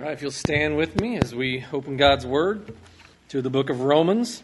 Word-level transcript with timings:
All 0.00 0.06
right, 0.06 0.12
if 0.12 0.22
you'll 0.22 0.32
stand 0.32 0.76
with 0.76 1.00
me 1.00 1.18
as 1.18 1.32
we 1.32 1.64
open 1.72 1.96
God's 1.96 2.26
Word 2.26 2.74
to 3.28 3.40
the 3.40 3.48
book 3.48 3.70
of 3.70 3.80
Romans. 3.80 4.42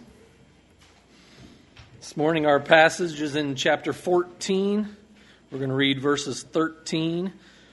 This 1.99 2.17
morning, 2.17 2.47
our 2.47 2.61
passage 2.61 3.21
is 3.21 3.35
in 3.35 3.57
chapter 3.57 3.93
14. 3.93 4.97
We're 5.51 5.59
going 5.59 5.71
to 5.71 5.77
read 5.77 6.01
verses 6.01 6.45
13 6.45 7.33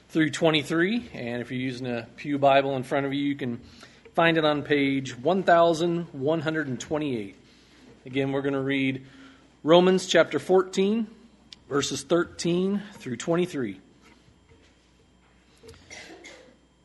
through 0.09 0.31
23. 0.31 1.11
And 1.13 1.39
if 1.39 1.51
you're 1.51 1.61
using 1.61 1.85
a 1.85 2.07
Pew 2.15 2.39
Bible 2.39 2.75
in 2.75 2.81
front 2.81 3.05
of 3.05 3.13
you, 3.13 3.23
you 3.23 3.35
can 3.35 3.61
find 4.15 4.39
it 4.39 4.43
on 4.43 4.63
page 4.63 5.15
1128. 5.15 7.35
Again, 8.07 8.31
we're 8.31 8.41
going 8.41 8.53
to 8.53 8.59
read 8.59 9.05
Romans 9.63 10.07
chapter 10.07 10.39
14, 10.39 11.05
verses 11.69 12.01
13 12.01 12.81
through 12.95 13.17
23. 13.17 13.81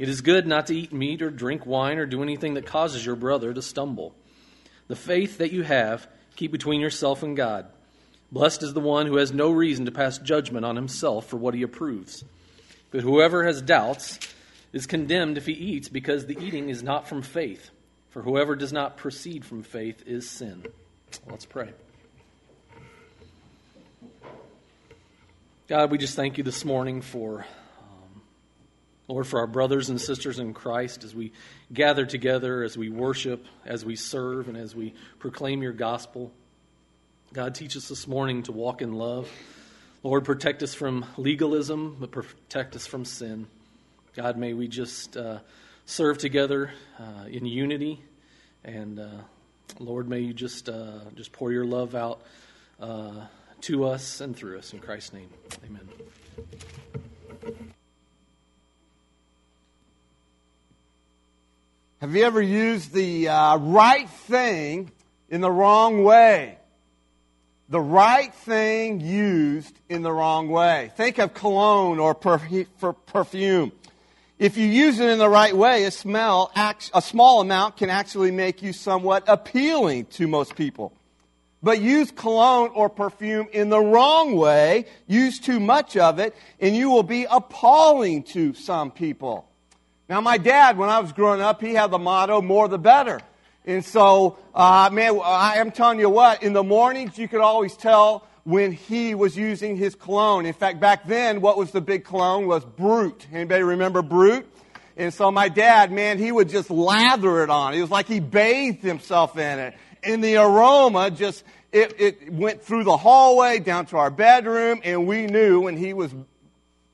It 0.00 0.08
is 0.08 0.22
good 0.22 0.46
not 0.46 0.68
to 0.68 0.74
eat 0.74 0.94
meat 0.94 1.20
or 1.20 1.28
drink 1.28 1.66
wine 1.66 1.98
or 1.98 2.06
do 2.06 2.22
anything 2.22 2.54
that 2.54 2.64
causes 2.64 3.04
your 3.04 3.16
brother 3.16 3.52
to 3.52 3.60
stumble. 3.60 4.14
The 4.88 4.96
faith 4.96 5.36
that 5.36 5.52
you 5.52 5.62
have, 5.62 6.08
keep 6.36 6.50
between 6.50 6.80
yourself 6.80 7.22
and 7.22 7.36
God. 7.36 7.66
Blessed 8.32 8.62
is 8.62 8.72
the 8.72 8.80
one 8.80 9.06
who 9.06 9.18
has 9.18 9.30
no 9.30 9.50
reason 9.50 9.84
to 9.84 9.92
pass 9.92 10.16
judgment 10.16 10.64
on 10.64 10.74
himself 10.74 11.26
for 11.26 11.36
what 11.36 11.52
he 11.52 11.60
approves. 11.60 12.24
But 12.90 13.02
whoever 13.02 13.44
has 13.44 13.60
doubts 13.60 14.18
is 14.72 14.86
condemned 14.86 15.36
if 15.36 15.44
he 15.44 15.52
eats, 15.52 15.90
because 15.90 16.24
the 16.24 16.42
eating 16.42 16.70
is 16.70 16.82
not 16.82 17.06
from 17.06 17.20
faith. 17.20 17.68
For 18.08 18.22
whoever 18.22 18.56
does 18.56 18.72
not 18.72 18.96
proceed 18.96 19.44
from 19.44 19.62
faith 19.62 20.04
is 20.06 20.26
sin. 20.30 20.64
Let's 21.28 21.44
pray. 21.44 21.74
God, 25.68 25.90
we 25.90 25.98
just 25.98 26.16
thank 26.16 26.38
you 26.38 26.42
this 26.44 26.64
morning 26.64 27.02
for 27.02 27.44
Lord, 29.10 29.26
for 29.26 29.40
our 29.40 29.48
brothers 29.48 29.88
and 29.88 30.00
sisters 30.00 30.38
in 30.38 30.54
Christ 30.54 31.02
as 31.02 31.12
we 31.12 31.32
gather 31.72 32.06
together, 32.06 32.62
as 32.62 32.78
we 32.78 32.90
worship, 32.90 33.44
as 33.66 33.84
we 33.84 33.96
serve, 33.96 34.46
and 34.46 34.56
as 34.56 34.72
we 34.72 34.94
proclaim 35.18 35.64
your 35.64 35.72
gospel. 35.72 36.30
God, 37.32 37.56
teach 37.56 37.76
us 37.76 37.88
this 37.88 38.06
morning 38.06 38.44
to 38.44 38.52
walk 38.52 38.82
in 38.82 38.92
love. 38.92 39.28
Lord, 40.04 40.24
protect 40.24 40.62
us 40.62 40.74
from 40.74 41.04
legalism, 41.16 41.96
but 41.98 42.12
protect 42.12 42.76
us 42.76 42.86
from 42.86 43.04
sin. 43.04 43.48
God, 44.14 44.38
may 44.38 44.54
we 44.54 44.68
just 44.68 45.16
uh, 45.16 45.40
serve 45.86 46.18
together 46.18 46.70
uh, 47.00 47.24
in 47.28 47.46
unity. 47.46 48.00
And 48.62 49.00
uh, 49.00 49.22
Lord, 49.80 50.08
may 50.08 50.20
you 50.20 50.32
just, 50.32 50.68
uh, 50.68 51.00
just 51.16 51.32
pour 51.32 51.50
your 51.50 51.64
love 51.64 51.96
out 51.96 52.22
uh, 52.78 53.26
to 53.62 53.86
us 53.88 54.20
and 54.20 54.36
through 54.36 54.58
us. 54.58 54.72
In 54.72 54.78
Christ's 54.78 55.14
name, 55.14 55.30
amen. 55.66 55.88
Have 62.00 62.16
you 62.16 62.24
ever 62.24 62.40
used 62.40 62.94
the 62.94 63.28
uh, 63.28 63.58
right 63.58 64.08
thing 64.08 64.90
in 65.28 65.42
the 65.42 65.50
wrong 65.50 66.02
way? 66.02 66.56
The 67.68 67.78
right 67.78 68.32
thing 68.32 69.00
used 69.00 69.78
in 69.90 70.00
the 70.00 70.10
wrong 70.10 70.48
way. 70.48 70.92
Think 70.96 71.18
of 71.18 71.34
cologne 71.34 71.98
or 71.98 72.14
perfume. 72.14 73.72
If 74.38 74.56
you 74.56 74.66
use 74.66 74.98
it 74.98 75.10
in 75.10 75.18
the 75.18 75.28
right 75.28 75.54
way, 75.54 75.84
a 75.84 75.90
smell, 75.90 76.50
a 76.56 77.02
small 77.02 77.42
amount 77.42 77.76
can 77.76 77.90
actually 77.90 78.30
make 78.30 78.62
you 78.62 78.72
somewhat 78.72 79.24
appealing 79.26 80.06
to 80.06 80.26
most 80.26 80.56
people. 80.56 80.94
But 81.62 81.82
use 81.82 82.10
cologne 82.10 82.70
or 82.74 82.88
perfume 82.88 83.48
in 83.52 83.68
the 83.68 83.78
wrong 83.78 84.36
way, 84.36 84.86
use 85.06 85.38
too 85.38 85.60
much 85.60 85.98
of 85.98 86.18
it, 86.18 86.34
and 86.60 86.74
you 86.74 86.88
will 86.88 87.02
be 87.02 87.26
appalling 87.30 88.22
to 88.22 88.54
some 88.54 88.90
people. 88.90 89.49
Now, 90.10 90.20
my 90.20 90.38
dad, 90.38 90.76
when 90.76 90.88
I 90.88 90.98
was 90.98 91.12
growing 91.12 91.40
up, 91.40 91.60
he 91.60 91.72
had 91.72 91.92
the 91.92 91.98
motto, 91.98 92.42
more 92.42 92.66
the 92.66 92.80
better. 92.80 93.20
And 93.64 93.84
so, 93.84 94.38
uh, 94.52 94.90
man, 94.92 95.20
I 95.22 95.58
am 95.58 95.70
telling 95.70 96.00
you 96.00 96.08
what, 96.08 96.42
in 96.42 96.52
the 96.52 96.64
mornings, 96.64 97.16
you 97.16 97.28
could 97.28 97.40
always 97.40 97.76
tell 97.76 98.26
when 98.42 98.72
he 98.72 99.14
was 99.14 99.36
using 99.36 99.76
his 99.76 99.94
cologne. 99.94 100.46
In 100.46 100.52
fact, 100.52 100.80
back 100.80 101.06
then, 101.06 101.40
what 101.40 101.56
was 101.56 101.70
the 101.70 101.80
big 101.80 102.04
cologne 102.04 102.48
was 102.48 102.64
Brut. 102.64 103.24
Anybody 103.32 103.62
remember 103.62 104.02
Brut? 104.02 104.46
And 104.96 105.14
so 105.14 105.30
my 105.30 105.48
dad, 105.48 105.92
man, 105.92 106.18
he 106.18 106.32
would 106.32 106.48
just 106.48 106.70
lather 106.70 107.44
it 107.44 107.50
on. 107.50 107.74
It 107.74 107.80
was 107.80 107.92
like 107.92 108.08
he 108.08 108.18
bathed 108.18 108.82
himself 108.82 109.38
in 109.38 109.60
it. 109.60 109.74
And 110.02 110.24
the 110.24 110.38
aroma 110.38 111.12
just, 111.12 111.44
it, 111.70 111.94
it 112.00 112.32
went 112.32 112.64
through 112.64 112.82
the 112.82 112.96
hallway 112.96 113.60
down 113.60 113.86
to 113.86 113.96
our 113.96 114.10
bedroom, 114.10 114.80
and 114.82 115.06
we 115.06 115.28
knew 115.28 115.60
when 115.60 115.76
he 115.76 115.92
was 115.92 116.12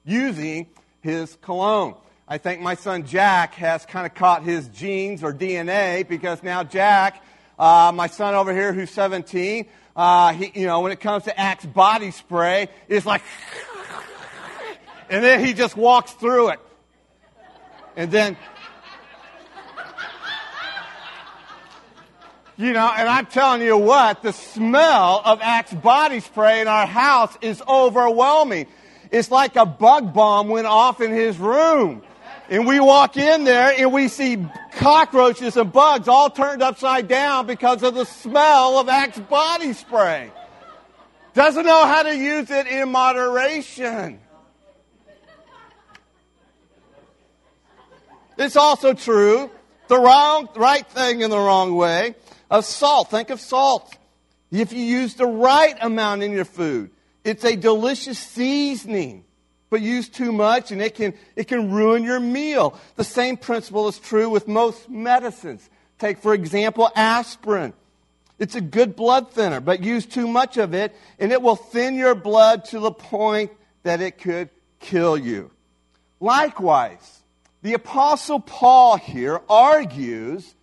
using 0.05 0.67
his 1.01 1.35
cologne. 1.41 1.95
I 2.29 2.39
think 2.39 2.61
my 2.61 2.75
son 2.75 3.07
Jack 3.07 3.55
has 3.55 3.87
kind 3.87 4.05
of 4.05 4.13
caught 4.15 4.43
his 4.43 4.67
genes 4.69 5.23
or 5.23 5.33
DNA 5.33 6.07
because 6.09 6.43
now 6.43 6.65
Jack, 6.65 7.23
uh, 7.57 7.93
my 7.95 8.09
son 8.09 8.35
over 8.35 8.53
here 8.53 8.73
who's 8.73 8.91
17, 8.91 9.67
uh, 9.95 10.33
he, 10.33 10.51
you 10.61 10.67
know, 10.67 10.81
when 10.81 10.91
it 10.91 10.99
comes 10.99 11.23
to 11.25 11.39
Axe 11.39 11.65
body 11.65 12.11
spray, 12.11 12.69
it's 12.89 13.07
like, 13.07 13.23
and 15.11 15.23
then 15.23 15.45
he 15.45 15.53
just 15.53 15.77
walks 15.77 16.11
through 16.15 16.49
it. 16.49 16.61
And 17.95 18.11
then, 18.11 18.37
you 22.57 22.73
know, 22.73 22.93
and 22.93 23.09
I'm 23.09 23.27
telling 23.27 23.63
you 23.63 23.77
what, 23.77 24.23
the 24.23 24.33
smell 24.33 25.23
of 25.25 25.39
Axe 25.43 25.75
body 25.75 26.19
spray 26.19 26.61
in 26.61 26.67
our 26.67 26.89
house 26.89 27.39
is 27.41 27.63
overwhelming. 27.69 28.67
It's 29.13 29.31
like 29.31 29.55
a 29.55 29.65
bug 29.65 30.13
bomb 30.13 30.49
went 30.49 30.67
off 30.67 31.01
in 31.01 31.13
his 31.13 31.39
room. 31.39 32.03
And 32.49 32.67
we 32.67 32.79
walk 32.79 33.17
in 33.17 33.45
there 33.45 33.75
and 33.77 33.93
we 33.93 34.09
see 34.09 34.47
cockroaches 34.73 35.57
and 35.57 35.73
bugs 35.73 36.07
all 36.07 36.31
turned 36.31 36.63
upside 36.63 37.09
down 37.09 37.47
because 37.47 37.83
of 37.83 37.95
the 37.95 38.05
smell 38.05 38.79
of 38.79 38.89
Axe 38.89 39.19
body 39.19 39.73
spray. 39.73 40.31
Doesn't 41.35 41.67
know 41.67 41.85
how 41.87 42.05
to 42.05 42.17
use 42.17 42.51
it 42.51 42.67
in 42.67 42.91
moderation. 42.91 44.21
It's 48.39 48.57
also 48.57 48.95
true, 48.95 49.51
the 49.89 49.99
wrong, 49.99 50.49
right 50.57 50.87
thing 50.87 51.23
in 51.23 51.31
the 51.31 51.39
wrong 51.39 51.75
way, 51.75 52.15
of 52.51 52.65
salt. 52.65 53.11
Think 53.11 53.31
of 53.31 53.41
salt. 53.41 53.95
If 54.51 54.73
you 54.73 54.83
use 54.83 55.15
the 55.15 55.27
right 55.27 55.77
amount 55.81 56.23
in 56.23 56.33
your 56.33 56.45
food, 56.45 56.91
it's 57.25 57.45
a 57.45 57.57
delicious 57.57 58.19
seasoning 58.19 59.26
but 59.71 59.81
use 59.81 60.09
too 60.09 60.33
much 60.33 60.71
and 60.71 60.81
it 60.81 60.95
can, 60.95 61.15
it 61.35 61.49
can 61.49 61.71
ruin 61.73 62.05
your 62.05 62.21
meal. 62.21 62.79
The 62.97 63.05
same 63.05 63.37
principle 63.37 63.89
is 63.89 63.99
true 63.99 64.31
with 64.31 64.47
most 64.47 64.89
medicines. 64.89 65.69
Take, 65.99 66.19
for 66.19 66.35
example, 66.35 66.91
aspirin. 66.95 67.73
It's 68.39 68.55
a 68.55 68.61
good 68.61 68.97
blood 68.97 69.31
thinner, 69.33 69.61
but 69.61 69.83
use 69.83 70.05
too 70.05 70.29
much 70.29 70.57
of 70.57 70.75
it 70.75 70.95
and 71.19 71.33
it 71.33 71.41
will 71.41 71.57
thin 71.57 71.97
your 71.97 72.15
blood 72.15 72.67
to 72.67 72.81
the 72.81 72.93
point 72.93 73.51
that 73.83 74.01
it 74.01 74.19
could 74.19 74.51
kill 74.79 75.17
you. 75.17 75.51
Likewise, 76.21 77.21
the 77.63 77.75
Apostle 77.75 78.41
Paul 78.41 78.97
here 78.97 79.41
argues 79.49 80.55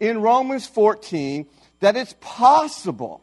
in 0.00 0.20
Romans 0.20 0.66
14 0.66 1.46
that 1.80 1.96
it's 1.96 2.14
possible, 2.20 3.22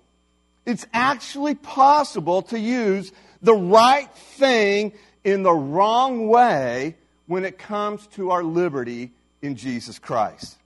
it's 0.66 0.86
actually 0.94 1.56
possible 1.56 2.42
to 2.44 2.60
use 2.60 3.12
the 3.42 3.54
right 3.54 4.10
thing 4.14 4.94
in 5.32 5.44
the 5.44 5.54
wrong 5.54 6.28
way 6.28 6.96
when 7.28 7.46
it 7.46 7.58
comes 7.58 8.08
to 8.08 8.32
our 8.32 8.44
liberty 8.44 9.12
in 9.42 9.56
Jesus 9.56 10.00
Christ. 10.00 10.58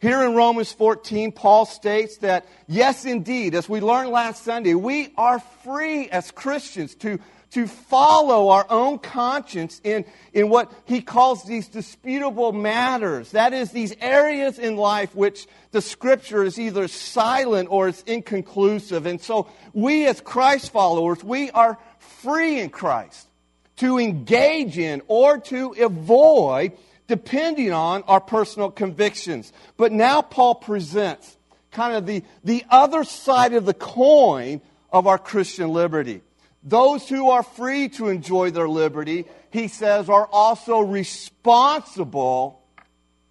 Here 0.00 0.22
in 0.22 0.34
Romans 0.34 0.72
14, 0.72 1.32
Paul 1.32 1.66
states 1.66 2.18
that, 2.18 2.46
yes, 2.66 3.04
indeed, 3.04 3.54
as 3.54 3.68
we 3.68 3.80
learned 3.80 4.10
last 4.10 4.44
Sunday, 4.44 4.74
we 4.74 5.12
are 5.16 5.38
free 5.64 6.08
as 6.10 6.30
Christians 6.30 6.94
to, 6.96 7.18
to 7.52 7.66
follow 7.66 8.48
our 8.48 8.66
own 8.68 8.98
conscience 8.98 9.80
in, 9.84 10.04
in 10.32 10.48
what 10.48 10.70
he 10.84 11.00
calls 11.00 11.44
these 11.44 11.68
disputable 11.68 12.52
matters. 12.52 13.30
That 13.32 13.52
is, 13.54 13.72
these 13.72 13.94
areas 14.00 14.58
in 14.58 14.76
life 14.76 15.14
which 15.14 15.46
the 15.70 15.80
scripture 15.80 16.44
is 16.44 16.58
either 16.58 16.88
silent 16.88 17.68
or 17.70 17.88
it's 17.88 18.02
inconclusive. 18.02 19.06
And 19.06 19.20
so 19.20 19.48
we 19.72 20.06
as 20.06 20.20
Christ 20.20 20.72
followers, 20.72 21.24
we 21.24 21.50
are 21.52 21.78
free 21.98 22.60
in 22.60 22.68
Christ 22.68 23.25
to 23.76 23.98
engage 23.98 24.78
in 24.78 25.02
or 25.06 25.38
to 25.38 25.74
avoid 25.78 26.72
depending 27.06 27.72
on 27.72 28.02
our 28.04 28.20
personal 28.20 28.70
convictions. 28.70 29.52
But 29.76 29.92
now 29.92 30.22
Paul 30.22 30.56
presents 30.56 31.36
kind 31.70 31.94
of 31.96 32.06
the, 32.06 32.22
the 32.42 32.64
other 32.70 33.04
side 33.04 33.52
of 33.52 33.66
the 33.66 33.74
coin 33.74 34.60
of 34.90 35.06
our 35.06 35.18
Christian 35.18 35.70
liberty. 35.70 36.22
Those 36.64 37.08
who 37.08 37.30
are 37.30 37.42
free 37.42 37.88
to 37.90 38.08
enjoy 38.08 38.50
their 38.50 38.68
liberty, 38.68 39.26
he 39.50 39.68
says, 39.68 40.08
are 40.08 40.28
also 40.32 40.80
responsible 40.80 42.60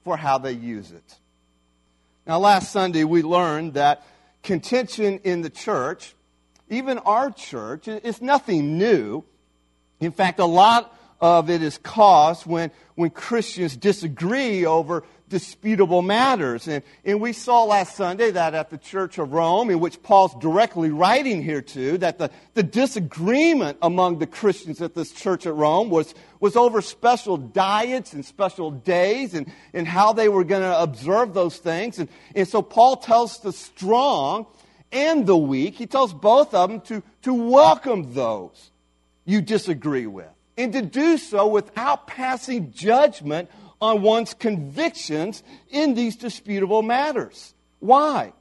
for 0.04 0.16
how 0.16 0.38
they 0.38 0.54
use 0.54 0.92
it. 0.92 1.18
Now, 2.26 2.40
last 2.40 2.72
Sunday 2.72 3.04
we 3.04 3.24
learned 3.24 3.74
that 3.74 4.06
contention 4.42 5.20
in 5.24 5.42
the 5.42 5.50
church, 5.50 6.16
even 6.70 6.98
our 7.00 7.30
church, 7.32 7.88
is 7.88 8.22
nothing 8.22 8.78
new. 8.78 9.26
In 10.00 10.12
fact, 10.12 10.40
a 10.40 10.46
lot 10.46 10.94
of 11.22 11.50
it 11.50 11.62
is 11.62 11.78
caused 11.78 12.46
when, 12.46 12.72
when 12.96 13.10
Christians 13.10 13.78
disagree 13.78 14.66
over 14.66 15.04
disputable 15.28 16.02
matters. 16.02 16.68
And, 16.68 16.84
and 17.04 17.20
we 17.20 17.34
saw 17.34 17.64
last 17.64 17.96
Sunday 17.96 18.32
that 18.32 18.54
at 18.54 18.70
the 18.70 18.78
Church 18.78 19.18
of 19.18 19.34
Rome, 19.34 19.70
in 19.70 19.80
which 19.80 20.04
Paul's 20.04 20.36
directly 20.36 20.92
writing 20.92 21.42
here 21.42 21.62
to, 21.62 21.98
that 22.00 22.20
the, 22.20 22.30
the 22.54 22.64
disagreement 22.64 23.78
among 23.82 24.20
the 24.20 24.28
Christians 24.28 24.82
at 24.82 24.94
this 24.94 25.12
church 25.12 25.48
at 25.48 25.56
Rome 25.56 25.90
was, 25.90 26.14
was 26.40 26.56
over 26.56 26.82
special 26.82 27.38
diets 27.38 28.14
and 28.14 28.24
special 28.24 28.70
days 28.70 29.34
and, 29.34 29.52
and 29.74 29.88
how 29.88 30.14
they 30.14 30.30
were 30.30 30.44
going 30.44 30.62
to 30.62 30.80
observe 30.80 31.34
those 31.34 31.58
things. 31.58 31.98
And, 31.98 32.10
and 32.36 32.48
so 32.48 32.62
Paul 32.62 32.98
tells 32.98 33.40
the 33.40 33.52
strong 33.52 34.46
and 34.92 35.26
the 35.26 35.38
weak, 35.38 35.76
he 35.76 35.88
tells 35.88 36.14
both 36.14 36.54
of 36.54 36.70
them 36.70 36.82
to, 36.82 37.04
to 37.24 37.34
welcome 37.34 38.14
those 38.14 38.72
you 39.26 39.42
disagree 39.42 40.08
with 40.08 40.30
and 40.58 40.74
to 40.74 40.82
do 40.82 41.18
so 41.18 41.48
without 41.48 42.08
passing 42.08 42.72
judgment 42.72 43.50
on 43.82 44.02
one's 44.02 44.34
convictions 44.34 45.44
in 45.70 45.94
these 45.96 46.16
disputable 46.16 46.82
matters. 46.82 47.54
Why? 47.80 48.34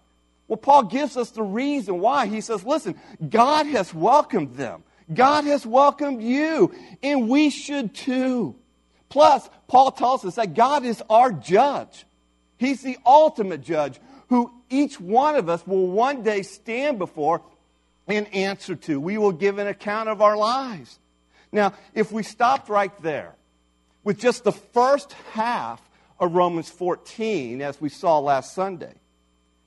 Well, 0.47 0.57
Paul 0.59 0.85
gives 0.85 1.17
us 1.17 1.31
the 1.31 1.43
reason 1.43 2.01
why. 2.01 2.27
He 2.27 2.41
says, 2.41 2.65
listen, 2.65 3.01
God 3.29 3.67
has 3.67 3.93
welcomed 3.93 4.55
them. 4.55 4.85
God 5.13 5.45
has 5.45 5.67
welcomed 5.67 6.23
you, 6.23 6.75
and 7.03 7.29
we 7.29 7.51
should 7.51 7.95
too. 7.95 8.55
Plus, 9.09 9.49
Paul 9.69 9.93
tells 9.93 10.25
us 10.25 10.37
that 10.37 10.55
God 10.55 10.85
is 10.85 11.03
our 11.11 11.31
judge. 11.31 12.07
He's 12.57 12.83
the 12.83 12.97
ultimate 13.05 13.61
judge 13.61 14.01
who 14.29 14.51
each 14.71 14.99
one 14.99 15.37
of 15.37 15.49
us 15.49 15.67
will 15.67 15.87
one 15.87 16.23
day 16.23 16.43
stand 16.43 16.99
before 16.99 17.43
and 18.07 18.33
answer 18.35 18.75
to. 18.75 19.01
We 19.01 19.19
will 19.19 19.33
give 19.33 19.59
an 19.59 19.67
account 19.67 20.09
of 20.09 20.21
our 20.21 20.37
lives. 20.37 20.99
Now, 21.53 21.75
if 21.95 22.13
we 22.13 22.23
stopped 22.23 22.69
right 22.69 22.93
there 23.03 23.35
with 24.03 24.19
just 24.19 24.45
the 24.45 24.53
first 24.53 25.13
half 25.33 25.81
of 26.19 26.35
Romans 26.35 26.69
14, 26.69 27.63
as 27.63 27.81
we 27.81 27.89
saw 27.89 28.19
last 28.19 28.55
Sunday, 28.55 28.95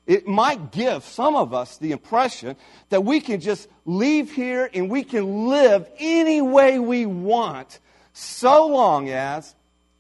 it 0.05 0.25
might 0.25 0.71
give 0.71 1.03
some 1.03 1.35
of 1.35 1.53
us 1.53 1.77
the 1.77 1.91
impression 1.91 2.55
that 2.89 3.03
we 3.03 3.19
can 3.19 3.41
just 3.41 3.67
leave 3.85 4.31
here 4.31 4.69
and 4.73 4.89
we 4.89 5.03
can 5.03 5.47
live 5.49 5.87
any 5.99 6.41
way 6.41 6.79
we 6.79 7.05
want 7.05 7.79
so 8.13 8.67
long 8.67 9.09
as 9.09 9.53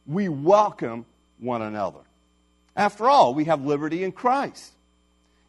we 0.05 0.29
welcome 0.29 1.05
one 1.39 1.61
another. 1.61 1.99
After 2.75 3.09
all, 3.09 3.33
we 3.33 3.45
have 3.45 3.65
liberty 3.65 4.03
in 4.03 4.11
Christ. 4.11 4.71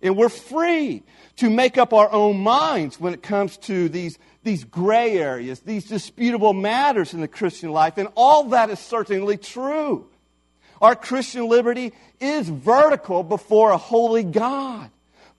And 0.03 0.17
we're 0.17 0.29
free 0.29 1.03
to 1.37 1.50
make 1.50 1.79
up 1.79 1.93
our 1.93 2.11
own 2.11 2.41
minds 2.41 3.00
when 3.00 3.15
it 3.15 3.23
comes 3.23 3.56
to 3.59 3.89
these, 3.89 4.19
these 4.45 4.65
gray 4.65 5.19
areas, 5.19 5.61
these 5.61 5.87
disputable 5.87 6.53
matters 6.53 7.15
in 7.15 7.21
the 7.21 7.29
Christian 7.29 7.73
life. 7.73 7.99
And 7.99 8.09
all 8.15 8.45
that 8.50 8.71
is 8.71 8.79
certainly 8.79 9.37
true. 9.37 10.09
Our 10.81 10.95
Christian 10.95 11.49
liberty 11.49 11.93
is 12.21 12.49
vertical 12.49 13.23
before 13.23 13.73
a 13.73 13.79
holy 13.79 14.23
God. 14.23 14.91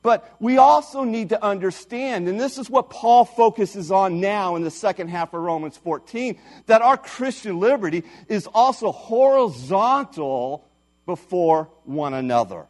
But 0.01 0.33
we 0.39 0.57
also 0.57 1.03
need 1.03 1.29
to 1.29 1.43
understand, 1.43 2.29
and 2.29 2.39
this 2.39 2.57
is 2.57 2.69
what 2.69 2.89
Paul 2.89 3.25
focuses 3.25 3.91
on 3.91 4.21
now 4.21 4.55
in 4.55 4.63
the 4.63 4.71
second 4.71 5.09
half 5.09 5.33
of 5.33 5.41
Romans 5.41 5.75
14, 5.75 6.39
that 6.67 6.81
our 6.81 6.95
Christian 6.95 7.59
liberty 7.59 8.03
is 8.29 8.47
also 8.47 8.93
horizontal 8.93 10.65
before 11.05 11.69
one 11.83 12.13
another. 12.13 12.67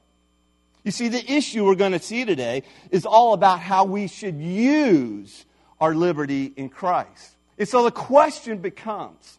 You 0.90 0.92
see, 0.92 1.08
the 1.08 1.32
issue 1.32 1.66
we're 1.66 1.76
going 1.76 1.92
to 1.92 2.00
see 2.00 2.26
today 2.26 2.64
is 2.90 3.06
all 3.06 3.34
about 3.34 3.60
how 3.60 3.84
we 3.84 4.08
should 4.08 4.40
use 4.40 5.46
our 5.80 5.94
liberty 5.94 6.52
in 6.56 6.70
Christ. 6.70 7.36
And 7.60 7.70
so 7.70 7.84
the 7.84 7.92
question 7.92 8.58
becomes 8.58 9.38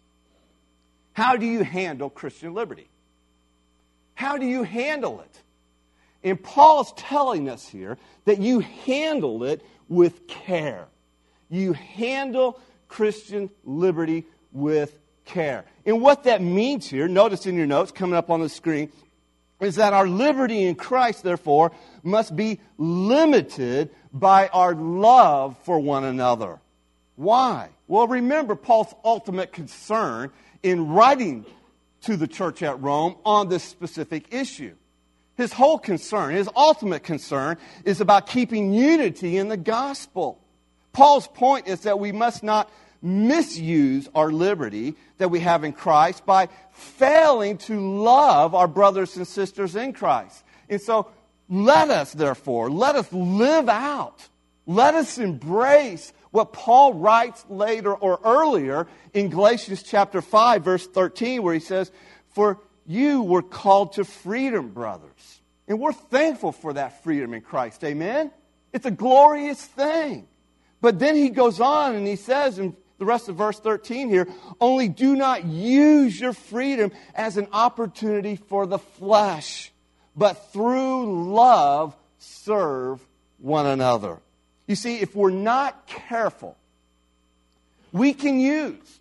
how 1.12 1.34
do 1.34 1.46
you 1.46 1.64
handle 1.64 2.08
Christian 2.08 2.54
liberty? 2.54 2.88
How 4.14 4.38
do 4.38 4.46
you 4.46 4.62
handle 4.62 5.22
it? 5.22 5.42
And 6.22 6.40
Paul's 6.40 6.92
telling 6.92 7.48
us 7.48 7.66
here 7.66 7.98
that 8.26 8.38
you 8.38 8.60
handle 8.60 9.42
it 9.42 9.60
with 9.88 10.28
care. 10.28 10.86
You 11.48 11.72
handle 11.72 12.60
Christian 12.86 13.50
liberty 13.64 14.24
with 14.52 14.96
care. 15.24 15.64
And 15.84 16.00
what 16.00 16.22
that 16.24 16.42
means 16.42 16.86
here, 16.86 17.08
notice 17.08 17.44
in 17.44 17.56
your 17.56 17.66
notes 17.66 17.90
coming 17.90 18.14
up 18.14 18.30
on 18.30 18.40
the 18.40 18.48
screen, 18.48 18.92
is 19.60 19.76
that 19.76 19.92
our 19.92 20.08
liberty 20.08 20.64
in 20.64 20.74
Christ, 20.74 21.22
therefore, 21.22 21.72
must 22.02 22.34
be 22.34 22.60
limited 22.78 23.90
by 24.12 24.48
our 24.48 24.74
love 24.74 25.56
for 25.64 25.78
one 25.78 26.04
another. 26.04 26.60
Why? 27.16 27.68
Well, 27.86 28.08
remember 28.08 28.54
Paul's 28.54 28.94
ultimate 29.04 29.52
concern 29.52 30.30
in 30.62 30.88
writing 30.88 31.44
to 32.02 32.16
the 32.16 32.26
church 32.26 32.62
at 32.62 32.80
Rome 32.80 33.16
on 33.24 33.48
this 33.48 33.62
specific 33.62 34.32
issue. 34.32 34.74
His 35.36 35.52
whole 35.52 35.78
concern, 35.78 36.34
his 36.34 36.48
ultimate 36.54 37.02
concern, 37.02 37.56
is 37.84 38.00
about 38.00 38.26
keeping 38.26 38.72
unity 38.72 39.36
in 39.36 39.48
the 39.48 39.56
gospel. 39.56 40.38
Paul's 40.92 41.28
point 41.28 41.68
is 41.68 41.80
that 41.80 41.98
we 41.98 42.12
must 42.12 42.42
not 42.42 42.70
misuse 43.02 44.08
our 44.14 44.30
liberty 44.30 44.94
that 45.18 45.30
we 45.30 45.40
have 45.40 45.64
in 45.64 45.72
Christ 45.72 46.26
by 46.26 46.48
failing 46.72 47.58
to 47.58 47.80
love 47.80 48.54
our 48.54 48.68
brothers 48.68 49.16
and 49.16 49.26
sisters 49.26 49.76
in 49.76 49.92
Christ. 49.92 50.44
And 50.68 50.80
so 50.80 51.08
let 51.48 51.90
us, 51.90 52.12
therefore, 52.12 52.70
let 52.70 52.96
us 52.96 53.12
live 53.12 53.68
out, 53.68 54.28
let 54.66 54.94
us 54.94 55.18
embrace 55.18 56.12
what 56.30 56.52
Paul 56.52 56.94
writes 56.94 57.44
later 57.48 57.92
or 57.92 58.20
earlier 58.24 58.86
in 59.12 59.30
Galatians 59.30 59.82
chapter 59.82 60.22
5, 60.22 60.62
verse 60.62 60.86
13, 60.86 61.42
where 61.42 61.54
he 61.54 61.60
says, 61.60 61.90
For 62.28 62.60
you 62.86 63.22
were 63.22 63.42
called 63.42 63.94
to 63.94 64.04
freedom, 64.04 64.68
brothers. 64.68 65.40
And 65.66 65.80
we're 65.80 65.92
thankful 65.92 66.52
for 66.52 66.72
that 66.72 67.02
freedom 67.02 67.34
in 67.34 67.40
Christ. 67.40 67.82
Amen? 67.84 68.30
It's 68.72 68.86
a 68.86 68.90
glorious 68.90 69.64
thing. 69.64 70.28
But 70.80 70.98
then 70.98 71.16
he 71.16 71.28
goes 71.30 71.60
on 71.60 71.94
and 71.94 72.06
he 72.06 72.16
says 72.16 72.58
in 72.58 72.76
the 73.00 73.06
rest 73.06 73.30
of 73.30 73.36
verse 73.36 73.58
13 73.58 74.10
here. 74.10 74.28
Only 74.60 74.88
do 74.88 75.16
not 75.16 75.46
use 75.46 76.20
your 76.20 76.34
freedom 76.34 76.92
as 77.14 77.38
an 77.38 77.48
opportunity 77.50 78.36
for 78.36 78.66
the 78.66 78.78
flesh, 78.78 79.72
but 80.14 80.52
through 80.52 81.32
love 81.32 81.96
serve 82.18 83.00
one 83.38 83.64
another. 83.64 84.18
You 84.66 84.74
see, 84.76 84.98
if 84.98 85.16
we're 85.16 85.30
not 85.30 85.86
careful, 85.86 86.58
we 87.90 88.12
can 88.12 88.38
use 88.38 89.00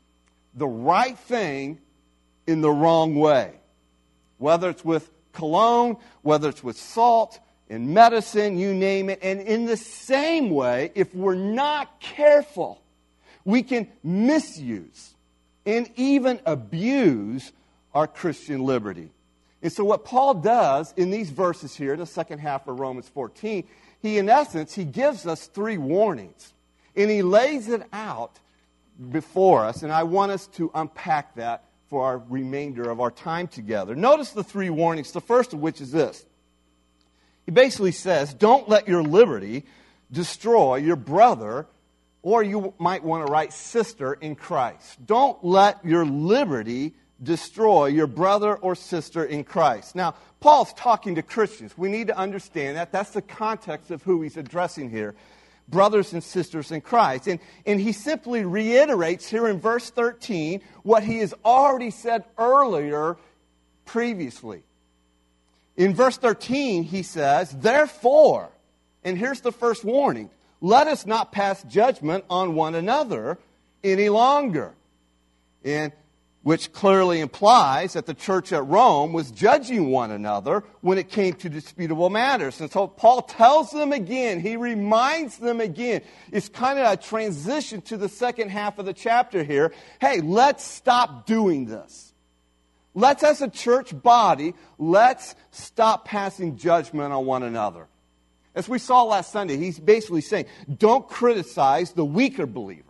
the 0.56 0.66
right 0.66 1.20
thing 1.20 1.78
in 2.48 2.62
the 2.62 2.72
wrong 2.72 3.16
way. 3.16 3.52
Whether 4.38 4.70
it's 4.70 4.86
with 4.86 5.12
cologne, 5.34 5.98
whether 6.22 6.48
it's 6.48 6.64
with 6.64 6.78
salt, 6.78 7.38
in 7.68 7.94
medicine, 7.94 8.58
you 8.58 8.74
name 8.74 9.10
it. 9.10 9.20
And 9.22 9.42
in 9.42 9.66
the 9.66 9.76
same 9.76 10.52
way, 10.52 10.94
if 10.96 11.14
we're 11.14 11.36
not 11.36 12.00
careful, 12.00 12.82
we 13.46 13.64
can 13.64 13.88
misuse 14.04 15.14
and 15.66 15.90
even 15.96 16.40
abuse 16.46 17.52
our 17.94 18.08
Christian 18.08 18.64
liberty. 18.64 19.12
And 19.62 19.72
so 19.72 19.84
what 19.84 20.06
Paul 20.06 20.36
does 20.36 20.94
in 20.96 21.10
these 21.10 21.30
verses 21.30 21.76
here, 21.76 21.94
in 21.94 22.00
the 22.00 22.06
second 22.06 22.40
half 22.40 22.68
of 22.68 22.80
Romans 22.80 23.10
14, 23.10 23.68
he 24.02 24.18
in 24.18 24.30
essence, 24.30 24.74
he 24.74 24.86
gives 24.86 25.28
us 25.28 25.48
three 25.48 25.78
warnings. 25.78 26.54
And 26.96 27.10
he 27.10 27.22
lays 27.22 27.68
it 27.68 27.84
out 27.94 28.40
before 29.12 29.66
us, 29.66 29.84
and 29.84 29.92
I 29.92 30.04
want 30.04 30.32
us 30.32 30.48
to 30.48 30.72
unpack 30.74 31.36
that 31.36 31.66
for 31.90 32.04
our 32.04 32.18
remainder 32.18 32.90
of 32.90 33.00
our 33.00 33.12
time 33.12 33.48
together. 33.48 33.96
Notice 33.96 34.32
the 34.32 34.44
three 34.44 34.70
warnings, 34.70 35.12
the 35.12 35.22
first 35.22 35.54
of 35.54 35.60
which 35.60 35.82
is 35.82 35.92
this. 35.92 36.26
He 37.46 37.52
basically 37.52 37.92
says, 37.92 38.34
Don't 38.34 38.70
let 38.70 38.88
your 38.88 39.02
liberty 39.02 39.64
destroy 40.12 40.76
your 40.76 40.96
brother, 40.96 41.68
or 42.22 42.44
you 42.44 42.74
might 42.78 43.04
want 43.04 43.26
to 43.26 43.32
write 43.32 43.54
sister 43.54 44.14
in 44.14 44.36
Christ. 44.36 45.06
Don't 45.06 45.44
let 45.44 45.84
your 45.86 46.06
liberty 46.06 46.94
destroy 47.22 47.88
your 47.88 48.08
brother 48.08 48.56
or 48.56 48.76
sister 48.76 49.24
in 49.24 49.44
Christ. 49.44 49.96
Now, 49.96 50.16
Paul's 50.40 50.74
talking 50.74 51.16
to 51.16 51.22
Christians. 51.22 51.78
We 51.78 51.90
need 51.90 52.08
to 52.08 52.18
understand 52.18 52.78
that. 52.78 52.92
That's 52.92 53.12
the 53.12 53.22
context 53.22 53.92
of 53.92 54.04
who 54.04 54.22
he's 54.22 54.38
addressing 54.38 54.90
here 54.90 55.16
brothers 55.70 56.14
and 56.14 56.24
sisters 56.24 56.72
in 56.72 56.82
Christ. 56.82 57.28
And, 57.28 57.40
and 57.66 57.80
he 57.80 57.92
simply 57.92 58.44
reiterates 58.44 59.30
here 59.30 59.48
in 59.48 59.60
verse 59.60 59.90
13 59.90 60.62
what 60.84 61.04
he 61.04 61.20
has 61.20 61.34
already 61.46 61.92
said 61.92 62.24
earlier 62.38 63.18
previously. 63.86 64.64
In 65.78 65.94
verse 65.94 66.18
13, 66.18 66.84
he 66.84 67.04
says, 67.04 67.52
Therefore, 67.52 68.50
and 69.04 69.18
here's 69.18 69.42
the 69.42 69.52
first 69.52 69.84
warning 69.84 70.30
let 70.62 70.88
us 70.88 71.06
not 71.06 71.32
pass 71.32 71.64
judgment 71.64 72.26
on 72.30 72.56
one 72.56 72.76
another 72.76 73.38
any 73.84 74.10
longer. 74.10 74.74
And 75.64 75.92
which 76.42 76.72
clearly 76.72 77.20
implies 77.20 77.94
that 77.94 78.06
the 78.06 78.14
church 78.14 78.54
at 78.54 78.66
Rome 78.66 79.12
was 79.12 79.30
judging 79.30 79.92
one 79.92 80.10
another 80.10 80.64
when 80.82 80.98
it 80.98 81.10
came 81.10 81.34
to 81.34 81.50
disputable 81.50 82.10
matters. 82.10 82.62
And 82.62 82.72
so 82.72 82.88
Paul 82.88 83.24
tells 83.24 83.72
them 83.72 83.92
again, 83.92 84.40
he 84.40 84.56
reminds 84.56 85.38
them 85.38 85.60
again. 85.60 86.02
It's 86.32 86.48
kind 86.48 86.80
of 86.80 86.92
a 86.92 86.98
transition 86.98 87.82
to 87.84 87.98
the 87.98 88.08
second 88.08 88.50
half 88.50 88.80
of 88.80 88.86
the 88.86 88.94
chapter 88.94 89.44
here. 89.44 89.74
Hey, 90.00 90.22
let's 90.22 90.64
stop 90.64 91.26
doing 91.26 91.66
this. 91.66 92.14
Let's, 92.96 93.24
as 93.24 93.42
a 93.42 93.50
church 93.50 93.92
body, 94.02 94.56
let's 94.78 95.36
stop 95.52 96.06
passing 96.06 96.58
judgment 96.58 97.14
on 97.14 97.26
one 97.26 97.44
another. 97.44 97.88
As 98.60 98.68
we 98.68 98.78
saw 98.78 99.04
last 99.04 99.32
Sunday, 99.32 99.56
he's 99.56 99.80
basically 99.80 100.20
saying, 100.20 100.44
don't 100.80 101.08
criticize 101.08 101.94
the 101.94 102.04
weaker 102.04 102.46
believer 102.46 102.84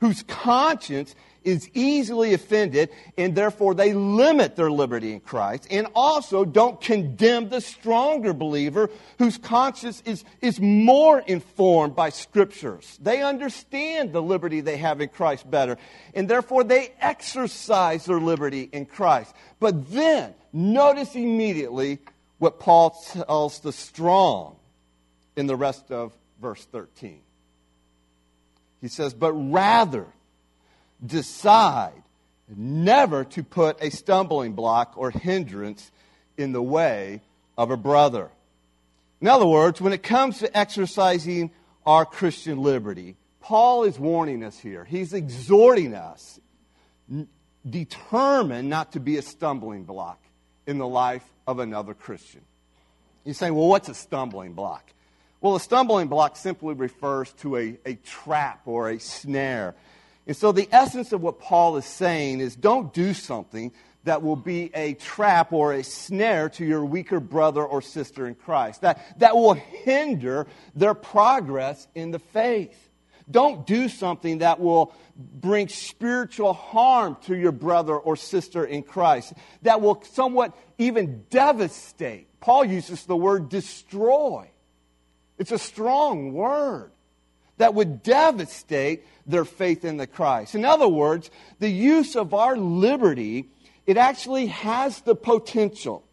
whose 0.00 0.22
conscience 0.24 1.14
is 1.42 1.70
easily 1.72 2.34
offended, 2.34 2.90
and 3.16 3.34
therefore 3.34 3.74
they 3.74 3.94
limit 3.94 4.56
their 4.56 4.70
liberty 4.70 5.14
in 5.14 5.20
Christ, 5.20 5.66
and 5.70 5.86
also 5.94 6.44
don't 6.44 6.82
condemn 6.82 7.48
the 7.48 7.62
stronger 7.62 8.34
believer 8.34 8.90
whose 9.18 9.38
conscience 9.38 10.02
is, 10.04 10.22
is 10.42 10.60
more 10.60 11.20
informed 11.20 11.96
by 11.96 12.10
scriptures. 12.10 12.98
They 13.00 13.22
understand 13.22 14.12
the 14.12 14.20
liberty 14.20 14.60
they 14.60 14.76
have 14.76 15.00
in 15.00 15.08
Christ 15.08 15.50
better, 15.50 15.78
and 16.12 16.28
therefore 16.28 16.62
they 16.62 16.92
exercise 17.00 18.04
their 18.04 18.20
liberty 18.20 18.68
in 18.70 18.84
Christ. 18.84 19.34
But 19.60 19.90
then, 19.92 20.34
notice 20.52 21.14
immediately 21.14 22.00
what 22.36 22.60
Paul 22.60 22.90
tells 22.90 23.60
the 23.60 23.72
strong 23.72 24.56
in 25.40 25.46
the 25.46 25.56
rest 25.56 25.90
of 25.90 26.12
verse 26.40 26.64
13. 26.66 27.22
He 28.80 28.88
says, 28.88 29.14
But 29.14 29.32
rather, 29.32 30.06
decide 31.04 32.02
never 32.54 33.24
to 33.24 33.42
put 33.42 33.82
a 33.82 33.90
stumbling 33.90 34.52
block 34.52 34.92
or 34.96 35.10
hindrance 35.10 35.90
in 36.36 36.52
the 36.52 36.62
way 36.62 37.22
of 37.56 37.70
a 37.70 37.76
brother. 37.76 38.30
In 39.20 39.28
other 39.28 39.46
words, 39.46 39.80
when 39.80 39.94
it 39.94 40.02
comes 40.02 40.38
to 40.38 40.56
exercising 40.56 41.50
our 41.86 42.04
Christian 42.04 42.58
liberty, 42.58 43.16
Paul 43.40 43.84
is 43.84 43.98
warning 43.98 44.44
us 44.44 44.58
here. 44.58 44.84
He's 44.84 45.14
exhorting 45.14 45.94
us, 45.94 46.38
determined 47.68 48.68
not 48.68 48.92
to 48.92 49.00
be 49.00 49.16
a 49.16 49.22
stumbling 49.22 49.84
block 49.84 50.22
in 50.66 50.76
the 50.76 50.86
life 50.86 51.24
of 51.46 51.60
another 51.60 51.94
Christian. 51.94 52.42
You're 53.24 53.34
saying, 53.34 53.54
well, 53.54 53.68
what's 53.68 53.88
a 53.88 53.94
stumbling 53.94 54.52
block? 54.52 54.92
Well, 55.40 55.56
a 55.56 55.60
stumbling 55.60 56.08
block 56.08 56.36
simply 56.36 56.74
refers 56.74 57.32
to 57.34 57.56
a, 57.56 57.78
a 57.86 57.94
trap 57.94 58.62
or 58.66 58.90
a 58.90 59.00
snare. 59.00 59.74
And 60.26 60.36
so 60.36 60.52
the 60.52 60.68
essence 60.70 61.12
of 61.12 61.22
what 61.22 61.40
Paul 61.40 61.76
is 61.78 61.86
saying 61.86 62.40
is 62.40 62.54
don't 62.54 62.92
do 62.92 63.14
something 63.14 63.72
that 64.04 64.22
will 64.22 64.36
be 64.36 64.70
a 64.74 64.94
trap 64.94 65.52
or 65.52 65.72
a 65.72 65.82
snare 65.82 66.48
to 66.50 66.64
your 66.64 66.84
weaker 66.84 67.20
brother 67.20 67.64
or 67.64 67.82
sister 67.82 68.26
in 68.26 68.34
Christ, 68.34 68.82
that, 68.82 69.18
that 69.18 69.34
will 69.34 69.54
hinder 69.54 70.46
their 70.74 70.94
progress 70.94 71.86
in 71.94 72.10
the 72.10 72.18
faith. 72.18 72.90
Don't 73.30 73.66
do 73.66 73.88
something 73.88 74.38
that 74.38 74.58
will 74.60 74.94
bring 75.16 75.68
spiritual 75.68 76.52
harm 76.52 77.16
to 77.22 77.36
your 77.36 77.52
brother 77.52 77.96
or 77.96 78.16
sister 78.16 78.64
in 78.64 78.82
Christ, 78.82 79.32
that 79.62 79.80
will 79.80 80.02
somewhat 80.12 80.56
even 80.78 81.24
devastate. 81.30 82.26
Paul 82.40 82.64
uses 82.64 83.04
the 83.04 83.16
word 83.16 83.48
destroy. 83.48 84.50
It's 85.40 85.52
a 85.52 85.58
strong 85.58 86.34
word 86.34 86.90
that 87.56 87.72
would 87.72 88.02
devastate 88.02 89.06
their 89.26 89.46
faith 89.46 89.86
in 89.86 89.96
the 89.96 90.06
Christ. 90.06 90.54
In 90.54 90.66
other 90.66 90.86
words, 90.86 91.30
the 91.60 91.70
use 91.70 92.14
of 92.14 92.34
our 92.34 92.58
liberty, 92.58 93.48
it 93.86 93.96
actually 93.96 94.48
has 94.48 95.00
the 95.00 95.14
potential. 95.14 96.04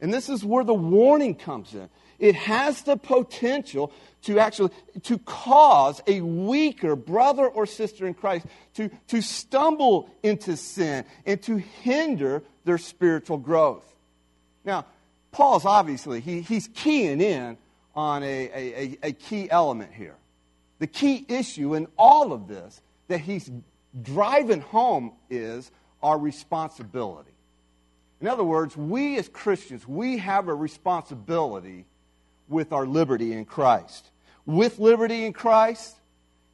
And 0.00 0.14
this 0.14 0.28
is 0.28 0.44
where 0.44 0.62
the 0.62 0.72
warning 0.72 1.34
comes 1.34 1.74
in. 1.74 1.88
It 2.20 2.36
has 2.36 2.82
the 2.82 2.96
potential 2.96 3.92
to 4.22 4.38
actually 4.38 4.70
to 5.02 5.18
cause 5.18 6.00
a 6.06 6.20
weaker 6.20 6.94
brother 6.94 7.48
or 7.48 7.66
sister 7.66 8.06
in 8.06 8.14
Christ 8.14 8.46
to, 8.74 8.90
to 9.08 9.20
stumble 9.20 10.08
into 10.22 10.56
sin 10.56 11.04
and 11.26 11.42
to 11.42 11.56
hinder 11.56 12.44
their 12.64 12.78
spiritual 12.78 13.38
growth. 13.38 13.84
Now, 14.64 14.86
Paul's 15.32 15.64
obviously 15.64 16.20
he, 16.20 16.42
he's 16.42 16.68
keying 16.68 17.20
in 17.20 17.58
on 17.94 18.22
a, 18.22 18.26
a, 18.26 18.98
a 19.02 19.12
key 19.12 19.50
element 19.50 19.92
here. 19.92 20.16
The 20.78 20.86
key 20.86 21.24
issue 21.28 21.74
in 21.74 21.86
all 21.96 22.32
of 22.32 22.48
this 22.48 22.80
that 23.08 23.18
he's 23.20 23.50
driving 24.00 24.60
home 24.60 25.12
is 25.30 25.70
our 26.02 26.18
responsibility. 26.18 27.30
In 28.20 28.28
other 28.28 28.44
words, 28.44 28.76
we 28.76 29.18
as 29.18 29.28
Christians, 29.28 29.86
we 29.86 30.18
have 30.18 30.48
a 30.48 30.54
responsibility 30.54 31.86
with 32.48 32.72
our 32.72 32.86
liberty 32.86 33.32
in 33.32 33.44
Christ. 33.44 34.10
With 34.46 34.78
liberty 34.78 35.24
in 35.24 35.32
Christ 35.32 35.96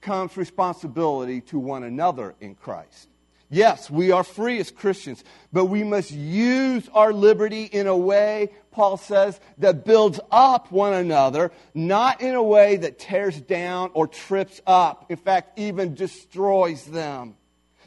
comes 0.00 0.36
responsibility 0.36 1.40
to 1.42 1.58
one 1.58 1.82
another 1.84 2.34
in 2.40 2.54
Christ. 2.54 3.08
Yes, 3.50 3.90
we 3.90 4.12
are 4.12 4.24
free 4.24 4.60
as 4.60 4.70
Christians, 4.70 5.24
but 5.52 5.66
we 5.66 5.82
must 5.82 6.10
use 6.10 6.88
our 6.92 7.12
liberty 7.12 7.64
in 7.64 7.86
a 7.86 7.96
way, 7.96 8.50
Paul 8.78 8.96
says, 8.96 9.40
that 9.58 9.84
builds 9.84 10.20
up 10.30 10.70
one 10.70 10.92
another, 10.92 11.50
not 11.74 12.20
in 12.20 12.36
a 12.36 12.42
way 12.42 12.76
that 12.76 12.96
tears 12.96 13.40
down 13.40 13.90
or 13.92 14.06
trips 14.06 14.60
up, 14.68 15.06
in 15.10 15.16
fact, 15.16 15.58
even 15.58 15.96
destroys 15.96 16.84
them. 16.84 17.34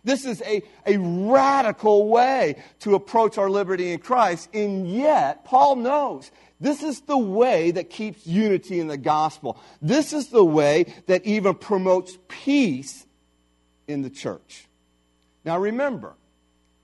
This 0.03 0.25
is 0.25 0.41
a, 0.41 0.61
a 0.85 0.97
radical 0.97 2.09
way 2.09 2.61
to 2.79 2.95
approach 2.95 3.37
our 3.37 3.49
liberty 3.49 3.93
in 3.93 3.99
Christ, 3.99 4.49
and 4.53 4.85
yet, 4.85 5.45
Paul 5.45 5.77
knows 5.77 6.29
this 6.59 6.83
is 6.83 6.99
the 6.99 7.17
way 7.17 7.71
that 7.71 7.89
keeps 7.89 8.27
unity 8.27 8.81
in 8.81 8.89
the 8.89 8.97
gospel. 8.97 9.57
This 9.81 10.11
is 10.11 10.27
the 10.27 10.43
way 10.43 10.93
that 11.07 11.25
even 11.25 11.55
promotes 11.55 12.17
peace 12.27 13.05
in 13.87 14.01
the 14.01 14.09
church. 14.09 14.67
Now 15.45 15.57
remember, 15.57 16.15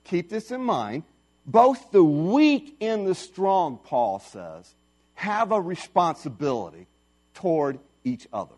keep 0.05 0.29
this 0.29 0.49
in 0.49 0.61
mind. 0.61 1.03
Both 1.47 1.91
the 1.91 2.03
weak 2.03 2.75
and 2.81 3.07
the 3.07 3.15
strong, 3.15 3.79
Paul 3.81 4.19
says, 4.19 4.75
have 5.13 5.53
a 5.53 5.61
responsibility 5.61 6.87
toward 7.33 7.79
each 8.03 8.27
other. 8.33 8.55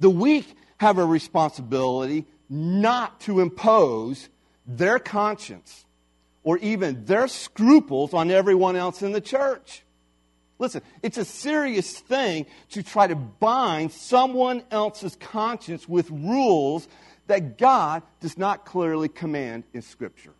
The 0.00 0.10
weak 0.10 0.46
have 0.78 0.98
a 0.98 1.04
responsibility 1.04 2.24
not 2.48 3.20
to 3.20 3.40
impose 3.40 4.28
their 4.66 4.98
conscience 4.98 5.84
or 6.42 6.58
even 6.58 7.04
their 7.04 7.28
scruples 7.28 8.14
on 8.14 8.30
everyone 8.30 8.76
else 8.76 9.02
in 9.02 9.12
the 9.12 9.20
church. 9.20 9.82
Listen, 10.58 10.82
it's 11.02 11.18
a 11.18 11.24
serious 11.24 11.98
thing 12.00 12.46
to 12.70 12.82
try 12.82 13.06
to 13.06 13.14
bind 13.14 13.92
someone 13.92 14.62
else's 14.70 15.16
conscience 15.16 15.88
with 15.88 16.10
rules 16.10 16.88
that 17.26 17.58
God 17.58 18.02
does 18.20 18.38
not 18.38 18.64
clearly 18.64 19.08
command 19.08 19.64
in 19.72 19.82
Scripture. 19.82 20.32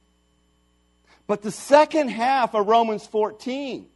But 1.26 1.42
the 1.42 1.50
second 1.50 2.08
half 2.08 2.54
of 2.54 2.66
Romans 2.66 3.06
14, 3.06 3.86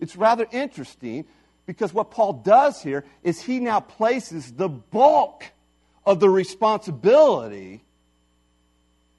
it's 0.00 0.16
rather 0.16 0.46
interesting 0.50 1.24
because 1.66 1.92
what 1.92 2.10
Paul 2.10 2.34
does 2.34 2.82
here 2.82 3.04
is 3.22 3.42
he 3.42 3.60
now 3.60 3.80
places 3.80 4.52
the 4.52 4.68
bulk 4.68 5.44
of 6.04 6.20
the 6.20 6.30
responsibility 6.30 7.84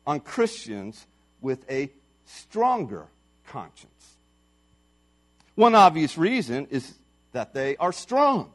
on 0.05 0.19
Christians 0.21 1.05
with 1.41 1.69
a 1.69 1.91
stronger 2.25 3.07
conscience. 3.47 4.15
One 5.55 5.75
obvious 5.75 6.17
reason 6.17 6.67
is 6.69 6.93
that 7.31 7.53
they 7.53 7.75
are 7.77 7.91
strong. 7.91 8.51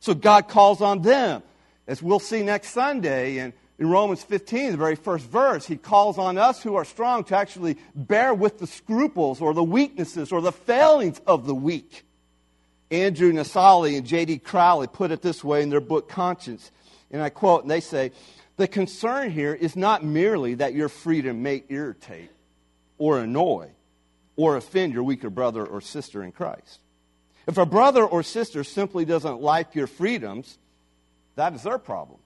So 0.00 0.14
God 0.14 0.48
calls 0.48 0.80
on 0.80 1.02
them 1.02 1.42
as 1.86 2.02
we'll 2.02 2.20
see 2.20 2.42
next 2.42 2.70
Sunday 2.70 3.38
in, 3.38 3.52
In 3.80 3.88
Romans 3.88 4.22
15, 4.22 4.72
the 4.72 4.76
very 4.76 4.94
first 4.94 5.24
verse, 5.24 5.66
he 5.66 5.78
calls 5.78 6.18
on 6.18 6.36
us 6.36 6.62
who 6.62 6.76
are 6.76 6.84
strong 6.84 7.24
to 7.24 7.36
actually 7.36 7.78
bear 7.94 8.34
with 8.34 8.58
the 8.58 8.66
scruples 8.66 9.40
or 9.40 9.54
the 9.54 9.64
weaknesses 9.64 10.32
or 10.32 10.42
the 10.42 10.52
failings 10.52 11.18
of 11.26 11.46
the 11.46 11.54
weak. 11.54 12.04
Andrew 12.90 13.32
Naselli 13.32 13.96
and 13.96 14.06
J.D. 14.06 14.40
Crowley 14.40 14.86
put 14.86 15.10
it 15.10 15.22
this 15.22 15.42
way 15.42 15.62
in 15.62 15.70
their 15.70 15.80
book 15.80 16.10
Conscience. 16.10 16.70
And 17.10 17.22
I 17.22 17.30
quote, 17.30 17.62
and 17.62 17.70
they 17.70 17.80
say, 17.80 18.12
The 18.58 18.68
concern 18.68 19.30
here 19.30 19.54
is 19.54 19.76
not 19.76 20.04
merely 20.04 20.54
that 20.54 20.74
your 20.74 20.90
freedom 20.90 21.42
may 21.42 21.64
irritate 21.70 22.30
or 22.98 23.18
annoy 23.18 23.70
or 24.36 24.58
offend 24.58 24.92
your 24.92 25.04
weaker 25.04 25.30
brother 25.30 25.64
or 25.64 25.80
sister 25.80 26.22
in 26.22 26.32
Christ. 26.32 26.80
If 27.46 27.56
a 27.56 27.64
brother 27.64 28.04
or 28.04 28.22
sister 28.24 28.62
simply 28.62 29.06
doesn't 29.06 29.40
like 29.40 29.74
your 29.74 29.86
freedoms, 29.86 30.58
that 31.36 31.54
is 31.54 31.62
their 31.62 31.78
problem. 31.78 32.18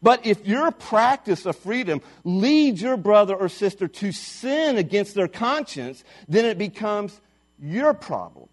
But 0.00 0.24
if 0.26 0.46
your 0.46 0.70
practice 0.70 1.44
of 1.44 1.56
freedom 1.56 2.00
leads 2.24 2.80
your 2.80 2.96
brother 2.96 3.34
or 3.34 3.48
sister 3.48 3.88
to 3.88 4.12
sin 4.12 4.78
against 4.78 5.14
their 5.14 5.28
conscience, 5.28 6.04
then 6.28 6.44
it 6.44 6.58
becomes 6.58 7.20
your 7.60 7.94
problem. 7.94 8.48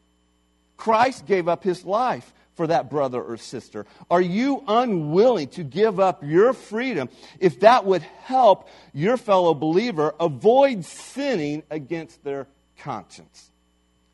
Christ 0.77 1.25
gave 1.25 1.47
up 1.47 1.63
his 1.63 1.85
life 1.85 2.33
for 2.55 2.67
that 2.67 2.89
brother 2.89 3.21
or 3.21 3.37
sister. 3.37 3.85
Are 4.09 4.21
you 4.21 4.63
unwilling 4.67 5.49
to 5.49 5.63
give 5.63 5.99
up 5.99 6.23
your 6.23 6.53
freedom 6.53 7.09
if 7.39 7.59
that 7.59 7.85
would 7.85 8.01
help 8.23 8.69
your 8.93 9.17
fellow 9.17 9.53
believer 9.53 10.15
avoid 10.19 10.85
sinning 10.85 11.63
against 11.69 12.23
their 12.23 12.47
conscience? 12.79 13.51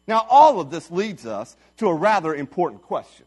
Now, 0.07 0.25
all 0.29 0.59
of 0.59 0.71
this 0.71 0.91
leads 0.91 1.25
us 1.25 1.55
to 1.77 1.87
a 1.87 1.93
rather 1.93 2.33
important 2.35 2.81
question. 2.81 3.25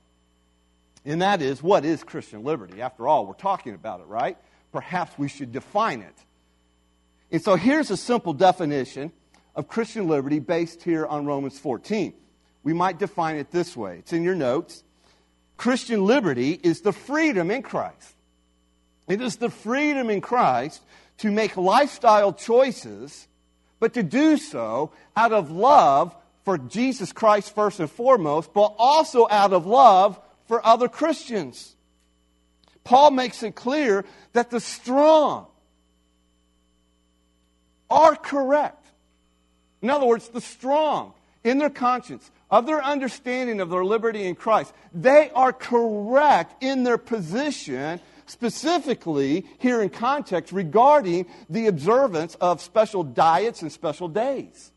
And 1.05 1.21
that 1.23 1.43
is, 1.43 1.63
what 1.63 1.85
is 1.85 2.03
Christian 2.03 2.45
liberty? 2.45 2.81
After 2.81 3.07
all, 3.07 3.27
we're 3.27 3.35
talking 3.35 3.75
about 3.75 4.01
it, 4.01 4.07
right? 4.07 4.39
Perhaps 4.73 5.19
we 5.19 5.29
should 5.29 5.53
define 5.53 6.01
it. 6.01 6.15
And 7.31 7.43
so 7.43 7.57
here's 7.57 7.91
a 7.91 7.97
simple 7.97 8.33
definition 8.33 9.13
of 9.55 9.69
Christian 9.69 10.09
liberty 10.09 10.39
based 10.39 10.83
here 10.83 11.07
on 11.07 11.27
Romans 11.27 11.59
14. 11.59 12.15
We 12.63 12.73
might 12.73 12.99
define 12.99 13.37
it 13.37 13.51
this 13.51 13.77
way 13.77 13.99
it's 13.99 14.13
in 14.13 14.23
your 14.23 14.35
notes. 14.35 14.83
Christian 15.57 16.05
liberty 16.05 16.59
is 16.63 16.81
the 16.81 16.93
freedom 16.93 17.51
in 17.51 17.63
Christ. 17.63 18.15
It 19.07 19.21
is 19.21 19.37
the 19.37 19.51
freedom 19.51 20.11
in 20.11 20.21
Christ 20.21 20.81
to 21.19 21.31
make 21.31 21.57
lifestyle 21.57 22.33
choices, 22.33 23.29
but 23.79 23.95
to 23.95 24.03
do 24.03 24.37
so 24.37 24.93
out 25.17 25.33
of 25.33 25.51
love 25.51 26.17
for 26.45 26.59
Jesus 26.59 27.13
Christ 27.13 27.55
first 27.55 27.81
and 27.81 27.91
foremost, 27.91 28.53
but 28.53 28.75
also 28.79 29.29
out 29.31 29.53
of 29.53 29.67
love 29.67 30.19
for 30.47 30.65
other 30.65 30.89
Christians. 30.89 31.75
Paul 32.85 33.11
makes 33.11 33.43
it 33.43 33.55
clear 33.55 34.05
that 34.33 34.51
the 34.51 34.61
strong 34.61 35.47
are 37.91 38.17
correct. 38.17 38.85
In 39.81 39.91
other 39.91 40.07
words, 40.07 40.29
the 40.29 40.41
strong 40.41 41.15
in 41.43 41.59
their 41.59 41.71
conscience, 41.71 42.31
of 42.51 42.67
their 42.67 42.83
understanding 42.83 43.61
of 43.61 43.71
their 43.71 43.85
liberty 43.85 44.25
in 44.25 44.35
Christ, 44.35 44.73
they 44.93 45.31
are 45.35 45.53
correct 45.53 46.63
in 46.63 46.85
their 46.85 46.99
position, 46.99 48.01
specifically 48.27 49.47
here 49.59 49.83
in 49.83 49.91
context 49.91 50.53
regarding 50.53 51.27
the 51.51 51.67
observance 51.67 52.35
of 52.37 52.63
special 52.63 53.03
diets 53.03 53.61
and 53.63 53.71
special 53.71 54.09
days. 54.09 54.73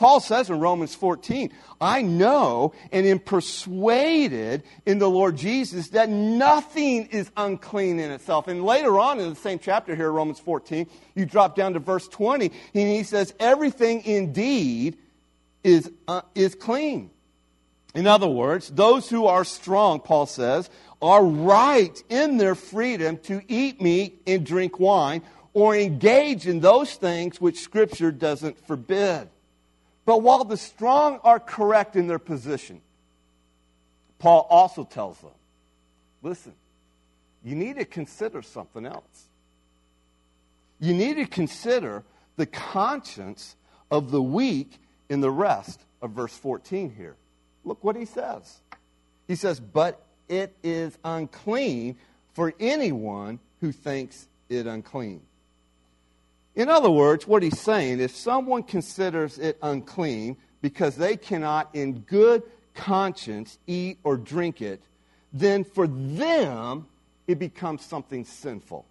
Paul 0.00 0.20
says 0.20 0.48
in 0.48 0.58
Romans 0.60 0.94
14, 0.94 1.52
I 1.78 2.00
know 2.00 2.72
and 2.90 3.04
am 3.04 3.18
persuaded 3.18 4.62
in 4.86 4.98
the 4.98 5.10
Lord 5.10 5.36
Jesus 5.36 5.90
that 5.90 6.08
nothing 6.08 7.04
is 7.08 7.30
unclean 7.36 8.00
in 8.00 8.10
itself. 8.10 8.48
And 8.48 8.64
later 8.64 8.98
on 8.98 9.20
in 9.20 9.28
the 9.28 9.36
same 9.36 9.58
chapter 9.58 9.94
here, 9.94 10.10
Romans 10.10 10.40
14, 10.40 10.88
you 11.14 11.26
drop 11.26 11.54
down 11.54 11.74
to 11.74 11.80
verse 11.80 12.08
20, 12.08 12.46
and 12.46 12.88
he 12.88 13.02
says, 13.02 13.34
Everything 13.38 14.02
indeed 14.06 14.96
is, 15.62 15.92
uh, 16.08 16.22
is 16.34 16.54
clean. 16.54 17.10
In 17.94 18.06
other 18.06 18.26
words, 18.26 18.70
those 18.70 19.10
who 19.10 19.26
are 19.26 19.44
strong, 19.44 20.00
Paul 20.00 20.24
says, 20.24 20.70
are 21.02 21.22
right 21.22 22.02
in 22.08 22.38
their 22.38 22.54
freedom 22.54 23.18
to 23.24 23.42
eat 23.48 23.82
meat 23.82 24.22
and 24.26 24.46
drink 24.46 24.80
wine 24.80 25.20
or 25.52 25.76
engage 25.76 26.46
in 26.46 26.60
those 26.60 26.94
things 26.94 27.38
which 27.38 27.60
Scripture 27.60 28.10
doesn't 28.10 28.66
forbid. 28.66 29.28
But 30.04 30.22
while 30.22 30.44
the 30.44 30.56
strong 30.56 31.20
are 31.22 31.38
correct 31.38 31.96
in 31.96 32.06
their 32.06 32.18
position, 32.18 32.80
Paul 34.18 34.46
also 34.50 34.84
tells 34.84 35.18
them 35.20 35.30
listen, 36.22 36.52
you 37.42 37.54
need 37.54 37.76
to 37.76 37.84
consider 37.84 38.42
something 38.42 38.84
else. 38.84 39.28
You 40.78 40.94
need 40.94 41.14
to 41.14 41.26
consider 41.26 42.02
the 42.36 42.46
conscience 42.46 43.56
of 43.90 44.10
the 44.10 44.22
weak 44.22 44.78
in 45.08 45.20
the 45.20 45.30
rest 45.30 45.80
of 46.00 46.12
verse 46.12 46.36
14 46.36 46.94
here. 46.96 47.16
Look 47.64 47.82
what 47.84 47.96
he 47.96 48.04
says. 48.04 48.60
He 49.28 49.34
says, 49.34 49.60
But 49.60 50.00
it 50.28 50.54
is 50.62 50.96
unclean 51.04 51.96
for 52.32 52.54
anyone 52.58 53.38
who 53.60 53.72
thinks 53.72 54.28
it 54.48 54.66
unclean. 54.66 55.20
In 56.54 56.68
other 56.68 56.90
words, 56.90 57.26
what 57.26 57.42
he's 57.42 57.60
saying, 57.60 58.00
if 58.00 58.14
someone 58.14 58.62
considers 58.62 59.38
it 59.38 59.58
unclean 59.62 60.36
because 60.60 60.96
they 60.96 61.16
cannot 61.16 61.70
in 61.74 62.00
good 62.00 62.42
conscience 62.74 63.58
eat 63.66 63.98
or 64.02 64.16
drink 64.16 64.60
it, 64.60 64.82
then 65.32 65.64
for 65.64 65.86
them 65.86 66.86
it 67.26 67.38
becomes 67.38 67.84
something 67.84 68.24
sinful. 68.24 68.86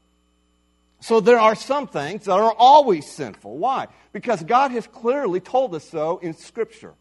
So 1.01 1.19
there 1.19 1.39
are 1.39 1.55
some 1.55 1.87
things 1.87 2.25
that 2.25 2.31
are 2.33 2.53
always 2.57 3.09
sinful. 3.09 3.57
Why? 3.57 3.87
Because 4.11 4.43
God 4.43 4.71
has 4.71 4.85
clearly 4.87 5.39
told 5.39 5.73
us 5.75 5.87
so 5.87 6.17
in 6.17 6.33
Scripture. 6.33 6.93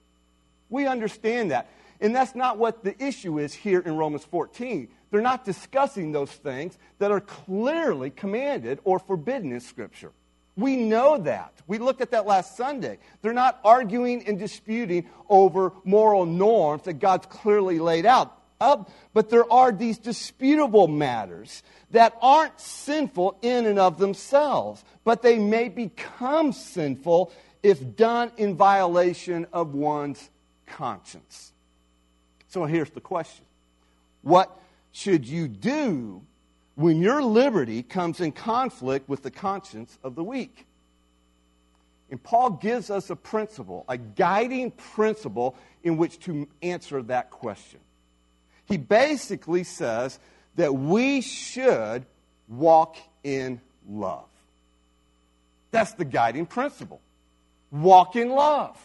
We 0.70 0.86
understand 0.86 1.50
that. 1.50 1.68
And 2.00 2.14
that's 2.14 2.34
not 2.34 2.58
what 2.58 2.84
the 2.84 3.00
issue 3.02 3.38
is 3.38 3.52
here 3.52 3.80
in 3.80 3.96
Romans 3.96 4.24
14. 4.24 4.88
They're 5.10 5.20
not 5.20 5.44
discussing 5.44 6.12
those 6.12 6.30
things 6.30 6.78
that 6.98 7.10
are 7.10 7.20
clearly 7.20 8.10
commanded 8.10 8.78
or 8.84 9.00
forbidden 9.00 9.52
in 9.52 9.60
Scripture. 9.60 10.12
We 10.58 10.76
know 10.76 11.18
that. 11.18 11.52
We 11.68 11.78
looked 11.78 12.00
at 12.00 12.10
that 12.10 12.26
last 12.26 12.56
Sunday. 12.56 12.98
They're 13.22 13.32
not 13.32 13.60
arguing 13.62 14.26
and 14.26 14.40
disputing 14.40 15.08
over 15.28 15.72
moral 15.84 16.26
norms 16.26 16.82
that 16.82 16.94
God's 16.94 17.26
clearly 17.26 17.78
laid 17.78 18.04
out. 18.04 18.34
but 18.58 19.30
there 19.30 19.50
are 19.52 19.70
these 19.70 19.98
disputable 19.98 20.88
matters 20.88 21.62
that 21.92 22.18
aren't 22.20 22.58
sinful 22.60 23.38
in 23.40 23.66
and 23.66 23.78
of 23.78 23.98
themselves, 23.98 24.82
but 25.04 25.22
they 25.22 25.38
may 25.38 25.68
become 25.68 26.52
sinful 26.52 27.32
if 27.62 27.94
done 27.94 28.32
in 28.36 28.56
violation 28.56 29.46
of 29.52 29.74
one's 29.74 30.28
conscience. 30.66 31.52
So 32.48 32.64
here's 32.64 32.90
the 32.90 33.00
question 33.00 33.44
What 34.22 34.50
should 34.90 35.24
you 35.24 35.46
do 35.46 36.22
when 36.78 37.02
your 37.02 37.20
liberty 37.20 37.82
comes 37.82 38.20
in 38.20 38.30
conflict 38.30 39.08
with 39.08 39.24
the 39.24 39.32
conscience 39.32 39.98
of 40.04 40.14
the 40.14 40.22
weak. 40.22 40.64
And 42.08 42.22
Paul 42.22 42.50
gives 42.50 42.88
us 42.88 43.10
a 43.10 43.16
principle, 43.16 43.84
a 43.88 43.96
guiding 43.98 44.70
principle 44.70 45.56
in 45.82 45.96
which 45.96 46.20
to 46.20 46.46
answer 46.62 47.02
that 47.02 47.32
question. 47.32 47.80
He 48.66 48.76
basically 48.76 49.64
says 49.64 50.20
that 50.54 50.72
we 50.72 51.20
should 51.20 52.06
walk 52.46 52.96
in 53.24 53.60
love. 53.90 54.28
That's 55.72 55.94
the 55.94 56.04
guiding 56.04 56.46
principle. 56.46 57.00
Walk 57.72 58.14
in 58.14 58.28
love. 58.28 58.78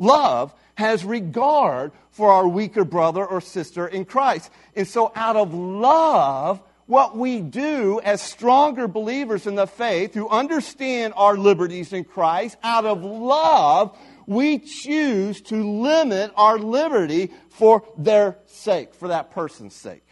Love 0.00 0.52
has 0.74 1.04
regard 1.04 1.92
for 2.10 2.32
our 2.32 2.48
weaker 2.48 2.84
brother 2.84 3.24
or 3.24 3.40
sister 3.40 3.86
in 3.86 4.04
Christ. 4.04 4.50
And 4.74 4.86
so, 4.86 5.12
out 5.14 5.36
of 5.36 5.54
love, 5.54 6.60
what 6.88 7.16
we 7.16 7.40
do 7.42 8.00
as 8.02 8.22
stronger 8.22 8.88
believers 8.88 9.46
in 9.46 9.54
the 9.56 9.66
faith 9.66 10.14
who 10.14 10.26
understand 10.28 11.12
our 11.16 11.36
liberties 11.36 11.92
in 11.92 12.02
Christ, 12.02 12.56
out 12.62 12.86
of 12.86 13.04
love, 13.04 13.96
we 14.26 14.58
choose 14.58 15.42
to 15.42 15.80
limit 15.80 16.32
our 16.34 16.58
liberty 16.58 17.30
for 17.50 17.84
their 17.98 18.38
sake, 18.46 18.94
for 18.94 19.08
that 19.08 19.30
person's 19.30 19.74
sake. 19.74 20.06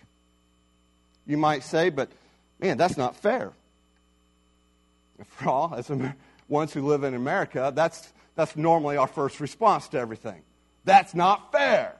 You 1.27 1.39
might 1.39 1.65
say, 1.65 1.89
but 1.89 2.11
man, 2.61 2.77
that's 2.77 2.99
not 2.99 3.17
fair. 3.17 3.53
For 5.25 5.49
all, 5.49 5.75
as 5.75 5.91
ones 6.47 6.75
who 6.75 6.87
live 6.87 7.05
in 7.05 7.15
America, 7.15 7.73
that's, 7.75 8.12
that's 8.35 8.55
normally 8.55 8.99
our 8.99 9.09
first 9.09 9.41
response 9.41 9.89
to 9.89 9.99
everything. 9.99 10.43
That's 10.85 11.15
not 11.15 11.53
fair. 11.53 11.97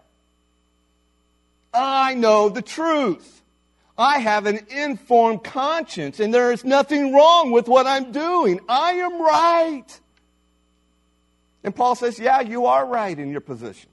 I 1.73 2.13
know 2.13 2.51
the 2.51 2.63
truth. 2.63 3.43
I 3.99 4.19
have 4.19 4.47
an 4.47 4.61
informed 4.69 5.43
conscience, 5.43 6.21
and 6.21 6.33
there 6.33 6.53
is 6.53 6.65
nothing 6.65 7.15
wrong 7.15 7.51
with 7.51 7.67
what 7.67 7.87
I'm 7.87 8.13
doing. 8.13 8.61
I 8.69 8.93
am 8.93 9.21
right. 9.21 10.01
And 11.65 11.75
Paul 11.75 11.95
says, 11.95 12.19
Yeah, 12.19 12.41
you 12.43 12.67
are 12.67 12.87
right 12.87 13.19
in 13.19 13.31
your 13.31 13.41
position. 13.41 13.91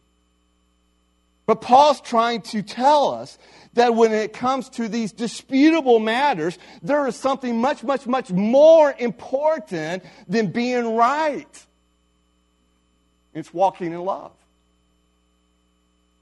But 1.46 1.62
Paul's 1.62 2.02
trying 2.02 2.42
to 2.44 2.62
tell 2.62 3.10
us 3.10 3.38
that 3.74 3.96
when 3.96 4.14
it 4.14 4.32
comes 4.34 4.70
to 4.70 4.88
these 4.88 5.12
disputable 5.12 6.00
matters, 6.00 6.58
there 6.82 7.06
is 7.08 7.16
something 7.16 7.60
much, 7.60 7.84
much, 7.84 8.06
much 8.06 8.32
more 8.32 8.94
important 8.98 10.04
than 10.28 10.48
being 10.48 10.96
right. 10.96 11.66
It's 13.34 13.54
walking 13.54 13.92
in 13.92 14.00
love. 14.06 14.32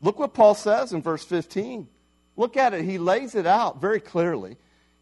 Look 0.02 0.18
what 0.18 0.34
Paul 0.34 0.56
says 0.56 0.94
in 0.94 1.02
verse 1.02 1.24
15. 1.24 1.88
Look 2.42 2.58
at 2.58 2.74
it. 2.74 2.84
He 2.86 2.98
lays 2.98 3.36
it 3.36 3.46
out 3.46 3.80
very 3.80 4.00
clearly. 4.00 4.58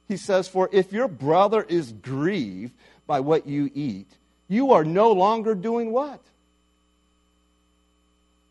He 0.10 0.17
says, 0.17 0.49
For 0.49 0.67
if 0.73 0.91
your 0.91 1.08
brother 1.08 1.62
is 1.63 1.93
grieved 1.93 2.73
by 3.08 3.21
what 3.21 3.47
you 3.47 3.71
eat, 3.73 4.10
you 4.49 4.73
are 4.73 4.84
no 4.84 5.13
longer 5.13 5.56
doing 5.56 5.93
what? 5.93 6.19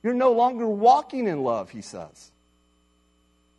You're 0.03 0.15
no 0.15 0.33
longer 0.33 0.67
walking 0.67 1.27
in 1.27 1.43
love, 1.43 1.69
he 1.69 1.83
says. 1.83 2.33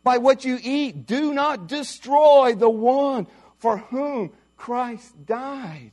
By 0.02 0.18
what 0.18 0.44
you 0.44 0.58
eat, 0.60 1.06
do 1.06 1.32
not 1.32 1.68
destroy 1.68 2.56
the 2.56 2.68
one 2.68 3.28
for 3.58 3.76
whom 3.76 4.32
Christ 4.56 5.14
died. 5.26 5.92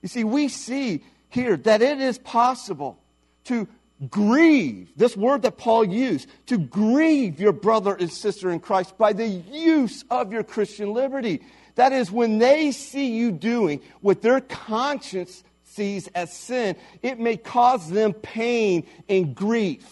You 0.00 0.08
see, 0.08 0.24
we 0.24 0.48
see 0.48 1.02
here 1.28 1.58
that 1.58 1.82
it 1.82 2.00
is 2.00 2.16
possible 2.16 2.98
to 3.44 3.68
grieve, 4.10 4.90
this 4.96 5.16
word 5.16 5.42
that 5.42 5.58
Paul 5.58 5.84
used, 5.84 6.28
to 6.46 6.58
grieve 6.58 7.40
your 7.40 7.52
brother 7.52 7.94
and 7.94 8.12
sister 8.12 8.50
in 8.50 8.60
Christ 8.60 8.96
by 8.96 9.12
the 9.12 9.26
use 9.26 10.04
of 10.10 10.32
your 10.32 10.44
Christian 10.44 10.92
liberty. 10.92 11.42
That 11.74 11.92
is, 11.92 12.10
when 12.10 12.38
they 12.38 12.72
see 12.72 13.16
you 13.16 13.32
doing 13.32 13.80
what 14.00 14.22
their 14.22 14.40
conscience 14.40 15.42
sees 15.64 16.08
as 16.08 16.32
sin, 16.32 16.76
it 17.02 17.18
may 17.18 17.36
cause 17.36 17.88
them 17.90 18.12
pain 18.12 18.86
and 19.08 19.34
grief. 19.34 19.86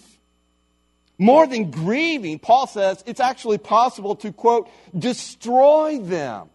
More 1.19 1.47
than 1.47 1.71
grieving, 1.71 2.39
Paul 2.39 2.67
says 2.67 3.03
it's 3.07 3.21
actually 3.21 3.59
possible 3.59 4.17
to, 4.17 4.33
quote, 4.33 4.69
destroy 4.97 5.99
them 5.99 6.51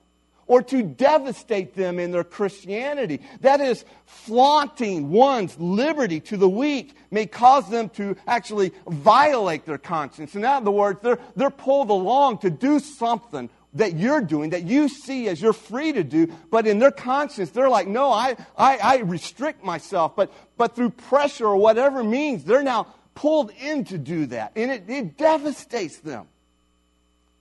or 0.51 0.61
to 0.61 0.83
devastate 0.83 1.75
them 1.75 1.97
in 1.97 2.11
their 2.11 2.25
Christianity. 2.25 3.21
That 3.39 3.61
is, 3.61 3.85
flaunting 4.05 5.09
one's 5.09 5.57
liberty 5.57 6.19
to 6.19 6.35
the 6.35 6.49
weak 6.49 6.93
may 7.09 7.25
cause 7.25 7.69
them 7.69 7.87
to 7.91 8.17
actually 8.27 8.73
violate 8.85 9.65
their 9.65 9.77
conscience. 9.77 10.35
In 10.35 10.43
other 10.43 10.69
words, 10.69 10.99
they're, 11.01 11.19
they're 11.37 11.51
pulled 11.51 11.89
along 11.89 12.39
to 12.39 12.49
do 12.49 12.79
something 12.79 13.49
that 13.75 13.95
you're 13.95 14.19
doing, 14.19 14.49
that 14.49 14.63
you 14.63 14.89
see 14.89 15.29
as 15.29 15.41
you're 15.41 15.53
free 15.53 15.93
to 15.93 16.03
do, 16.03 16.27
but 16.49 16.67
in 16.67 16.79
their 16.79 16.91
conscience, 16.91 17.51
they're 17.51 17.69
like, 17.69 17.87
no, 17.87 18.11
I, 18.11 18.35
I, 18.57 18.77
I 18.83 18.97
restrict 18.97 19.63
myself. 19.63 20.17
But, 20.17 20.33
but 20.57 20.75
through 20.75 20.89
pressure 20.89 21.47
or 21.47 21.55
whatever 21.55 22.03
means, 22.03 22.43
they're 22.43 22.61
now 22.61 22.87
pulled 23.15 23.51
in 23.51 23.85
to 23.85 23.97
do 23.97 24.25
that. 24.25 24.51
And 24.57 24.69
it, 24.69 24.83
it 24.89 25.17
devastates 25.17 25.99
them. 25.99 26.27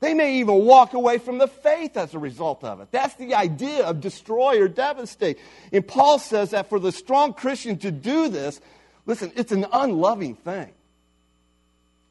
They 0.00 0.14
may 0.14 0.38
even 0.38 0.64
walk 0.64 0.94
away 0.94 1.18
from 1.18 1.38
the 1.38 1.46
faith 1.46 1.96
as 1.96 2.14
a 2.14 2.18
result 2.18 2.64
of 2.64 2.80
it. 2.80 2.88
That's 2.90 3.14
the 3.14 3.34
idea 3.34 3.84
of 3.84 4.00
destroy 4.00 4.60
or 4.60 4.66
devastate. 4.66 5.38
And 5.72 5.86
Paul 5.86 6.18
says 6.18 6.50
that 6.50 6.70
for 6.70 6.78
the 6.78 6.90
strong 6.90 7.34
Christian 7.34 7.76
to 7.78 7.90
do 7.90 8.28
this, 8.28 8.60
listen, 9.04 9.30
it's 9.36 9.52
an 9.52 9.66
unloving 9.70 10.36
thing. 10.36 10.72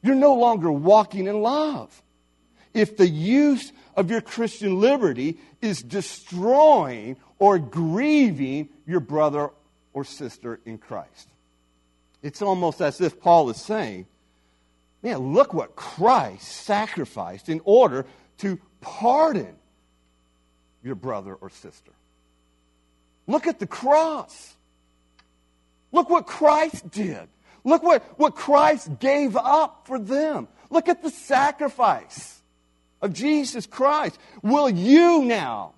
You're 0.03 0.15
no 0.15 0.35
longer 0.35 0.71
walking 0.71 1.27
in 1.27 1.41
love. 1.41 2.03
If 2.75 2.95
the 2.95 3.07
use 3.07 3.71
of 3.95 4.11
your 4.11 4.21
Christian 4.21 4.79
liberty 4.79 5.39
is 5.59 5.81
destroying 5.81 7.17
or 7.39 7.57
grieving 7.57 8.69
your 8.85 8.99
brother 8.99 9.49
or 9.93 10.03
sister 10.03 10.59
in 10.65 10.77
Christ. 10.77 11.27
It's 12.21 12.41
almost 12.41 12.81
as 12.81 13.01
if 13.01 13.19
Paul 13.19 13.49
is 13.49 13.57
saying, 13.57 14.05
Man, 15.01 15.33
look 15.33 15.53
what 15.53 15.75
Christ 15.75 16.47
sacrificed 16.47 17.49
in 17.49 17.61
order 17.63 18.05
to 18.39 18.59
pardon 18.81 19.55
your 20.83 20.95
brother 20.95 21.33
or 21.33 21.49
sister. 21.49 21.91
Look 23.27 23.47
at 23.47 23.59
the 23.59 23.67
cross. 23.67 24.55
Look 25.91 26.09
what 26.09 26.27
Christ 26.27 26.89
did. 26.89 27.27
Look 27.63 27.83
what, 27.83 28.03
what 28.19 28.35
Christ 28.35 28.99
gave 28.99 29.35
up 29.35 29.87
for 29.87 29.99
them. 29.99 30.47
Look 30.69 30.89
at 30.89 31.01
the 31.01 31.09
sacrifice 31.09 32.41
of 33.01 33.13
Jesus 33.13 33.65
Christ. 33.65 34.19
Will 34.41 34.69
you 34.69 35.23
now 35.23 35.73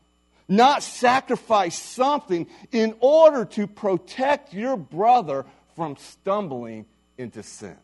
not 0.48 0.84
sacrifice 0.84 1.78
something 1.78 2.48
in 2.72 2.96
order 3.00 3.46
to 3.46 3.68
protect 3.68 4.54
your 4.54 4.78
brother 4.78 5.46
from 5.76 5.96
stumbling 5.98 6.86
into 7.18 7.44
sin? 7.44 7.78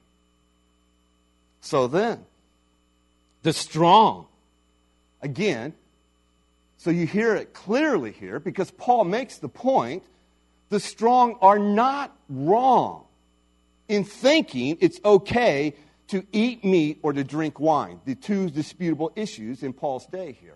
So 1.68 1.88
then, 1.88 2.24
the 3.44 3.52
strong, 3.52 4.28
again, 5.22 5.74
so 6.78 6.92
you 6.92 7.06
hear 7.06 7.36
it 7.36 7.54
clearly 7.54 8.14
here 8.14 8.40
because 8.40 8.72
Paul 8.72 9.04
makes 9.04 9.40
the 9.40 9.50
point 9.50 10.04
the 10.70 10.80
strong 10.80 11.38
are 11.42 11.60
not 11.60 12.16
wrong 12.30 13.04
in 13.90 14.06
thinking 14.06 14.78
it's 14.80 15.02
okay 15.04 15.74
to 16.08 16.26
eat 16.32 16.64
meat 16.64 17.00
or 17.02 17.12
to 17.12 17.26
drink 17.26 17.60
wine, 17.60 18.00
the 18.06 18.16
two 18.16 18.50
disputable 18.50 19.12
issues 19.18 19.62
in 19.62 19.74
Paul's 19.74 20.06
day 20.06 20.38
here. 20.40 20.56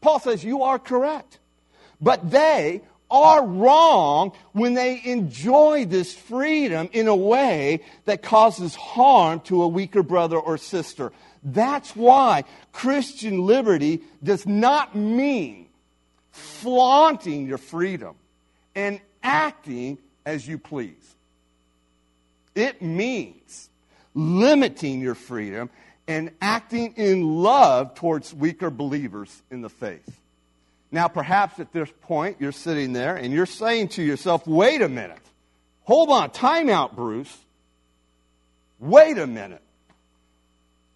Paul 0.00 0.18
says 0.18 0.42
you 0.42 0.64
are 0.64 0.80
correct, 0.80 1.38
but 2.00 2.28
they 2.28 2.82
are 3.14 3.46
wrong 3.46 4.32
when 4.52 4.74
they 4.74 5.00
enjoy 5.04 5.84
this 5.86 6.14
freedom 6.14 6.88
in 6.92 7.06
a 7.06 7.14
way 7.14 7.80
that 8.06 8.22
causes 8.22 8.74
harm 8.74 9.40
to 9.40 9.62
a 9.62 9.68
weaker 9.68 10.02
brother 10.02 10.36
or 10.36 10.58
sister. 10.58 11.12
That's 11.42 11.94
why 11.94 12.44
Christian 12.72 13.46
liberty 13.46 14.02
does 14.22 14.46
not 14.46 14.96
mean 14.96 15.68
flaunting 16.32 17.46
your 17.46 17.58
freedom 17.58 18.16
and 18.74 19.00
acting 19.22 19.98
as 20.26 20.48
you 20.48 20.58
please. 20.58 21.14
It 22.54 22.82
means 22.82 23.70
limiting 24.14 25.00
your 25.00 25.14
freedom 25.14 25.70
and 26.06 26.30
acting 26.40 26.94
in 26.96 27.42
love 27.42 27.94
towards 27.94 28.34
weaker 28.34 28.70
believers 28.70 29.42
in 29.50 29.60
the 29.60 29.70
faith. 29.70 30.20
Now, 30.94 31.08
perhaps 31.08 31.58
at 31.58 31.72
this 31.72 31.90
point, 32.02 32.36
you're 32.38 32.52
sitting 32.52 32.92
there 32.92 33.16
and 33.16 33.32
you're 33.32 33.46
saying 33.46 33.88
to 33.88 34.02
yourself, 34.02 34.46
wait 34.46 34.80
a 34.80 34.88
minute. 34.88 35.18
Hold 35.82 36.08
on. 36.08 36.30
Time 36.30 36.68
out, 36.68 36.94
Bruce. 36.94 37.36
Wait 38.78 39.18
a 39.18 39.26
minute. 39.26 39.60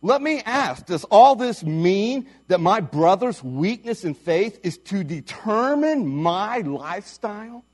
Let 0.01 0.23
me 0.23 0.41
ask 0.47 0.87
Does 0.87 1.03
all 1.03 1.35
this 1.35 1.65
mean 1.65 2.29
that 2.47 2.61
my 2.61 2.79
brother's 2.79 3.43
weakness 3.43 4.05
in 4.05 4.15
faith 4.15 4.61
is 4.63 4.79
to 4.79 5.03
determine 5.03 6.07
my 6.07 6.59
lifestyle? 6.59 7.65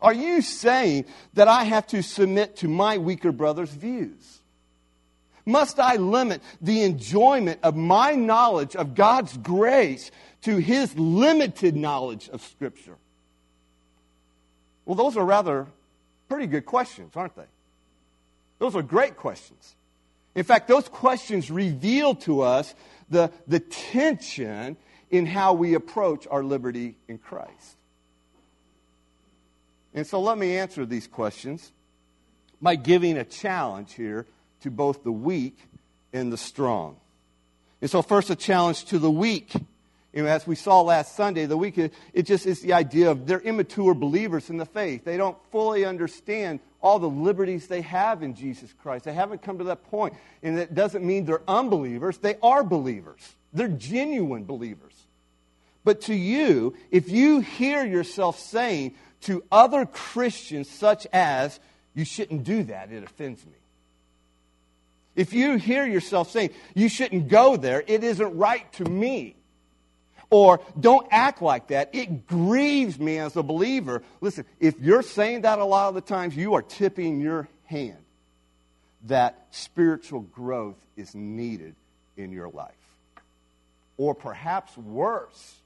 Are 0.00 0.14
you 0.14 0.40
saying 0.40 1.06
that 1.34 1.48
I 1.48 1.64
have 1.64 1.88
to 1.88 2.04
submit 2.04 2.58
to 2.58 2.68
my 2.68 2.98
weaker 2.98 3.32
brother's 3.32 3.70
views? 3.70 4.37
Must 5.48 5.80
I 5.80 5.96
limit 5.96 6.42
the 6.60 6.82
enjoyment 6.82 7.60
of 7.62 7.74
my 7.74 8.12
knowledge 8.12 8.76
of 8.76 8.94
God's 8.94 9.34
grace 9.38 10.10
to 10.42 10.58
his 10.58 10.94
limited 10.98 11.74
knowledge 11.74 12.28
of 12.28 12.42
Scripture? 12.42 12.96
Well, 14.84 14.94
those 14.94 15.16
are 15.16 15.24
rather 15.24 15.66
pretty 16.28 16.48
good 16.48 16.66
questions, 16.66 17.12
aren't 17.16 17.34
they? 17.34 17.46
Those 18.58 18.76
are 18.76 18.82
great 18.82 19.16
questions. 19.16 19.74
In 20.34 20.44
fact, 20.44 20.68
those 20.68 20.86
questions 20.86 21.50
reveal 21.50 22.14
to 22.16 22.42
us 22.42 22.74
the, 23.08 23.32
the 23.46 23.60
tension 23.60 24.76
in 25.10 25.24
how 25.24 25.54
we 25.54 25.72
approach 25.72 26.26
our 26.30 26.44
liberty 26.44 26.94
in 27.08 27.16
Christ. 27.16 27.76
And 29.94 30.06
so 30.06 30.20
let 30.20 30.36
me 30.36 30.58
answer 30.58 30.84
these 30.84 31.06
questions 31.06 31.72
by 32.60 32.76
giving 32.76 33.16
a 33.16 33.24
challenge 33.24 33.94
here 33.94 34.26
to 34.62 34.70
both 34.70 35.04
the 35.04 35.12
weak 35.12 35.58
and 36.12 36.32
the 36.32 36.36
strong. 36.36 36.96
And 37.80 37.90
so, 37.90 38.02
first, 38.02 38.30
a 38.30 38.36
challenge 38.36 38.86
to 38.86 38.98
the 38.98 39.10
weak. 39.10 39.54
You 40.12 40.22
know, 40.22 40.28
as 40.28 40.46
we 40.46 40.54
saw 40.56 40.80
last 40.80 41.14
Sunday, 41.14 41.46
the 41.46 41.56
weak, 41.56 41.78
it 41.78 42.22
just 42.22 42.46
is 42.46 42.60
the 42.60 42.72
idea 42.72 43.10
of 43.10 43.26
they're 43.26 43.40
immature 43.40 43.94
believers 43.94 44.50
in 44.50 44.56
the 44.56 44.66
faith. 44.66 45.04
They 45.04 45.16
don't 45.16 45.36
fully 45.52 45.84
understand 45.84 46.60
all 46.80 46.98
the 46.98 47.08
liberties 47.08 47.66
they 47.66 47.82
have 47.82 48.22
in 48.22 48.34
Jesus 48.34 48.72
Christ. 48.82 49.04
They 49.04 49.12
haven't 49.12 49.42
come 49.42 49.58
to 49.58 49.64
that 49.64 49.84
point. 49.90 50.14
And 50.42 50.58
it 50.58 50.74
doesn't 50.74 51.04
mean 51.04 51.24
they're 51.24 51.42
unbelievers, 51.46 52.18
they 52.18 52.36
are 52.42 52.64
believers. 52.64 53.20
They're 53.52 53.68
genuine 53.68 54.44
believers. 54.44 54.94
But 55.84 56.02
to 56.02 56.14
you, 56.14 56.74
if 56.90 57.08
you 57.08 57.40
hear 57.40 57.84
yourself 57.84 58.38
saying 58.38 58.94
to 59.22 59.42
other 59.50 59.86
Christians, 59.86 60.68
such 60.68 61.06
as, 61.12 61.58
you 61.94 62.04
shouldn't 62.04 62.44
do 62.44 62.64
that, 62.64 62.92
it 62.92 63.02
offends 63.02 63.44
me. 63.46 63.52
If 65.18 65.32
you 65.32 65.56
hear 65.56 65.84
yourself 65.84 66.30
saying, 66.30 66.50
you 66.74 66.88
shouldn't 66.88 67.26
go 67.26 67.56
there, 67.56 67.82
it 67.84 68.04
isn't 68.04 68.38
right 68.38 68.72
to 68.74 68.84
me. 68.84 69.34
Or 70.30 70.60
don't 70.78 71.08
act 71.10 71.42
like 71.42 71.68
that. 71.68 71.90
It 71.92 72.28
grieves 72.28 73.00
me 73.00 73.18
as 73.18 73.34
a 73.34 73.42
believer. 73.42 74.04
Listen, 74.20 74.44
if 74.60 74.78
you're 74.78 75.02
saying 75.02 75.40
that 75.40 75.58
a 75.58 75.64
lot 75.64 75.88
of 75.88 75.96
the 75.96 76.02
times, 76.02 76.36
you 76.36 76.54
are 76.54 76.62
tipping 76.62 77.20
your 77.20 77.48
hand. 77.64 77.98
that 79.06 79.46
spiritual 79.50 80.20
growth 80.20 80.76
is 80.96 81.14
needed 81.14 81.74
in 82.16 82.32
your 82.32 82.48
life. 82.48 82.72
Or 83.96 84.14
perhaps 84.14 84.76
worse, 84.76 85.56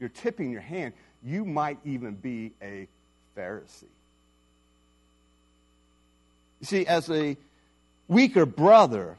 you're 0.00 0.08
tipping 0.08 0.50
your 0.50 0.60
hand, 0.60 0.94
you 1.24 1.44
might 1.44 1.78
even 1.84 2.14
be 2.14 2.52
a 2.62 2.88
Pharisee. 3.36 3.84
You 6.60 6.66
see, 6.66 6.86
as 6.86 7.08
a 7.10 7.36
weaker 8.08 8.46
brother 8.46 9.18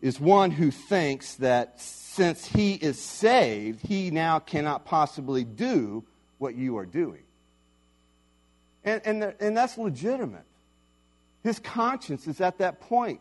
is 0.00 0.18
one 0.18 0.50
who 0.50 0.70
thinks 0.70 1.36
that 1.36 1.80
since 1.80 2.44
he 2.44 2.74
is 2.74 3.00
saved, 3.00 3.86
he 3.86 4.10
now 4.10 4.38
cannot 4.40 4.84
possibly 4.84 5.44
do 5.44 6.04
what 6.38 6.54
you 6.54 6.76
are 6.76 6.86
doing. 6.86 7.22
And, 8.84 9.00
and, 9.04 9.34
and 9.38 9.56
that's 9.56 9.78
legitimate. 9.78 10.44
His 11.44 11.58
conscience 11.60 12.26
is 12.26 12.40
at 12.40 12.58
that 12.58 12.80
point. 12.80 13.20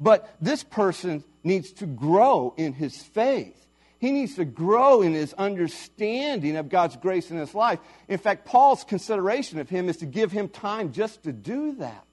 But 0.00 0.34
this 0.40 0.64
person 0.64 1.22
needs 1.44 1.72
to 1.74 1.86
grow 1.86 2.54
in 2.56 2.72
his 2.72 2.96
faith. 2.96 3.60
He 3.98 4.10
needs 4.10 4.34
to 4.36 4.44
grow 4.44 5.02
in 5.02 5.12
his 5.14 5.32
understanding 5.34 6.56
of 6.56 6.68
God's 6.68 6.96
grace 6.96 7.30
in 7.30 7.38
his 7.38 7.54
life. 7.54 7.78
In 8.08 8.18
fact, 8.18 8.44
Paul's 8.44 8.84
consideration 8.84 9.60
of 9.60 9.68
him 9.68 9.88
is 9.88 9.98
to 9.98 10.06
give 10.06 10.32
him 10.32 10.48
time 10.48 10.92
just 10.92 11.22
to 11.24 11.32
do 11.32 11.76
that. 11.76 12.04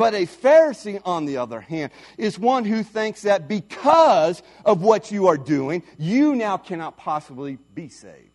But 0.00 0.14
a 0.14 0.24
Pharisee, 0.24 0.98
on 1.04 1.26
the 1.26 1.36
other 1.36 1.60
hand, 1.60 1.92
is 2.16 2.38
one 2.38 2.64
who 2.64 2.82
thinks 2.82 3.20
that 3.20 3.48
because 3.48 4.42
of 4.64 4.80
what 4.80 5.10
you 5.10 5.26
are 5.26 5.36
doing, 5.36 5.82
you 5.98 6.34
now 6.34 6.56
cannot 6.56 6.96
possibly 6.96 7.58
be 7.74 7.90
saved. 7.90 8.30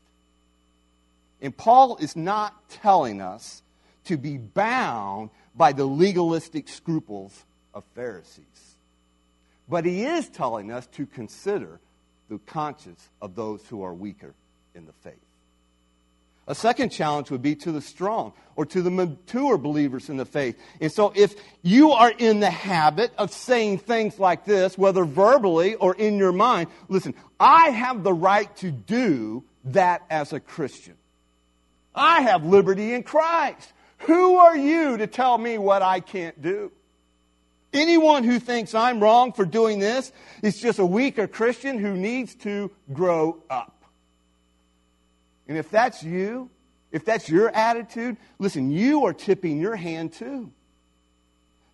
And 1.42 1.58
Paul 1.58 1.98
is 1.98 2.16
not 2.16 2.70
telling 2.70 3.20
us 3.20 3.64
to 4.04 4.16
be 4.16 4.38
bound 4.38 5.32
by 5.56 5.72
the 5.72 5.86
legalistic 5.86 6.70
scruples 6.70 7.46
of 7.74 7.84
Pharisees. 7.96 8.76
But 9.68 9.86
he 9.86 10.04
is 10.04 10.30
telling 10.30 10.72
us 10.72 10.86
to 10.92 11.08
consider 11.08 11.80
the 12.30 12.38
conscience 12.46 13.10
of 13.24 13.34
those 13.34 13.66
who 13.66 13.82
are 13.82 13.92
weaker 13.96 14.36
in 14.76 14.86
the 14.86 14.94
faith. 14.94 15.25
A 16.48 16.54
second 16.54 16.90
challenge 16.90 17.32
would 17.32 17.42
be 17.42 17.56
to 17.56 17.72
the 17.72 17.82
strong 17.82 18.34
or 18.56 18.66
to 18.68 18.82
the 18.82 18.92
mature 18.92 19.58
believers 19.58 20.10
in 20.10 20.18
the 20.18 20.26
faith. 20.26 20.58
And 20.80 20.92
so, 20.92 21.12
if 21.16 21.36
you 21.64 21.92
are 21.92 22.12
in 22.12 22.40
the 22.40 22.52
habit 22.52 23.12
of 23.18 23.32
saying 23.32 23.80
things 23.80 24.20
like 24.20 24.46
this, 24.46 24.78
whether 24.78 25.06
verbally 25.06 25.76
or 25.76 25.96
in 25.96 26.18
your 26.18 26.32
mind, 26.32 26.70
listen, 26.88 27.16
I 27.40 27.70
have 27.70 28.04
the 28.04 28.14
right 28.14 28.56
to 28.58 28.70
do 28.70 29.44
that 29.66 30.04
as 30.10 30.34
a 30.34 30.40
Christian. 30.40 30.96
I 31.96 32.22
have 32.22 32.46
liberty 32.46 32.94
in 32.94 33.04
Christ. 33.04 33.74
Who 34.00 34.36
are 34.36 34.56
you 34.56 34.98
to 34.98 35.08
tell 35.08 35.38
me 35.38 35.58
what 35.58 35.82
I 35.82 36.00
can't 36.00 36.40
do? 36.42 36.72
Anyone 37.74 38.24
who 38.24 38.40
thinks 38.40 38.74
I'm 38.74 39.02
wrong 39.02 39.34
for 39.34 39.46
doing 39.46 39.80
this 39.80 40.12
is 40.42 40.62
just 40.62 40.80
a 40.80 40.86
weaker 40.86 41.28
Christian 41.28 41.80
who 41.80 41.96
needs 41.96 42.36
to 42.36 42.72
grow 42.94 43.44
up. 43.50 43.75
And 45.48 45.58
if 45.58 45.70
that's 45.70 46.04
you, 46.04 46.50
if 46.92 47.06
that's 47.06 47.30
your 47.30 47.50
attitude, 47.50 48.18
listen, 48.40 48.72
you 48.72 49.06
are 49.06 49.14
tipping 49.14 49.60
your 49.60 49.76
hand 49.76 50.14
too. 50.14 50.52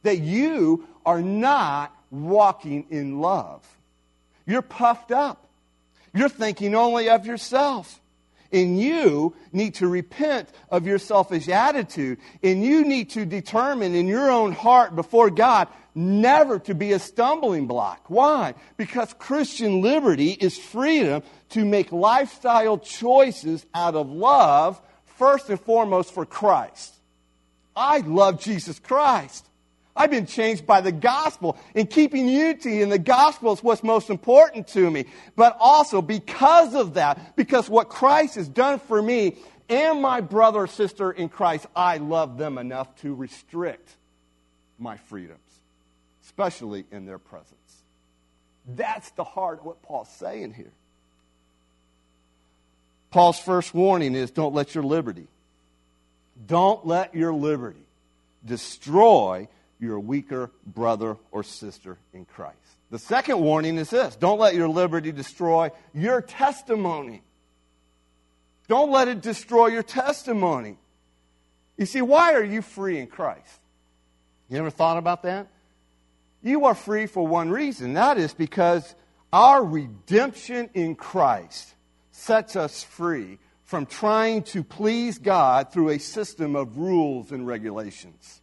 That 0.03 0.19
you 0.19 0.87
are 1.05 1.21
not 1.21 1.95
walking 2.09 2.87
in 2.89 3.19
love. 3.21 3.65
You're 4.45 4.61
puffed 4.61 5.11
up. 5.11 5.47
You're 6.13 6.29
thinking 6.29 6.75
only 6.75 7.09
of 7.09 7.25
yourself. 7.25 7.99
And 8.51 8.77
you 8.79 9.33
need 9.53 9.75
to 9.75 9.87
repent 9.87 10.49
of 10.69 10.85
your 10.85 10.97
selfish 10.97 11.47
attitude. 11.47 12.19
And 12.43 12.63
you 12.63 12.83
need 12.83 13.11
to 13.11 13.25
determine 13.25 13.95
in 13.95 14.07
your 14.07 14.29
own 14.29 14.51
heart 14.51 14.95
before 14.95 15.29
God 15.29 15.69
never 15.93 16.59
to 16.59 16.75
be 16.75 16.93
a 16.93 16.99
stumbling 16.99 17.67
block. 17.67 18.05
Why? 18.07 18.53
Because 18.77 19.13
Christian 19.13 19.81
liberty 19.81 20.31
is 20.31 20.57
freedom 20.57 21.23
to 21.49 21.65
make 21.65 21.91
lifestyle 21.91 22.77
choices 22.77 23.65
out 23.73 23.95
of 23.95 24.09
love, 24.09 24.81
first 25.17 25.49
and 25.49 25.59
foremost 25.59 26.13
for 26.13 26.25
Christ. 26.25 26.95
I 27.75 27.99
love 27.99 28.41
Jesus 28.41 28.79
Christ. 28.79 29.45
I've 29.95 30.11
been 30.11 30.25
changed 30.25 30.65
by 30.65 30.81
the 30.81 30.91
gospel. 30.91 31.57
And 31.75 31.89
keeping 31.89 32.27
unity 32.27 32.81
in 32.81 32.89
the 32.89 32.99
gospel 32.99 33.53
is 33.53 33.61
what's 33.61 33.83
most 33.83 34.09
important 34.09 34.67
to 34.69 34.89
me. 34.89 35.05
But 35.35 35.57
also 35.59 36.01
because 36.01 36.73
of 36.73 36.95
that, 36.95 37.35
because 37.35 37.69
what 37.69 37.89
Christ 37.89 38.35
has 38.35 38.47
done 38.47 38.79
for 38.79 39.01
me 39.01 39.37
and 39.69 40.01
my 40.01 40.21
brother 40.21 40.59
or 40.59 40.67
sister 40.67 41.11
in 41.11 41.29
Christ, 41.29 41.65
I 41.75 41.97
love 41.97 42.37
them 42.37 42.57
enough 42.57 42.95
to 43.01 43.13
restrict 43.13 43.95
my 44.79 44.97
freedoms, 44.97 45.39
especially 46.31 46.85
in 46.91 47.05
their 47.05 47.17
presence. 47.17 47.83
That's 48.65 49.11
the 49.11 49.23
heart 49.23 49.59
of 49.59 49.65
what 49.65 49.81
Paul's 49.81 50.09
saying 50.09 50.53
here. 50.53 50.71
Paul's 53.09 53.39
first 53.39 53.73
warning 53.73 54.15
is 54.15 54.31
don't 54.31 54.53
let 54.53 54.73
your 54.73 54.85
liberty, 54.85 55.27
don't 56.47 56.87
let 56.87 57.13
your 57.13 57.33
liberty 57.33 57.83
destroy 58.45 59.49
your 59.79 59.99
weaker 59.99 60.49
brother 60.65 61.17
or 61.31 61.43
sister 61.43 61.97
in 62.13 62.23
Christ. 62.23 62.55
The 62.91 62.99
second 62.99 63.41
warning 63.41 63.77
is 63.77 63.89
this 63.89 64.15
don't 64.15 64.39
let 64.39 64.55
your 64.55 64.69
liberty 64.69 65.11
destroy 65.11 65.71
your 65.93 66.21
testimony. 66.21 67.23
Don't 68.69 68.89
let 68.89 69.09
it 69.09 69.21
destroy 69.21 69.67
your 69.67 69.83
testimony. 69.83 70.77
You 71.77 71.85
see, 71.85 72.01
why 72.01 72.35
are 72.35 72.43
you 72.43 72.61
free 72.61 72.99
in 72.99 73.07
Christ? 73.07 73.59
You 74.49 74.59
ever 74.59 74.69
thought 74.69 74.97
about 74.97 75.23
that? 75.23 75.47
You 76.41 76.65
are 76.65 76.75
free 76.75 77.05
for 77.05 77.25
one 77.25 77.49
reason. 77.51 77.93
That 77.93 78.17
is 78.17 78.33
because 78.33 78.95
our 79.31 79.63
redemption 79.63 80.69
in 80.73 80.95
Christ 80.95 81.73
sets 82.11 82.55
us 82.55 82.83
free 82.83 83.37
from 83.63 83.85
trying 83.85 84.43
to 84.43 84.63
please 84.63 85.17
God 85.17 85.71
through 85.71 85.89
a 85.89 85.99
system 85.99 86.55
of 86.55 86.77
rules 86.77 87.31
and 87.31 87.47
regulations. 87.47 88.41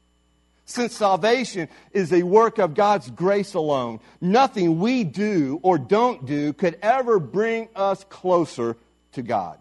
Since 0.65 0.97
salvation 0.97 1.69
is 1.93 2.13
a 2.13 2.23
work 2.23 2.59
of 2.59 2.75
God's 2.75 3.11
grace 3.11 3.55
alone, 3.55 4.01
nothing 4.21 4.79
we 4.79 5.03
do 5.03 5.59
or 5.63 5.79
don't 5.79 6.27
do 6.27 6.53
could 6.53 6.79
ever 6.83 7.19
bring 7.19 7.69
us 7.75 8.05
closer 8.05 8.77
to 9.13 9.23
God. 9.23 9.59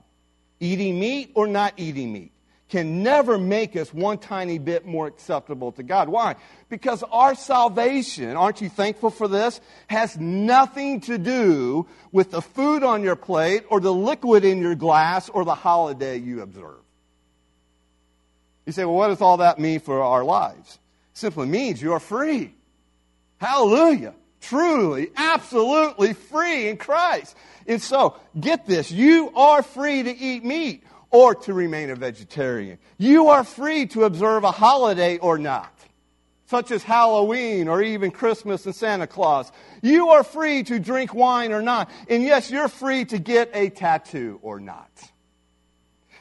Eating 0.60 1.00
meat 1.00 1.32
or 1.34 1.48
not 1.48 1.74
eating 1.78 2.12
meat 2.14 2.32
can 2.70 3.02
never 3.02 3.38
make 3.38 3.76
us 3.76 3.94
one 3.94 4.18
tiny 4.18 4.60
bit 4.60 4.86
more 4.86 5.08
acceptable 5.08 5.72
to 5.74 5.84
God. 5.84 6.10
Why? 6.10 6.36
Because 6.70 7.02
our 7.12 7.34
salvation, 7.34 8.36
aren't 8.36 8.62
you 8.62 8.70
thankful 8.70 9.10
for 9.10 9.28
this, 9.28 9.62
has 9.88 10.18
nothing 10.18 11.02
to 11.02 11.18
do 11.18 11.88
with 12.12 12.32
the 12.32 12.42
food 12.42 12.84
on 12.84 13.04
your 13.04 13.16
plate 13.16 13.64
or 13.70 13.80
the 13.80 13.94
liquid 13.94 14.44
in 14.44 14.62
your 14.62 14.76
glass 14.76 15.30
or 15.30 15.46
the 15.46 15.56
holiday 15.56 16.18
you 16.18 16.42
observe. 16.42 16.82
You 18.66 18.74
say, 18.74 18.84
well, 18.84 18.96
what 18.96 19.08
does 19.08 19.22
all 19.22 19.38
that 19.38 19.60
mean 19.60 19.80
for 19.80 20.02
our 20.02 20.26
lives? 20.26 20.74
It 21.14 21.18
simply 21.18 21.48
means 21.48 21.82
you 21.82 21.94
are 21.94 22.02
free. 22.02 22.54
Hallelujah. 23.38 24.14
Truly, 24.42 25.10
absolutely 25.16 26.14
free 26.14 26.68
in 26.68 26.76
Christ. 26.78 27.36
And 27.66 27.82
so, 27.82 28.18
get 28.38 28.66
this. 28.66 28.92
You 28.92 29.32
are 29.36 29.64
free 29.64 30.04
to 30.04 30.16
eat 30.16 30.44
meat 30.44 30.84
or 31.12 31.36
to 31.36 31.54
remain 31.54 31.90
a 31.90 31.96
vegetarian. 31.96 32.78
You 32.98 33.30
are 33.30 33.44
free 33.44 33.88
to 33.88 34.04
observe 34.04 34.44
a 34.44 34.52
holiday 34.52 35.18
or 35.18 35.38
not, 35.38 35.74
such 36.48 36.72
as 36.72 36.84
Halloween 36.84 37.68
or 37.68 37.82
even 37.82 38.12
Christmas 38.12 38.66
and 38.66 38.76
Santa 38.76 39.08
Claus. 39.08 39.52
You 39.82 40.10
are 40.10 40.24
free 40.24 40.64
to 40.64 40.80
drink 40.80 41.14
wine 41.14 41.54
or 41.54 41.62
not. 41.62 41.90
And 42.10 42.24
yes, 42.24 42.52
you're 42.52 42.68
free 42.68 43.06
to 43.06 43.20
get 43.20 43.52
a 43.54 43.70
tattoo 43.70 44.40
or 44.42 44.60
not. 44.60 44.90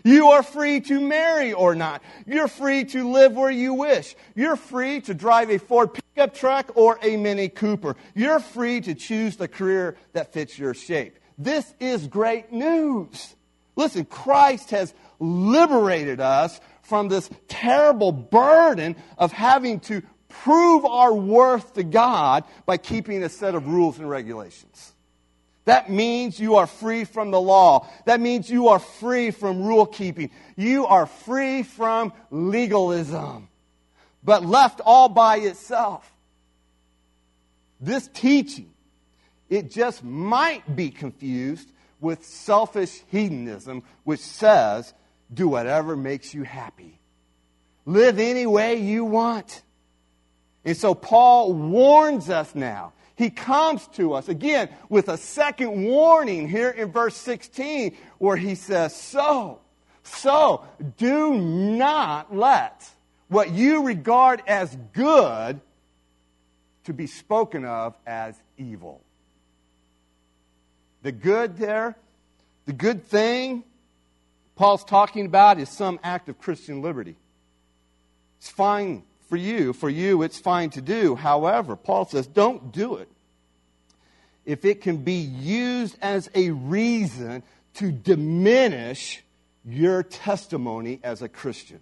You 0.04 0.28
are 0.28 0.44
free 0.44 0.80
to 0.82 1.00
marry 1.00 1.52
or 1.52 1.74
not. 1.74 2.00
You're 2.26 2.46
free 2.46 2.84
to 2.84 3.10
live 3.10 3.32
where 3.32 3.50
you 3.50 3.74
wish. 3.74 4.14
You're 4.36 4.54
free 4.54 5.00
to 5.00 5.14
drive 5.14 5.50
a 5.50 5.58
Ford 5.58 5.94
pickup 5.94 6.32
truck 6.32 6.70
or 6.76 6.96
a 7.02 7.16
Mini 7.16 7.48
Cooper. 7.48 7.96
You're 8.14 8.38
free 8.38 8.80
to 8.82 8.94
choose 8.94 9.34
the 9.36 9.48
career 9.48 9.96
that 10.12 10.32
fits 10.32 10.56
your 10.56 10.74
shape. 10.74 11.18
This 11.38 11.74
is 11.80 12.06
great 12.06 12.52
news. 12.52 13.34
Listen, 13.76 14.06
Christ 14.06 14.70
has 14.70 14.92
liberated 15.20 16.20
us 16.20 16.60
from 16.82 17.08
this 17.08 17.28
terrible 17.48 18.12
burden 18.12 18.96
of 19.18 19.32
having 19.32 19.80
to 19.80 20.02
prove 20.28 20.84
our 20.84 21.12
worth 21.12 21.74
to 21.74 21.84
God 21.84 22.44
by 22.64 22.78
keeping 22.78 23.22
a 23.22 23.28
set 23.28 23.54
of 23.54 23.66
rules 23.68 23.98
and 23.98 24.08
regulations. 24.08 24.92
That 25.66 25.90
means 25.90 26.38
you 26.38 26.56
are 26.56 26.66
free 26.66 27.04
from 27.04 27.32
the 27.32 27.40
law. 27.40 27.88
That 28.04 28.20
means 28.20 28.48
you 28.48 28.68
are 28.68 28.78
free 28.78 29.32
from 29.32 29.62
rule 29.62 29.84
keeping. 29.84 30.30
You 30.56 30.86
are 30.86 31.06
free 31.06 31.64
from 31.64 32.12
legalism, 32.30 33.48
but 34.22 34.44
left 34.44 34.80
all 34.84 35.08
by 35.08 35.38
itself. 35.38 36.10
This 37.80 38.08
teaching, 38.14 38.72
it 39.50 39.70
just 39.70 40.04
might 40.04 40.76
be 40.76 40.90
confused 40.90 41.68
with 42.00 42.24
selfish 42.24 43.02
hedonism, 43.08 43.82
which 44.04 44.20
says, 44.20 44.92
do 45.32 45.48
whatever 45.48 45.96
makes 45.96 46.32
you 46.34 46.42
happy. 46.42 46.98
Live 47.84 48.18
any 48.18 48.46
way 48.46 48.76
you 48.76 49.04
want. 49.04 49.62
And 50.64 50.76
so 50.76 50.94
Paul 50.94 51.52
warns 51.52 52.28
us 52.30 52.54
now. 52.54 52.92
He 53.16 53.30
comes 53.30 53.86
to 53.94 54.12
us 54.12 54.28
again 54.28 54.68
with 54.88 55.08
a 55.08 55.16
second 55.16 55.84
warning 55.84 56.48
here 56.48 56.70
in 56.70 56.92
verse 56.92 57.16
16 57.16 57.96
where 58.18 58.36
he 58.36 58.54
says, 58.54 58.94
So, 58.94 59.60
so 60.02 60.64
do 60.98 61.34
not 61.34 62.34
let 62.36 62.88
what 63.28 63.50
you 63.50 63.84
regard 63.84 64.42
as 64.46 64.76
good 64.92 65.60
to 66.84 66.92
be 66.92 67.06
spoken 67.06 67.64
of 67.64 67.96
as 68.06 68.40
evil. 68.58 69.02
The 71.06 71.12
good 71.12 71.56
there, 71.56 71.94
the 72.64 72.72
good 72.72 73.04
thing 73.04 73.62
Paul's 74.56 74.82
talking 74.82 75.24
about 75.24 75.60
is 75.60 75.68
some 75.68 76.00
act 76.02 76.28
of 76.28 76.36
Christian 76.40 76.82
liberty. 76.82 77.14
It's 78.38 78.50
fine 78.50 79.04
for 79.28 79.36
you. 79.36 79.72
For 79.72 79.88
you, 79.88 80.22
it's 80.22 80.40
fine 80.40 80.70
to 80.70 80.80
do. 80.80 81.14
However, 81.14 81.76
Paul 81.76 82.06
says, 82.06 82.26
don't 82.26 82.72
do 82.72 82.96
it 82.96 83.08
if 84.44 84.64
it 84.64 84.80
can 84.80 84.96
be 84.96 85.20
used 85.20 85.96
as 86.02 86.28
a 86.34 86.50
reason 86.50 87.44
to 87.74 87.92
diminish 87.92 89.22
your 89.64 90.02
testimony 90.02 90.98
as 91.04 91.22
a 91.22 91.28
Christian. 91.28 91.78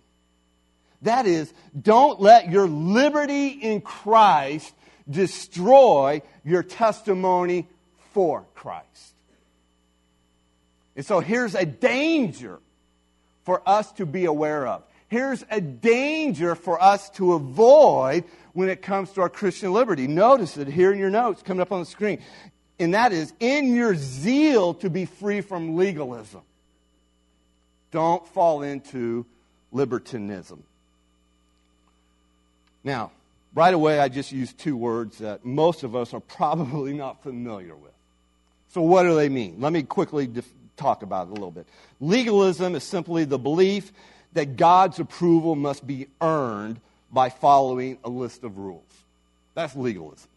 That 1.01 1.25
is, 1.25 1.51
don't 1.81 2.21
let 2.21 2.51
your 2.51 2.69
liberty 2.69 3.49
in 3.49 3.81
Christ 3.81 4.75
destroy 5.09 6.21
your 6.45 6.63
testimony 6.63 7.69
for 8.13 8.45
Christ. 8.55 9.14
And 10.97 11.05
so 11.05 11.21
here's 11.21 11.55
a 11.55 11.67
danger 11.67 12.61
for 13.45 13.63
us 13.69 13.91
to 13.93 14.07
be 14.07 14.25
aware 14.25 14.67
of. 14.67 14.83
Here's 15.09 15.45
a 15.51 15.61
danger 15.61 16.55
for 16.55 16.83
us 16.83 17.11
to 17.11 17.35
avoid 17.35 18.25
when 18.53 18.69
it 18.69 18.83
comes 18.83 19.11
to 19.13 19.21
our 19.21 19.29
Christian 19.29 19.73
liberty. 19.73 20.07
Notice 20.07 20.57
it 20.57 20.69
here 20.69 20.93
in 20.93 20.99
your 20.99 21.11
notes 21.11 21.43
coming 21.43 21.61
up 21.61 21.73
on 21.73 21.81
the 21.81 21.87
screen. 21.87 22.21
And 22.79 22.95
that 22.95 23.13
is 23.13 23.33
in 23.39 23.75
your 23.75 23.95
zeal 23.95 24.75
to 24.75 24.91
be 24.91 25.05
free 25.05 25.41
from 25.41 25.77
legalism. 25.77 26.43
Don't 27.91 28.27
fall 28.29 28.63
into 28.63 29.25
libertinism. 29.71 30.65
Now, 32.83 33.13
right 33.55 33.73
away, 33.73 34.01
I 34.01 34.09
just 34.09 34.33
used 34.33 34.59
two 34.59 34.77
words 34.77 35.19
that 35.19 35.45
most 35.45 35.85
of 35.85 35.95
us 35.95 36.13
are 36.13 36.21
probably 36.39 36.93
not 36.93 37.23
familiar 37.23 37.77
with. 37.77 37.93
So, 38.71 38.83
what 38.83 39.05
do 39.05 39.15
they 39.15 39.29
mean? 39.29 39.57
Let 39.61 39.73
me 39.73 39.85
quickly 39.85 40.27
talk 40.77 41.03
about 41.03 41.29
it 41.29 41.31
a 41.31 41.35
little 41.35 41.51
bit. 41.51 41.67
Legalism 42.01 42.75
is 42.75 42.85
simply 42.85 43.25
the 43.25 43.39
belief 43.39 43.93
that 44.33 44.57
God's 44.57 44.99
approval 44.99 45.55
must 45.55 45.87
be 45.87 46.09
earned 46.21 46.81
by 47.13 47.31
following 47.31 47.99
a 48.05 48.09
list 48.09 48.45
of 48.45 48.59
rules. 48.59 48.83
That's 49.55 49.77
legalism. 49.77 50.29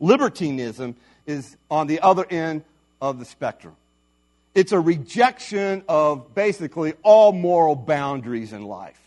Libertinism 0.00 0.96
is 1.26 1.56
on 1.70 1.86
the 1.86 2.00
other 2.00 2.26
end 2.28 2.64
of 3.00 3.18
the 3.18 3.24
spectrum. 3.24 3.76
It's 4.54 4.72
a 4.72 4.80
rejection 4.80 5.84
of 5.88 6.34
basically 6.34 6.94
all 7.02 7.32
moral 7.32 7.76
boundaries 7.76 8.52
in 8.52 8.62
life. 8.62 9.00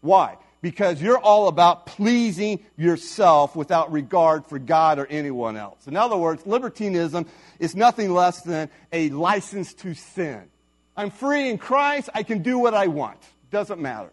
Why? 0.00 0.36
Because 0.62 1.00
you're 1.00 1.18
all 1.18 1.48
about 1.48 1.86
pleasing 1.86 2.60
yourself 2.76 3.54
without 3.54 3.92
regard 3.92 4.46
for 4.46 4.58
God 4.58 4.98
or 4.98 5.06
anyone 5.06 5.56
else. 5.56 5.86
In 5.86 5.96
other 5.96 6.16
words, 6.16 6.46
libertinism 6.46 7.26
is 7.58 7.76
nothing 7.76 8.12
less 8.12 8.40
than 8.42 8.70
a 8.92 9.10
license 9.10 9.74
to 9.74 9.94
sin. 9.94 10.42
I'm 10.96 11.10
free 11.10 11.50
in 11.50 11.58
Christ, 11.58 12.08
I 12.14 12.22
can 12.22 12.42
do 12.42 12.58
what 12.58 12.74
I 12.74 12.86
want. 12.86 13.18
Doesn't 13.50 13.80
matter. 13.80 14.10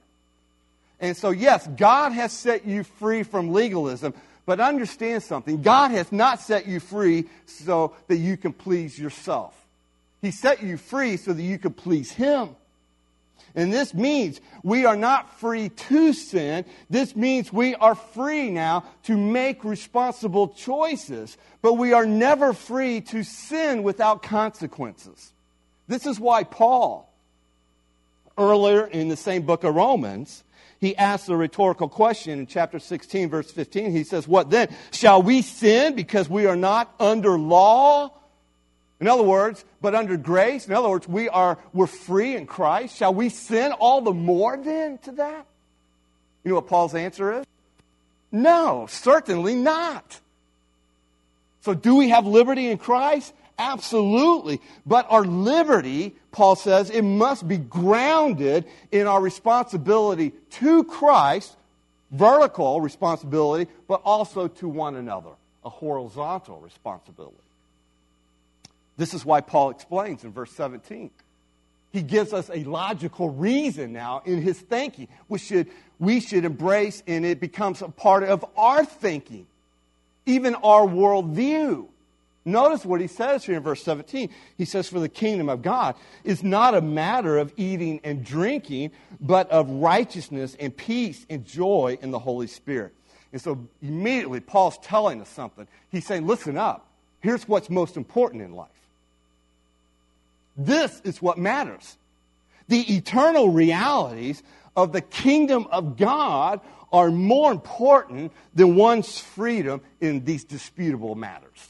And 0.99 1.17
so, 1.17 1.32
yes, 1.32 1.67
God 1.67 2.12
has 2.12 2.32
set 2.32 2.65
you 2.65 2.84
free 2.84 3.23
from 3.23 3.51
legalism, 3.51 4.13
but 4.45 4.60
understand 4.60 5.23
something 5.23 5.62
God 5.62 5.91
has 5.91 6.12
not 6.12 6.39
set 6.39 6.67
you 6.67 6.79
free 6.79 7.25
so 7.45 7.93
that 8.08 8.17
you 8.17 8.38
can 8.38 8.53
please 8.53 8.97
yourself. 8.99 9.53
He 10.21 10.32
set 10.32 10.63
you 10.63 10.77
free 10.77 11.17
so 11.17 11.34
that 11.34 11.41
you 11.41 11.58
could 11.58 11.75
please 11.75 12.12
Him. 12.12 12.56
And 13.56 13.71
this 13.71 13.93
means 13.93 14.41
we 14.63 14.86
are 14.86 14.95
not 14.95 15.39
free 15.39 15.69
to 15.69 16.13
sin. 16.13 16.65
This 16.89 17.15
means 17.15 17.53
we 17.53 17.75
are 17.75 17.95
free 17.95 18.49
now 18.49 18.86
to 19.03 19.15
make 19.15 19.63
responsible 19.63 20.49
choices. 20.49 21.38
But 21.62 21.73
we 21.73 21.93
are 21.93 22.06
never 22.06 22.53
free 22.53 23.01
to 23.01 23.23
sin 23.23 23.84
without 23.84 24.23
consequences. 24.23 25.34
This 25.88 26.06
is 26.06 26.19
why 26.19 26.43
Paul, 26.43 27.12
earlier 28.38 28.88
in 28.88 29.10
the 29.10 29.15
same 29.15 29.43
book 29.43 29.63
of 29.63 29.75
Romans, 29.75 30.43
he 30.79 30.97
asks 30.97 31.29
a 31.29 31.36
rhetorical 31.38 31.88
question 31.88 32.39
in 32.39 32.47
chapter 32.47 32.79
16, 32.79 33.29
verse 33.29 33.49
15. 33.51 33.91
He 33.91 34.03
says, 34.03 34.27
What 34.27 34.49
then? 34.49 34.67
Shall 34.91 35.21
we 35.21 35.41
sin 35.41 35.95
because 35.95 36.29
we 36.29 36.45
are 36.45 36.56
not 36.58 36.93
under 36.99 37.38
law? 37.38 38.12
In 39.04 39.10
other 39.10 39.24
words, 39.24 39.66
but 39.82 39.96
under 39.96 40.16
grace, 40.16 40.66
in 40.66 40.72
other 40.72 40.88
words, 40.88 41.10
we 41.10 41.28
are 41.28 41.60
we're 41.74 41.88
free 41.88 42.38
in 42.38 42.46
Christ. 42.46 42.96
Shall 42.96 43.13
we 43.13 43.28
sin 43.28 43.74
all 43.74 44.00
the 44.00 44.13
more 44.13 44.56
then 44.56 44.98
to 45.00 45.12
that? 45.12 45.46
You 46.46 46.52
know 46.52 46.56
what 46.56 46.68
Paul's 46.68 46.96
answer 46.96 47.42
is? 47.42 47.46
No, 48.32 48.88
certainly 48.89 49.56
not. 49.56 50.22
So 51.63 51.74
do 51.74 51.96
we 51.96 52.12
have 52.12 52.26
liberty 52.26 52.70
in 52.70 52.78
Christ? 52.78 53.34
Absolutely. 53.60 54.62
But 54.86 55.06
our 55.10 55.26
liberty, 55.26 56.16
Paul 56.32 56.56
says, 56.56 56.89
it 56.89 57.02
must 57.02 57.46
be 57.46 57.58
grounded 57.58 58.63
in 58.89 59.06
our 59.06 59.20
responsibility 59.20 60.32
to 60.52 60.86
Christ, 60.86 61.58
vertical 62.10 62.80
responsibility, 62.80 63.70
but 63.89 64.02
also 64.06 64.48
to 64.48 64.70
one 64.70 64.96
another, 64.96 65.32
a 65.66 65.70
horizontal 65.70 66.62
responsibility. 66.62 67.42
This 68.97 69.13
is 69.13 69.25
why 69.25 69.41
Paul 69.41 69.71
explains 69.71 70.23
in 70.23 70.32
verse 70.32 70.51
17. 70.51 71.10
He 71.91 72.01
gives 72.01 72.34
us 72.34 72.49
a 72.51 72.63
logical 72.63 73.29
reason 73.29 73.93
now 73.93 74.23
in 74.25 74.41
his 74.41 74.60
thinking, 74.60 75.08
which 75.27 75.43
should, 75.43 75.67
we 75.99 76.19
should 76.19 76.43
embrace, 76.43 77.03
and 77.06 77.23
it 77.25 77.39
becomes 77.39 77.82
a 77.82 77.88
part 77.88 78.23
of 78.23 78.43
our 78.58 78.84
thinking, 78.84 79.45
even 80.25 80.56
our 80.56 80.88
worldview. 80.88 81.88
Notice 82.45 82.84
what 82.84 82.99
he 82.99 83.08
says 83.08 83.45
here 83.45 83.58
in 83.58 83.63
verse 83.63 83.84
17. 83.84 84.29
He 84.58 84.65
says, 84.65 84.89
For 84.89 84.99
the 84.99 85.08
kingdom 85.08 85.49
of 85.49 85.62
God 85.62 85.95
is 86.23 86.43
not 86.43 86.73
a 86.73 86.82
matter 86.82 87.38
of 87.38 87.53
eating 87.58 88.01
and 88.03 88.25
drinking, 88.25 88.91
but 89.21 89.49
of 89.49 89.69
righteousness 89.69 90.58
and 90.60 90.75
peace 90.75 91.25
and 91.29 91.45
joy 91.45 91.97
in 92.01 92.12
the 92.12 92.19
Holy 92.19 92.47
Spirit. 92.47 92.93
And 93.32 93.41
so 93.41 93.65
immediately, 93.82 94.41
Paul's 94.41 94.77
telling 94.79 95.21
us 95.21 95.29
something. 95.29 95.67
He's 95.89 96.06
saying, 96.06 96.27
Listen 96.27 96.58
up. 96.58 96.88
Here's 97.21 97.47
what's 97.47 97.69
most 97.69 97.95
important 97.95 98.41
in 98.41 98.53
life 98.53 98.72
this 100.56 101.02
is 101.04 101.22
what 101.22 101.38
matters. 101.38 101.98
The 102.68 102.96
eternal 102.96 103.50
realities 103.50 104.42
of 104.76 104.92
the 104.92 105.02
kingdom 105.02 105.68
of 105.72 105.98
God 105.98 106.62
are 106.92 107.10
more 107.10 107.52
important 107.52 108.32
than 108.54 108.76
one's 108.76 109.20
freedom 109.20 109.82
in 110.00 110.24
these 110.26 110.44
disputable 110.44 111.16
matters. 111.16 111.70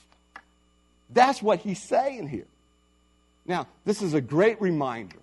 That's 1.09 1.41
what 1.41 1.59
he's 1.59 1.81
saying 1.81 2.27
here. 2.27 2.47
Now, 3.45 3.67
this 3.85 4.01
is 4.01 4.13
a 4.13 4.21
great 4.21 4.61
reminder 4.61 5.17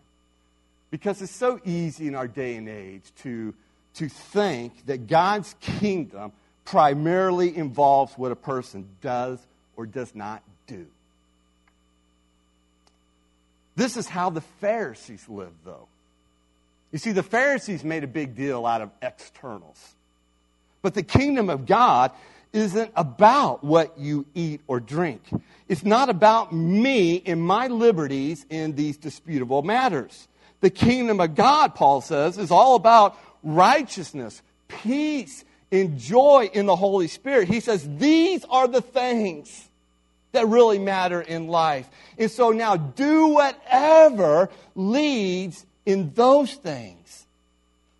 because 0.90 1.20
it's 1.22 1.34
so 1.34 1.60
easy 1.64 2.08
in 2.08 2.14
our 2.14 2.28
day 2.28 2.56
and 2.56 2.68
age 2.68 3.02
to, 3.22 3.54
to 3.94 4.08
think 4.08 4.86
that 4.86 5.06
God's 5.06 5.54
kingdom 5.60 6.32
primarily 6.64 7.56
involves 7.56 8.14
what 8.16 8.32
a 8.32 8.36
person 8.36 8.88
does 9.00 9.38
or 9.76 9.86
does 9.86 10.14
not 10.14 10.42
do. 10.66 10.86
This 13.80 13.96
is 13.96 14.06
how 14.06 14.28
the 14.28 14.42
Pharisees 14.42 15.26
lived, 15.26 15.64
though. 15.64 15.88
You 16.92 16.98
see, 16.98 17.12
the 17.12 17.22
Pharisees 17.22 17.82
made 17.82 18.04
a 18.04 18.06
big 18.06 18.36
deal 18.36 18.66
out 18.66 18.82
of 18.82 18.90
externals. 19.00 19.94
But 20.82 20.92
the 20.92 21.02
kingdom 21.02 21.48
of 21.48 21.64
God 21.64 22.12
isn't 22.52 22.92
about 22.94 23.64
what 23.64 23.98
you 23.98 24.26
eat 24.34 24.60
or 24.66 24.80
drink. 24.80 25.22
It's 25.66 25.82
not 25.82 26.10
about 26.10 26.52
me 26.52 27.22
and 27.24 27.40
my 27.40 27.68
liberties 27.68 28.44
in 28.50 28.74
these 28.74 28.98
disputable 28.98 29.62
matters. 29.62 30.28
The 30.60 30.68
kingdom 30.68 31.18
of 31.18 31.34
God, 31.34 31.74
Paul 31.74 32.02
says, 32.02 32.36
is 32.36 32.50
all 32.50 32.74
about 32.74 33.18
righteousness, 33.42 34.42
peace, 34.68 35.42
and 35.72 35.98
joy 35.98 36.50
in 36.52 36.66
the 36.66 36.76
Holy 36.76 37.08
Spirit. 37.08 37.48
He 37.48 37.60
says, 37.60 37.88
These 37.96 38.44
are 38.50 38.68
the 38.68 38.82
things 38.82 39.69
that 40.32 40.46
really 40.48 40.78
matter 40.78 41.20
in 41.20 41.48
life. 41.48 41.88
And 42.18 42.30
so 42.30 42.50
now 42.50 42.76
do 42.76 43.28
whatever 43.28 44.50
leads 44.74 45.66
in 45.86 46.12
those 46.14 46.54
things. 46.54 47.26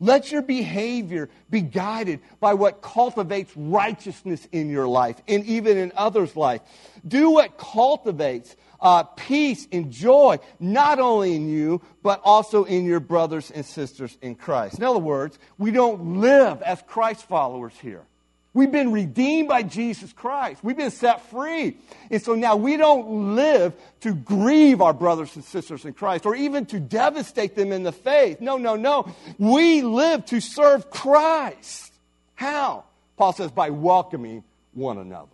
Let 0.02 0.32
your 0.32 0.40
behavior 0.40 1.28
be 1.50 1.60
guided 1.60 2.20
by 2.40 2.54
what 2.54 2.80
cultivates 2.80 3.52
righteousness 3.54 4.48
in 4.50 4.70
your 4.70 4.88
life 4.88 5.20
and 5.28 5.44
even 5.44 5.76
in 5.76 5.92
others' 5.94 6.34
life. 6.34 6.62
Do 7.06 7.32
what 7.32 7.58
cultivates 7.58 8.56
uh, 8.80 9.02
peace 9.02 9.68
and 9.70 9.90
joy, 9.90 10.38
not 10.58 11.00
only 11.00 11.36
in 11.36 11.50
you, 11.50 11.82
but 12.02 12.22
also 12.24 12.64
in 12.64 12.86
your 12.86 13.00
brothers 13.00 13.50
and 13.50 13.64
sisters 13.64 14.16
in 14.22 14.36
Christ. 14.36 14.78
In 14.78 14.84
other 14.84 14.98
words, 14.98 15.38
we 15.58 15.70
don't 15.70 16.20
live 16.20 16.62
as 16.62 16.82
Christ 16.86 17.28
followers 17.28 17.74
here. 17.82 18.04
We've 18.52 18.72
been 18.72 18.90
redeemed 18.90 19.48
by 19.48 19.62
Jesus 19.62 20.12
Christ. 20.12 20.64
We've 20.64 20.76
been 20.76 20.90
set 20.90 21.30
free. 21.30 21.76
And 22.10 22.20
so 22.20 22.34
now 22.34 22.56
we 22.56 22.76
don't 22.76 23.36
live 23.36 23.74
to 24.00 24.12
grieve 24.12 24.80
our 24.80 24.92
brothers 24.92 25.36
and 25.36 25.44
sisters 25.44 25.84
in 25.84 25.92
Christ 25.92 26.26
or 26.26 26.34
even 26.34 26.66
to 26.66 26.80
devastate 26.80 27.54
them 27.54 27.70
in 27.70 27.84
the 27.84 27.92
faith. 27.92 28.40
No, 28.40 28.56
no, 28.56 28.74
no. 28.74 29.12
We 29.38 29.82
live 29.82 30.24
to 30.26 30.40
serve 30.40 30.90
Christ. 30.90 31.92
How? 32.34 32.84
Paul 33.16 33.32
says 33.34 33.52
by 33.52 33.70
welcoming 33.70 34.42
one 34.74 34.98
another. 34.98 35.28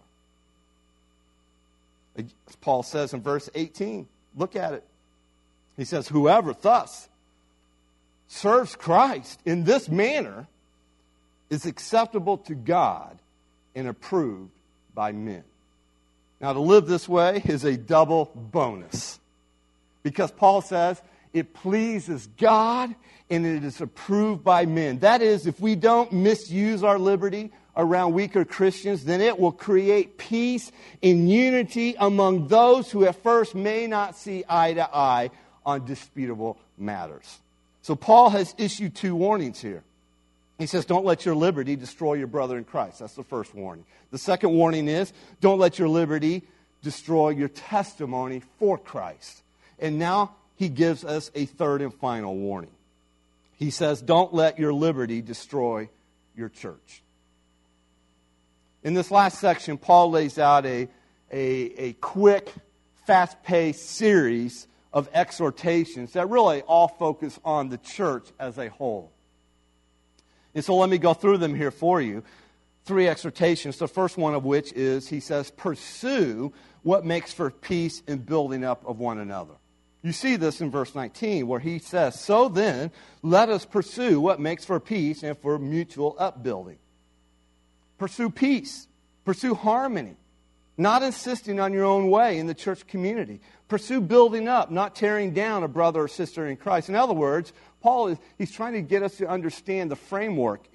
As 2.19 2.57
Paul 2.61 2.83
says 2.83 3.15
in 3.15 3.23
verse 3.23 3.49
18, 3.55 4.07
look 4.37 4.57
at 4.57 4.75
it. 4.75 4.85
He 5.79 5.85
says, 5.85 6.09
Whoever 6.09 6.53
thus 6.53 7.09
serves 8.29 8.77
Christ 8.77 9.41
in 9.47 9.65
this 9.65 9.89
manner 9.89 10.49
is 11.51 11.67
acceptable 11.67 12.39
to 12.39 12.55
God 12.55 13.19
and 13.75 13.87
approved 13.87 14.51
by 14.95 15.13
men. 15.13 15.45
Now, 16.41 16.53
to 16.53 16.61
live 16.61 16.87
this 16.87 17.09
way 17.09 17.43
is 17.45 17.65
a 17.65 17.77
double 17.77 18.31
bonus 18.35 19.19
because 20.03 20.31
Paul 20.31 20.61
says 20.61 21.01
it 21.33 21.55
pleases 21.55 22.29
God 22.39 22.95
and 23.31 23.47
it 23.47 23.65
is 23.65 23.81
approved 23.81 24.45
by 24.45 24.67
men. 24.67 25.01
That 25.01 25.23
is, 25.23 25.47
if 25.47 25.61
we 25.61 25.75
don't 25.75 26.13
misuse 26.13 26.83
our 26.83 26.99
liberty 26.99 27.51
around 27.77 28.13
weaker 28.13 28.45
Christians, 28.45 29.05
then 29.05 29.21
it 29.21 29.39
will 29.39 29.53
create 29.53 30.19
peace 30.19 30.71
and 31.03 31.31
unity 31.31 31.95
among 31.99 32.49
those 32.49 32.91
who 32.91 33.05
at 33.05 33.23
first 33.23 33.55
may 33.55 33.87
not 33.87 34.17
see 34.17 34.45
eye 34.49 34.75
to 34.75 34.97
eye 34.97 35.31
on 35.65 35.85
disputable 35.85 36.59
matters. 36.79 37.39
So, 37.83 37.95
Paul 37.97 38.31
has 38.31 38.55
issued 38.59 38.95
two 38.95 39.15
warnings 39.15 39.61
here. 39.61 39.83
He 40.59 40.67
says, 40.67 40.85
Don't 40.85 41.05
let 41.05 41.25
your 41.25 41.35
liberty 41.35 41.77
destroy 41.77 42.15
your 42.15 42.27
brother 42.27 42.57
in 42.57 42.65
Christ. 42.65 43.01
That's 43.01 43.15
the 43.15 43.25
first 43.25 43.55
warning. 43.55 43.85
The 44.11 44.19
second 44.19 44.51
warning 44.51 44.89
is, 44.89 45.13
Don't 45.41 45.59
let 45.59 45.79
your 45.79 45.89
liberty 45.89 46.43
destroy 46.83 47.31
your 47.31 47.49
testimony 47.49 48.43
for 48.59 48.79
Christ. 48.79 49.43
And 49.79 49.99
now 49.99 50.35
he 50.57 50.69
gives 50.69 51.05
us 51.05 51.31
a 51.35 51.45
third 51.45 51.83
and 51.83 51.93
final 51.93 52.35
warning. 52.35 52.71
He 53.59 53.71
says, 53.71 54.01
Don't 54.01 54.33
let 54.33 54.59
your 54.59 54.73
liberty 54.73 55.21
destroy 55.21 55.89
your 56.35 56.49
church. 56.49 57.03
In 58.83 58.95
this 58.95 59.11
last 59.11 59.41
section, 59.41 59.79
Paul 59.79 60.11
lays 60.13 60.39
out 60.39 60.65
a, 60.65 60.89
a, 61.31 61.39
a 61.39 61.93
quick, 61.95 62.53
fast 63.07 63.43
paced 63.43 63.85
series 63.91 64.67
of 64.93 65.09
exhortations 65.13 66.13
that 66.13 66.29
really 66.29 66.63
all 66.63 66.89
focus 66.89 67.39
on 67.45 67.69
the 67.69 67.79
church 67.79 68.29
as 68.39 68.59
a 68.59 68.71
whole. 68.71 69.13
And 70.57 70.65
so 70.65 70.75
let 70.75 70.89
me 70.89 70.97
go 70.97 71.13
through 71.13 71.37
them 71.37 71.55
here 71.55 71.71
for 71.71 72.01
you. 72.01 72.25
Three 72.87 73.07
exhortations, 73.07 73.77
the 73.77 73.87
first 73.87 74.17
one 74.17 74.35
of 74.35 74.47
which 74.47 74.73
is 74.73 75.07
he 75.07 75.21
says, 75.21 75.51
Pursue 75.51 76.51
what 76.83 77.05
makes 77.05 77.31
for 77.31 77.51
peace 77.51 78.03
and 78.09 78.25
building 78.25 78.65
up 78.65 78.83
of 78.87 78.99
one 78.99 79.19
another. 79.19 79.53
You 80.03 80.13
see 80.13 80.37
this 80.37 80.63
in 80.63 80.71
verse 80.71 80.95
19 80.95 81.47
where 81.47 81.61
he 81.61 81.79
says, 81.79 82.19
So 82.19 82.49
then, 82.49 82.91
let 83.23 83.51
us 83.51 83.67
pursue 83.67 84.19
what 84.19 84.41
makes 84.41 84.65
for 84.65 84.81
peace 84.81 85.23
and 85.23 85.37
for 85.37 85.59
mutual 85.59 86.17
upbuilding. 86.19 86.79
Pursue 87.99 88.31
peace, 88.31 88.89
pursue 89.27 89.55
harmony, 89.55 90.17
not 90.79 91.03
insisting 91.03 91.61
on 91.61 91.75
your 91.75 91.85
own 91.85 92.09
way 92.09 92.39
in 92.39 92.47
the 92.47 92.55
church 92.55 92.87
community. 92.87 93.41
Pursue 93.69 94.01
building 94.01 94.49
up, 94.49 94.71
not 94.71 94.95
tearing 94.95 95.35
down 95.35 95.65
a 95.65 95.69
brother 95.69 96.03
or 96.03 96.09
sister 96.09 96.47
in 96.47 96.57
Christ. 96.57 96.89
In 96.89 96.95
other 96.95 97.15
words, 97.15 97.53
Paul 97.87 98.09
is 98.09 98.19
he's 98.37 98.51
trying 98.51 98.73
to 98.73 98.83
get 98.83 99.05
us 99.05 99.19
to 99.19 99.29
understand 99.29 99.93
the 99.93 99.97
framework 99.97 100.67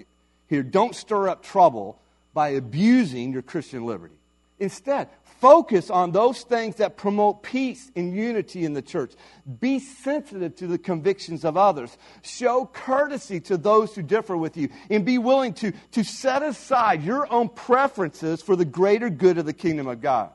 here. 0.47 0.64
Don't 0.64 0.95
stir 0.95 1.28
up 1.28 1.43
trouble 1.43 1.99
by 2.34 2.51
abusing 2.51 3.34
your 3.34 3.41
Christian 3.41 3.86
liberty. 3.86 4.16
Instead, 4.59 5.09
focus 5.41 5.89
on 5.89 6.14
those 6.14 6.43
things 6.43 6.78
that 6.78 6.95
promote 6.95 7.43
peace 7.43 7.91
and 7.97 8.16
unity 8.16 8.64
in 8.64 8.72
the 8.72 8.82
church. 8.82 9.12
Be 9.59 9.80
sensitive 9.80 10.55
to 10.55 10.68
the 10.68 10.78
convictions 10.78 11.43
of 11.43 11.57
others. 11.57 11.97
Show 12.22 12.70
courtesy 12.72 13.41
to 13.41 13.57
those 13.57 13.93
who 13.93 14.03
differ 14.03 14.38
with 14.38 14.55
you. 14.55 14.70
And 14.89 15.03
be 15.03 15.18
willing 15.18 15.53
to, 15.55 15.74
to 15.91 16.05
set 16.05 16.43
aside 16.43 17.03
your 17.03 17.30
own 17.30 17.49
preferences 17.49 18.41
for 18.41 18.55
the 18.55 18.64
greater 18.64 19.09
good 19.09 19.38
of 19.38 19.45
the 19.45 19.51
kingdom 19.51 19.88
of 19.88 19.99
God. 19.99 20.30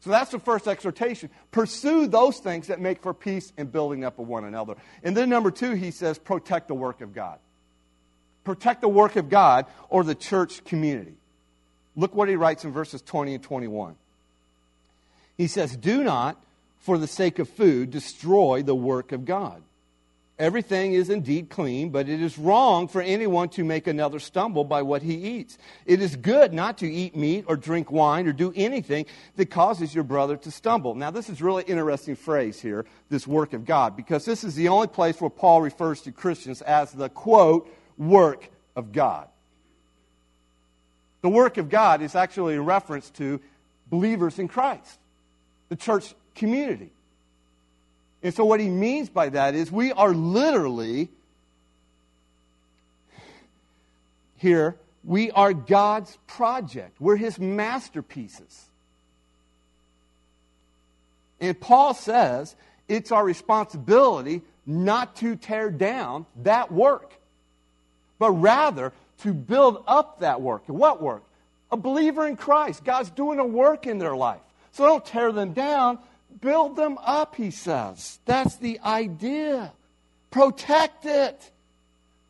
So 0.00 0.10
that's 0.10 0.30
the 0.30 0.38
first 0.38 0.66
exhortation. 0.66 1.28
Pursue 1.50 2.06
those 2.06 2.38
things 2.38 2.68
that 2.68 2.80
make 2.80 3.02
for 3.02 3.12
peace 3.12 3.52
and 3.58 3.70
building 3.70 4.04
up 4.04 4.18
of 4.18 4.26
one 4.26 4.44
another. 4.44 4.76
And 5.02 5.16
then 5.16 5.28
number 5.28 5.50
two, 5.50 5.72
he 5.72 5.90
says, 5.90 6.18
protect 6.18 6.68
the 6.68 6.74
work 6.74 7.02
of 7.02 7.14
God. 7.14 7.38
Protect 8.44 8.80
the 8.80 8.88
work 8.88 9.16
of 9.16 9.28
God 9.28 9.66
or 9.90 10.02
the 10.02 10.14
church 10.14 10.64
community. 10.64 11.14
Look 11.96 12.14
what 12.14 12.28
he 12.28 12.36
writes 12.36 12.64
in 12.64 12.72
verses 12.72 13.02
20 13.02 13.34
and 13.34 13.42
21. 13.42 13.94
He 15.36 15.46
says, 15.46 15.76
Do 15.76 16.02
not, 16.02 16.42
for 16.78 16.96
the 16.96 17.06
sake 17.06 17.38
of 17.38 17.48
food, 17.48 17.90
destroy 17.90 18.62
the 18.62 18.74
work 18.74 19.12
of 19.12 19.26
God. 19.26 19.62
Everything 20.40 20.94
is 20.94 21.10
indeed 21.10 21.50
clean, 21.50 21.90
but 21.90 22.08
it 22.08 22.22
is 22.22 22.38
wrong 22.38 22.88
for 22.88 23.02
anyone 23.02 23.50
to 23.50 23.62
make 23.62 23.86
another 23.86 24.18
stumble 24.18 24.64
by 24.64 24.80
what 24.80 25.02
he 25.02 25.14
eats. 25.14 25.58
It 25.84 26.00
is 26.00 26.16
good 26.16 26.54
not 26.54 26.78
to 26.78 26.90
eat 26.90 27.14
meat 27.14 27.44
or 27.46 27.58
drink 27.58 27.92
wine 27.92 28.26
or 28.26 28.32
do 28.32 28.50
anything 28.56 29.04
that 29.36 29.50
causes 29.50 29.94
your 29.94 30.02
brother 30.02 30.38
to 30.38 30.50
stumble. 30.50 30.94
Now, 30.94 31.10
this 31.10 31.28
is 31.28 31.42
really 31.42 31.64
interesting 31.64 32.16
phrase 32.16 32.58
here, 32.58 32.86
this 33.10 33.26
work 33.26 33.52
of 33.52 33.66
God, 33.66 33.96
because 33.96 34.24
this 34.24 34.42
is 34.42 34.54
the 34.54 34.68
only 34.68 34.86
place 34.86 35.20
where 35.20 35.28
Paul 35.28 35.60
refers 35.60 36.00
to 36.02 36.10
Christians 36.10 36.62
as 36.62 36.90
the 36.90 37.10
quote, 37.10 37.70
work 37.98 38.48
of 38.74 38.92
God. 38.92 39.28
The 41.20 41.28
work 41.28 41.58
of 41.58 41.68
God 41.68 42.00
is 42.00 42.14
actually 42.14 42.54
a 42.54 42.62
reference 42.62 43.10
to 43.10 43.42
believers 43.90 44.38
in 44.38 44.48
Christ, 44.48 44.98
the 45.68 45.76
church 45.76 46.14
community. 46.34 46.92
And 48.22 48.34
so, 48.34 48.44
what 48.44 48.60
he 48.60 48.68
means 48.68 49.08
by 49.08 49.30
that 49.30 49.54
is 49.54 49.72
we 49.72 49.92
are 49.92 50.12
literally 50.12 51.08
here, 54.36 54.76
we 55.04 55.30
are 55.30 55.52
God's 55.52 56.16
project, 56.26 57.00
we're 57.00 57.16
his 57.16 57.38
masterpieces. 57.38 58.66
And 61.40 61.58
Paul 61.58 61.94
says 61.94 62.54
it's 62.88 63.12
our 63.12 63.24
responsibility 63.24 64.42
not 64.66 65.16
to 65.16 65.36
tear 65.36 65.70
down 65.70 66.26
that 66.42 66.70
work, 66.70 67.12
but 68.18 68.30
rather 68.32 68.92
to 69.22 69.32
build 69.32 69.82
up 69.86 70.20
that 70.20 70.40
work. 70.40 70.64
What 70.66 71.02
work? 71.02 71.22
A 71.72 71.76
believer 71.76 72.26
in 72.26 72.36
Christ. 72.36 72.84
God's 72.84 73.10
doing 73.10 73.38
a 73.38 73.44
work 73.44 73.86
in 73.86 73.98
their 73.98 74.16
life. 74.16 74.40
So 74.72 74.84
don't 74.84 75.04
tear 75.04 75.32
them 75.32 75.52
down, 75.52 75.98
Build 76.40 76.76
them 76.76 76.98
up, 76.98 77.36
he 77.36 77.50
says. 77.50 78.18
That's 78.24 78.56
the 78.56 78.80
idea. 78.80 79.72
Protect 80.30 81.06
it. 81.06 81.50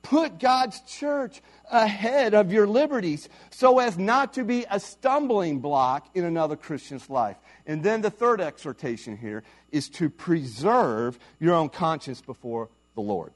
Put 0.02 0.38
God's 0.38 0.80
church 0.82 1.42
ahead 1.70 2.34
of 2.34 2.52
your 2.52 2.66
liberties 2.66 3.28
so 3.50 3.78
as 3.78 3.98
not 3.98 4.34
to 4.34 4.44
be 4.44 4.64
a 4.70 4.80
stumbling 4.80 5.60
block 5.60 6.08
in 6.14 6.24
another 6.24 6.56
Christian's 6.56 7.08
life. 7.10 7.36
And 7.66 7.82
then 7.82 8.00
the 8.00 8.10
third 8.10 8.40
exhortation 8.40 9.16
here 9.16 9.44
is 9.70 9.88
to 9.90 10.08
preserve 10.08 11.18
your 11.38 11.54
own 11.54 11.68
conscience 11.68 12.20
before 12.20 12.68
the 12.94 13.02
Lord. 13.02 13.32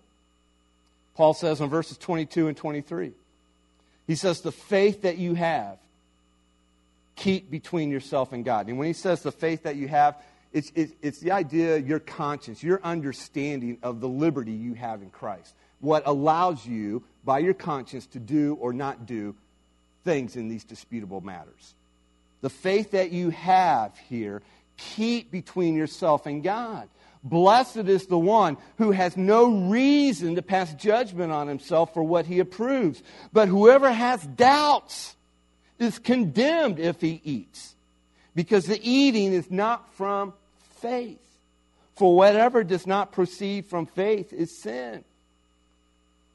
Paul 1.14 1.34
says 1.34 1.60
in 1.60 1.68
verses 1.68 1.96
22 1.98 2.48
and 2.48 2.56
23, 2.56 3.12
he 4.06 4.14
says, 4.16 4.40
The 4.40 4.52
faith 4.52 5.02
that 5.02 5.18
you 5.18 5.34
have, 5.34 5.78
keep 7.16 7.50
between 7.50 7.90
yourself 7.90 8.32
and 8.32 8.44
God. 8.44 8.68
And 8.68 8.78
when 8.78 8.88
he 8.88 8.92
says 8.92 9.22
the 9.22 9.32
faith 9.32 9.62
that 9.62 9.76
you 9.76 9.86
have, 9.88 10.16
it's, 10.54 10.70
it's, 10.76 10.92
it's 11.02 11.18
the 11.18 11.32
idea, 11.32 11.76
your 11.78 11.98
conscience, 11.98 12.62
your 12.62 12.80
understanding 12.84 13.76
of 13.82 14.00
the 14.00 14.08
liberty 14.08 14.52
you 14.52 14.74
have 14.74 15.02
in 15.02 15.10
Christ. 15.10 15.52
What 15.80 16.04
allows 16.06 16.64
you, 16.64 17.02
by 17.24 17.40
your 17.40 17.54
conscience, 17.54 18.06
to 18.08 18.20
do 18.20 18.56
or 18.60 18.72
not 18.72 19.04
do 19.04 19.34
things 20.04 20.36
in 20.36 20.48
these 20.48 20.62
disputable 20.62 21.20
matters. 21.20 21.74
The 22.40 22.50
faith 22.50 22.92
that 22.92 23.10
you 23.10 23.30
have 23.30 23.98
here, 24.08 24.42
keep 24.76 25.32
between 25.32 25.74
yourself 25.74 26.24
and 26.24 26.42
God. 26.42 26.88
Blessed 27.24 27.88
is 27.88 28.06
the 28.06 28.18
one 28.18 28.56
who 28.78 28.92
has 28.92 29.16
no 29.16 29.68
reason 29.68 30.36
to 30.36 30.42
pass 30.42 30.72
judgment 30.74 31.32
on 31.32 31.48
himself 31.48 31.92
for 31.94 32.04
what 32.04 32.26
he 32.26 32.38
approves. 32.38 33.02
But 33.32 33.48
whoever 33.48 33.90
has 33.90 34.22
doubts 34.24 35.16
is 35.80 35.98
condemned 35.98 36.78
if 36.78 37.00
he 37.00 37.20
eats, 37.24 37.74
because 38.36 38.66
the 38.66 38.78
eating 38.80 39.32
is 39.32 39.50
not 39.50 39.92
from 39.94 40.32
faith. 40.84 41.20
For 41.96 42.14
whatever 42.14 42.62
does 42.62 42.86
not 42.86 43.12
proceed 43.12 43.66
from 43.66 43.86
faith 43.86 44.32
is 44.32 44.56
sin. 44.56 45.02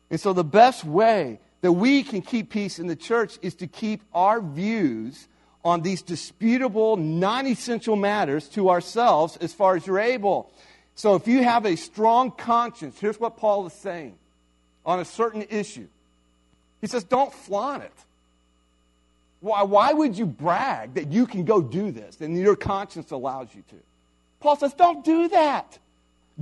And 0.10 0.20
so 0.20 0.34
the 0.34 0.44
best 0.44 0.84
way 0.84 1.40
that 1.62 1.74
we 1.74 2.02
can 2.02 2.22
keep 2.22 2.50
peace 2.50 2.80
in 2.80 2.88
the 2.88 2.96
church 2.96 3.38
is 3.44 3.54
to 3.56 3.68
keep 3.68 4.02
our 4.14 4.42
views 4.42 5.28
on 5.64 5.82
these 5.82 6.02
disputable, 6.02 6.98
non 6.98 7.46
essential 7.46 7.96
matters 7.96 8.48
to 8.50 8.70
ourselves 8.70 9.38
as 9.38 9.54
far 9.54 9.76
as 9.76 9.86
you're 9.86 10.00
able. 10.00 10.52
So 10.96 11.16
if 11.16 11.28
you 11.28 11.44
have 11.44 11.66
a 11.66 11.76
strong 11.76 12.32
conscience, 12.32 13.00
here's 13.00 13.20
what 13.20 13.38
Paul 13.38 13.68
is 13.68 13.74
saying 13.74 14.18
on 14.86 15.00
a 15.00 15.06
certain 15.06 15.46
issue. 15.50 15.88
He 16.82 16.88
says, 16.88 17.04
don't 17.04 17.32
flaunt 17.32 17.84
it. 17.84 17.92
Why, 19.42 19.64
why 19.64 19.94
would 19.94 20.18
you 20.18 20.26
brag 20.26 20.96
that 20.96 21.12
you 21.12 21.28
can 21.28 21.46
go 21.46 21.62
do 21.62 21.92
this 21.92 22.20
and 22.20 22.38
your 22.38 22.56
conscience 22.56 23.12
allows 23.12 23.54
you 23.54 23.64
to? 23.70 23.76
Paul 24.40 24.56
says, 24.56 24.74
don't 24.74 25.04
do 25.04 25.28
that. 25.30 25.78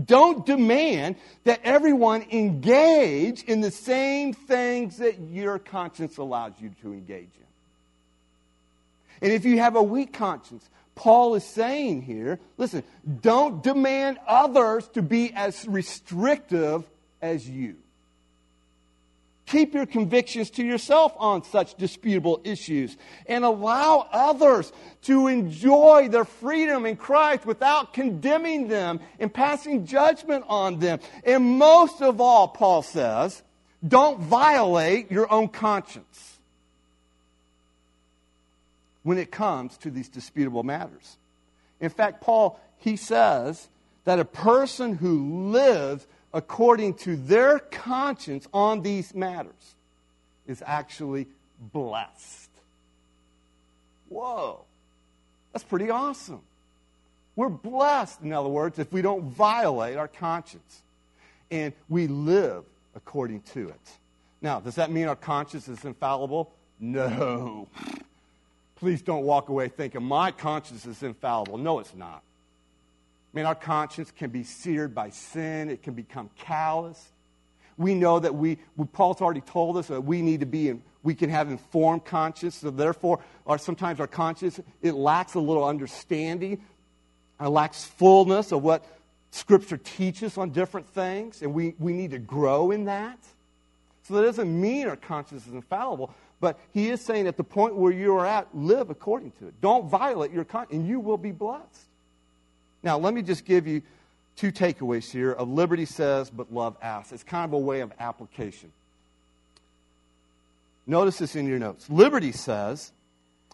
Don't 0.03 0.45
demand 0.45 1.15
that 1.43 1.61
everyone 1.63 2.23
engage 2.31 3.43
in 3.43 3.61
the 3.61 3.71
same 3.71 4.33
things 4.33 4.97
that 4.97 5.19
your 5.19 5.57
conscience 5.57 6.17
allows 6.17 6.53
you 6.59 6.71
to 6.81 6.93
engage 6.93 7.21
in. 7.23 7.47
And 9.21 9.31
if 9.31 9.45
you 9.45 9.57
have 9.57 9.75
a 9.75 9.81
weak 9.81 10.13
conscience, 10.13 10.69
Paul 10.93 11.35
is 11.35 11.43
saying 11.43 12.03
here 12.03 12.39
listen, 12.57 12.83
don't 13.21 13.63
demand 13.63 14.19
others 14.27 14.87
to 14.89 15.01
be 15.01 15.33
as 15.33 15.67
restrictive 15.67 16.83
as 17.21 17.49
you. 17.49 17.77
Keep 19.47 19.73
your 19.73 19.85
convictions 19.85 20.49
to 20.51 20.63
yourself 20.63 21.13
on 21.17 21.41
such 21.45 21.75
disputable 21.75 22.41
issues 22.43 22.97
and 23.25 23.45
allow 23.45 24.05
others 24.11 24.73
to 25.03 25.27
enjoy 25.27 26.09
their 26.09 26.25
freedom 26.25 26.85
in 26.85 26.97
Christ 26.97 27.45
without 27.45 27.93
condemning 27.93 28.67
them 28.67 28.99
and 29.19 29.33
passing 29.33 29.85
judgment 29.85 30.43
on 30.49 30.79
them. 30.79 30.99
And 31.23 31.57
most 31.57 32.01
of 32.01 32.19
all, 32.19 32.49
Paul 32.49 32.81
says, 32.81 33.41
don't 33.87 34.19
violate 34.19 35.11
your 35.11 35.31
own 35.31 35.47
conscience 35.47 36.39
when 39.03 39.17
it 39.17 39.31
comes 39.31 39.77
to 39.77 39.89
these 39.89 40.09
disputable 40.09 40.63
matters. 40.63 41.15
In 41.79 41.89
fact, 41.89 42.19
Paul, 42.19 42.59
he 42.79 42.97
says 42.97 43.69
that 44.03 44.19
a 44.19 44.25
person 44.25 44.95
who 44.95 45.51
lives 45.51 46.05
according 46.37 46.93
to 46.93 47.15
their 47.15 47.57
conscience 47.57 48.47
on 48.53 48.83
these 48.83 49.15
matters 49.15 49.75
is 50.45 50.61
actually 50.63 51.25
blessed. 51.73 52.51
Whoa, 54.07 54.63
that's 55.51 55.63
pretty 55.65 55.89
awesome. 55.89 56.41
We're 57.35 57.49
blessed, 57.49 58.21
in 58.21 58.33
other 58.33 58.49
words, 58.49 58.77
if 58.77 58.93
we 58.93 59.01
don't 59.01 59.23
violate 59.23 59.97
our 59.97 60.07
conscience 60.07 60.83
and 61.49 61.73
we 61.89 62.05
live 62.05 62.63
according 62.95 63.41
to 63.53 63.69
it. 63.69 63.89
Now, 64.39 64.59
does 64.59 64.75
that 64.75 64.91
mean 64.91 65.07
our 65.07 65.15
conscience 65.15 65.67
is 65.67 65.85
infallible? 65.85 66.51
No. 66.79 67.67
Please 68.75 69.01
don't 69.01 69.23
walk 69.23 69.49
away 69.49 69.69
thinking 69.69 70.03
my 70.03 70.29
conscience 70.29 70.85
is 70.85 71.01
infallible. 71.01 71.57
No, 71.57 71.79
it's 71.79 71.95
not. 71.95 72.21
I 73.37 73.39
mean, 73.39 73.45
our 73.45 73.53
conscience 73.53 74.09
can 74.09 74.31
be 74.31 74.41
seared 74.41 74.95
by 74.95 75.11
sin, 75.11 75.69
it 75.69 75.83
can 75.83 75.93
become 75.93 76.31
callous. 76.39 77.11
We 77.77 77.93
know 77.93 78.17
that 78.17 78.33
we, 78.33 78.57
Paul's 78.93 79.21
already 79.21 79.41
told 79.41 79.77
us 79.77 79.89
that 79.89 80.01
we 80.01 80.23
need 80.23 80.39
to 80.39 80.47
be, 80.47 80.69
in, 80.69 80.81
we 81.03 81.13
can 81.13 81.29
have 81.29 81.47
informed 81.47 82.03
conscience. 82.03 82.55
So 82.55 82.71
therefore, 82.71 83.19
our, 83.45 83.59
sometimes 83.59 83.99
our 83.99 84.07
conscience, 84.07 84.59
it 84.81 84.93
lacks 84.93 85.35
a 85.35 85.39
little 85.39 85.63
understanding. 85.65 86.63
It 87.39 87.47
lacks 87.47 87.85
fullness 87.85 88.51
of 88.51 88.63
what 88.63 88.83
Scripture 89.29 89.77
teaches 89.77 90.39
on 90.39 90.49
different 90.49 90.89
things. 90.89 91.43
And 91.43 91.53
we, 91.53 91.75
we 91.77 91.93
need 91.93 92.09
to 92.09 92.19
grow 92.19 92.71
in 92.71 92.85
that. 92.85 93.19
So 94.01 94.15
that 94.15 94.23
doesn't 94.23 94.59
mean 94.59 94.87
our 94.87 94.95
conscience 94.95 95.45
is 95.45 95.53
infallible. 95.53 96.11
But 96.39 96.59
he 96.73 96.89
is 96.89 97.01
saying 97.01 97.27
at 97.27 97.37
the 97.37 97.43
point 97.43 97.75
where 97.75 97.93
you 97.93 98.15
are 98.15 98.25
at, 98.25 98.47
live 98.57 98.89
according 98.89 99.33
to 99.33 99.49
it. 99.49 99.61
Don't 99.61 99.87
violate 99.87 100.31
your 100.31 100.43
conscience, 100.43 100.73
and 100.73 100.87
you 100.87 100.99
will 100.99 101.17
be 101.19 101.31
blessed. 101.31 101.83
Now, 102.87 102.97
let 102.97 103.13
me 103.13 103.21
just 103.21 103.43
give 103.43 103.67
you 103.67 103.81
two 104.37 104.49
takeaways 104.49 105.11
here 105.11 105.33
of 105.33 105.49
liberty 105.49 105.83
says, 105.83 106.29
but 106.29 106.53
love 106.53 106.77
asks. 106.81 107.11
It's 107.11 107.21
kind 107.21 107.43
of 107.43 107.51
a 107.51 107.57
way 107.57 107.81
of 107.81 107.91
application. 107.99 108.71
Notice 110.85 111.17
this 111.17 111.35
in 111.35 111.47
your 111.47 111.59
notes. 111.59 111.89
Liberty 111.89 112.31
says, 112.31 112.93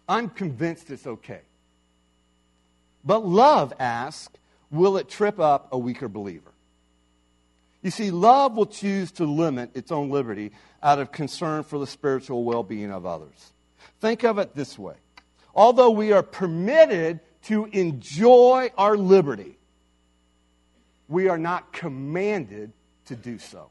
I'm 0.08 0.30
convinced 0.30 0.92
it's 0.92 1.08
okay. 1.08 1.40
But 3.04 3.26
love 3.26 3.74
asks, 3.80 4.38
will 4.70 4.98
it 4.98 5.10
trip 5.10 5.40
up 5.40 5.70
a 5.72 5.80
weaker 5.80 6.08
believer? 6.08 6.52
You 7.82 7.90
see, 7.90 8.12
love 8.12 8.56
will 8.56 8.68
choose 8.68 9.12
to 9.14 9.26
limit 9.26 9.72
its 9.74 9.92
own 9.92 10.12
liberty 10.12 10.52
out 10.84 11.00
of 11.00 11.12
concern 11.12 11.64
for 11.64 11.80
the 11.80 11.88
spiritual 11.88 12.44
well 12.44 12.62
being 12.62 12.92
of 12.92 13.08
others. 13.08 13.52
Think 14.00 14.24
of 14.24 14.38
it 14.38 14.54
this 14.54 14.78
way 14.78 14.94
although 15.56 15.90
we 15.90 16.12
are 16.12 16.24
permitted 16.24 17.20
to 17.44 17.66
enjoy 17.66 18.72
our 18.78 18.96
liberty, 18.98 19.58
we 21.08 21.28
are 21.28 21.38
not 21.38 21.74
commanded 21.74 22.72
to 23.06 23.16
do 23.16 23.38
so. 23.38 23.70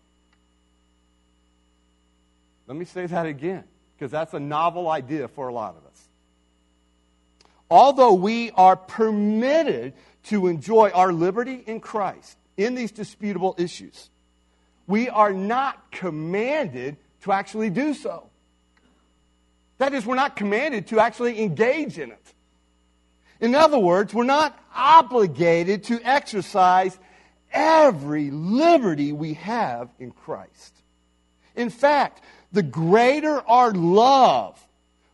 Let 2.66 2.76
me 2.76 2.84
say 2.84 3.06
that 3.06 3.26
again, 3.26 3.64
because 3.96 4.10
that's 4.10 4.34
a 4.34 4.40
novel 4.40 4.88
idea 4.88 5.28
for 5.28 5.48
a 5.48 5.52
lot 5.52 5.76
of 5.76 5.84
us. 5.86 6.08
Although 7.70 8.14
we 8.14 8.50
are 8.52 8.76
permitted 8.76 9.94
to 10.24 10.46
enjoy 10.46 10.90
our 10.90 11.12
liberty 11.12 11.64
in 11.66 11.80
Christ 11.80 12.36
in 12.56 12.74
these 12.74 12.92
disputable 12.92 13.54
issues, 13.58 14.10
we 14.86 15.08
are 15.08 15.32
not 15.32 15.90
commanded 15.90 16.98
to 17.22 17.32
actually 17.32 17.70
do 17.70 17.94
so. 17.94 18.28
That 19.78 19.94
is, 19.94 20.04
we're 20.04 20.14
not 20.14 20.36
commanded 20.36 20.88
to 20.88 21.00
actually 21.00 21.42
engage 21.42 21.98
in 21.98 22.10
it. 22.10 22.34
In 23.42 23.56
other 23.56 23.78
words, 23.78 24.14
we're 24.14 24.22
not 24.22 24.56
obligated 24.72 25.82
to 25.84 26.00
exercise 26.04 26.96
every 27.52 28.30
liberty 28.30 29.12
we 29.12 29.34
have 29.34 29.90
in 29.98 30.12
Christ. 30.12 30.72
In 31.56 31.68
fact, 31.68 32.22
the 32.52 32.62
greater 32.62 33.40
our 33.48 33.72
love 33.72 34.64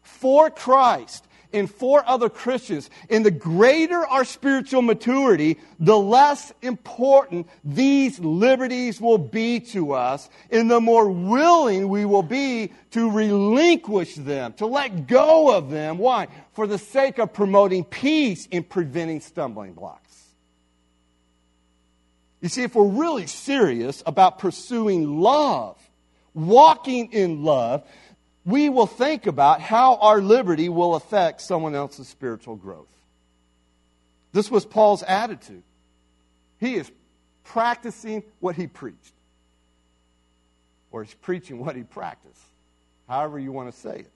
for 0.03 0.51
Christ 0.51 1.27
and 1.53 1.71
for 1.71 2.07
other 2.07 2.29
Christians, 2.29 2.91
and 3.09 3.25
the 3.25 3.31
greater 3.31 4.07
our 4.07 4.25
spiritual 4.25 4.83
maturity, 4.83 5.59
the 5.81 5.99
less 5.99 6.53
important 6.63 7.49
these 7.65 8.19
liberties 8.21 9.01
will 9.01 9.19
be 9.19 9.61
to 9.61 9.93
us, 9.93 10.29
and 10.51 10.71
the 10.71 10.81
more 10.81 11.09
willing 11.09 11.89
we 11.89 12.05
will 12.05 12.23
be 12.23 12.73
to 12.91 13.11
relinquish 13.11 14.15
them, 14.15 14.53
to 14.55 14.67
let 14.67 15.07
go 15.07 15.55
of 15.57 15.71
them. 15.71 15.99
Why? 15.99 16.29
For 16.53 16.67
the 16.67 16.79
sake 16.79 17.19
of 17.19 17.33
promoting 17.33 17.85
peace 17.85 18.47
and 18.53 18.69
preventing 18.69 19.21
stumbling 19.21 19.73
blocks. 19.73 20.05
You 22.41 22.49
see, 22.49 22.63
if 22.63 22.75
we're 22.75 22.85
really 22.85 23.27
serious 23.27 24.03
about 24.07 24.39
pursuing 24.39 25.21
love, 25.21 25.77
walking 26.35 27.13
in 27.13 27.43
love, 27.43 27.85
we 28.49 28.71
will 28.71 28.87
think 28.87 29.27
about 29.27 29.61
how 29.61 29.97
our 29.97 30.23
liberty 30.23 30.71
will 30.71 30.95
affect 30.95 31.43
someone 31.43 31.75
else's 31.75 32.09
spiritual 32.09 32.57
growth. 32.57 32.89
This 34.33 34.51
was 34.51 34.65
Paul's 34.65 35.03
attitude. 35.03 35.63
He 36.59 36.77
is 36.77 36.91
practicing 37.45 38.23
what 38.41 38.57
he 38.57 38.67
preached, 38.67 39.13
or 40.91 41.05
he's 41.05 41.13
preaching 41.13 41.59
what 41.59 41.77
he 41.77 41.83
practiced, 41.83 42.41
however 43.07 43.39
you 43.39 43.53
want 43.53 43.71
to 43.71 43.79
say 43.79 43.99
it. 43.99 44.13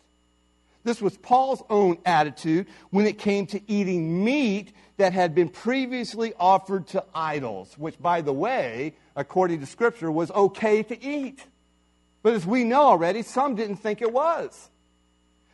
This 0.82 1.02
was 1.02 1.14
Paul's 1.18 1.62
own 1.68 1.98
attitude 2.06 2.68
when 2.88 3.06
it 3.06 3.18
came 3.18 3.46
to 3.48 3.60
eating 3.70 4.24
meat 4.24 4.72
that 4.96 5.12
had 5.12 5.34
been 5.34 5.50
previously 5.50 6.32
offered 6.40 6.86
to 6.88 7.04
idols, 7.14 7.74
which, 7.76 8.00
by 8.00 8.22
the 8.22 8.32
way, 8.32 8.94
according 9.14 9.60
to 9.60 9.66
Scripture, 9.66 10.10
was 10.10 10.30
okay 10.30 10.82
to 10.82 11.04
eat. 11.04 11.44
But 12.22 12.34
as 12.34 12.46
we 12.46 12.64
know 12.64 12.82
already, 12.82 13.22
some 13.22 13.54
didn't 13.54 13.76
think 13.76 14.00
it 14.00 14.12
was. 14.12 14.70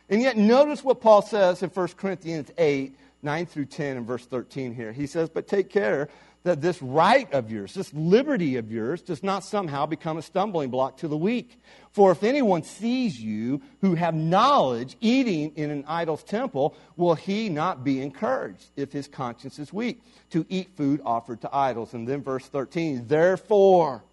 And 0.09 0.21
yet, 0.21 0.37
notice 0.37 0.83
what 0.83 1.01
Paul 1.01 1.21
says 1.21 1.61
in 1.61 1.69
1 1.69 1.87
Corinthians 1.89 2.51
8, 2.57 2.95
9 3.21 3.45
through 3.45 3.65
10, 3.65 3.97
and 3.97 4.07
verse 4.07 4.25
13 4.25 4.73
here. 4.73 4.91
He 4.91 5.07
says, 5.07 5.29
But 5.29 5.47
take 5.47 5.69
care 5.69 6.09
that 6.43 6.61
this 6.61 6.81
right 6.81 7.31
of 7.33 7.51
yours, 7.51 7.73
this 7.73 7.93
liberty 7.93 8.55
of 8.55 8.71
yours, 8.71 9.01
does 9.01 9.23
not 9.23 9.43
somehow 9.43 9.85
become 9.85 10.17
a 10.17 10.21
stumbling 10.21 10.69
block 10.69 10.97
to 10.97 11.07
the 11.07 11.17
weak. 11.17 11.59
For 11.91 12.11
if 12.11 12.23
anyone 12.23 12.63
sees 12.63 13.19
you 13.19 13.61
who 13.81 13.95
have 13.95 14.15
knowledge 14.15 14.95
eating 15.01 15.51
in 15.55 15.69
an 15.69 15.83
idol's 15.87 16.23
temple, 16.23 16.75
will 16.95 17.15
he 17.15 17.49
not 17.49 17.83
be 17.83 18.01
encouraged, 18.01 18.69
if 18.77 18.91
his 18.91 19.07
conscience 19.07 19.59
is 19.59 19.73
weak, 19.73 20.01
to 20.29 20.45
eat 20.49 20.69
food 20.77 21.01
offered 21.05 21.41
to 21.41 21.55
idols? 21.55 21.93
And 21.93 22.07
then 22.07 22.23
verse 22.23 22.47
13, 22.47 23.07
Therefore, 23.07 24.03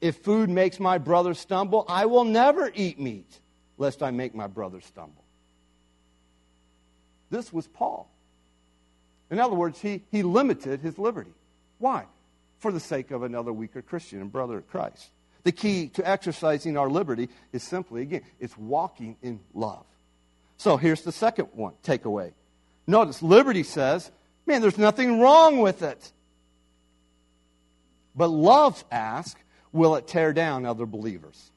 if 0.00 0.16
food 0.16 0.50
makes 0.50 0.78
my 0.78 0.98
brother 0.98 1.34
stumble, 1.34 1.84
I 1.88 2.06
will 2.06 2.24
never 2.24 2.70
eat 2.74 2.98
meat, 2.98 3.40
lest 3.78 4.02
I 4.02 4.10
make 4.10 4.34
my 4.34 4.46
brother 4.46 4.80
stumble. 4.80 5.24
This 7.30 7.52
was 7.52 7.66
Paul. 7.66 8.08
In 9.30 9.40
other 9.40 9.54
words, 9.54 9.80
he, 9.80 10.02
he 10.10 10.22
limited 10.22 10.80
his 10.80 10.98
liberty. 10.98 11.32
Why? 11.78 12.04
For 12.58 12.70
the 12.70 12.80
sake 12.80 13.10
of 13.10 13.22
another 13.22 13.52
weaker 13.52 13.82
Christian 13.82 14.20
and 14.20 14.30
brother 14.30 14.58
of 14.58 14.68
Christ. 14.68 15.10
The 15.42 15.52
key 15.52 15.88
to 15.88 16.08
exercising 16.08 16.76
our 16.76 16.88
liberty 16.88 17.28
is 17.52 17.62
simply, 17.62 18.02
again, 18.02 18.22
it's 18.40 18.56
walking 18.56 19.16
in 19.22 19.40
love. 19.52 19.84
So 20.56 20.76
here's 20.76 21.02
the 21.02 21.12
second 21.12 21.48
one 21.52 21.74
takeaway. 21.82 22.32
Notice 22.86 23.22
liberty 23.22 23.62
says, 23.62 24.10
man, 24.46 24.60
there's 24.62 24.78
nothing 24.78 25.20
wrong 25.20 25.58
with 25.58 25.82
it. 25.82 26.12
But 28.14 28.28
love 28.28 28.84
asks, 28.90 29.40
will 29.74 29.96
it 29.96 30.06
tear 30.06 30.32
down 30.32 30.64
other 30.64 30.86
believers? 30.86 31.50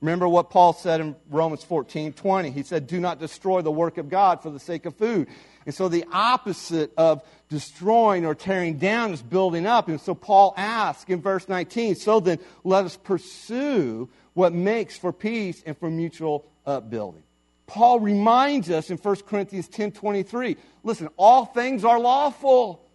Remember 0.00 0.26
what 0.26 0.50
Paul 0.50 0.72
said 0.72 1.00
in 1.00 1.14
Romans 1.30 1.62
14 1.62 2.12
20. 2.12 2.50
He 2.50 2.62
said, 2.62 2.86
Do 2.86 2.98
not 3.00 3.20
destroy 3.20 3.62
the 3.62 3.70
work 3.70 3.96
of 3.96 4.08
God 4.08 4.42
for 4.42 4.50
the 4.50 4.58
sake 4.58 4.84
of 4.86 4.96
food. 4.96 5.28
And 5.64 5.74
so 5.74 5.88
the 5.88 6.04
opposite 6.12 6.92
of 6.96 7.22
destroying 7.48 8.26
or 8.26 8.34
tearing 8.34 8.76
down 8.76 9.14
is 9.14 9.22
building 9.22 9.66
up. 9.66 9.88
And 9.88 10.00
so 10.00 10.14
Paul 10.14 10.52
asks 10.56 11.08
in 11.08 11.22
verse 11.22 11.48
19, 11.48 11.94
So 11.94 12.20
then 12.20 12.38
let 12.64 12.84
us 12.84 12.96
pursue 12.96 14.10
what 14.34 14.52
makes 14.52 14.98
for 14.98 15.12
peace 15.12 15.62
and 15.64 15.78
for 15.78 15.88
mutual 15.88 16.44
upbuilding. 16.66 17.22
Paul 17.66 18.00
reminds 18.00 18.70
us 18.70 18.90
in 18.90 18.98
1 18.98 19.16
Corinthians 19.26 19.68
10 19.68 19.92
23, 19.92 20.56
listen, 20.82 21.08
all 21.16 21.46
things 21.46 21.82
are 21.82 21.98
lawful, 21.98 22.86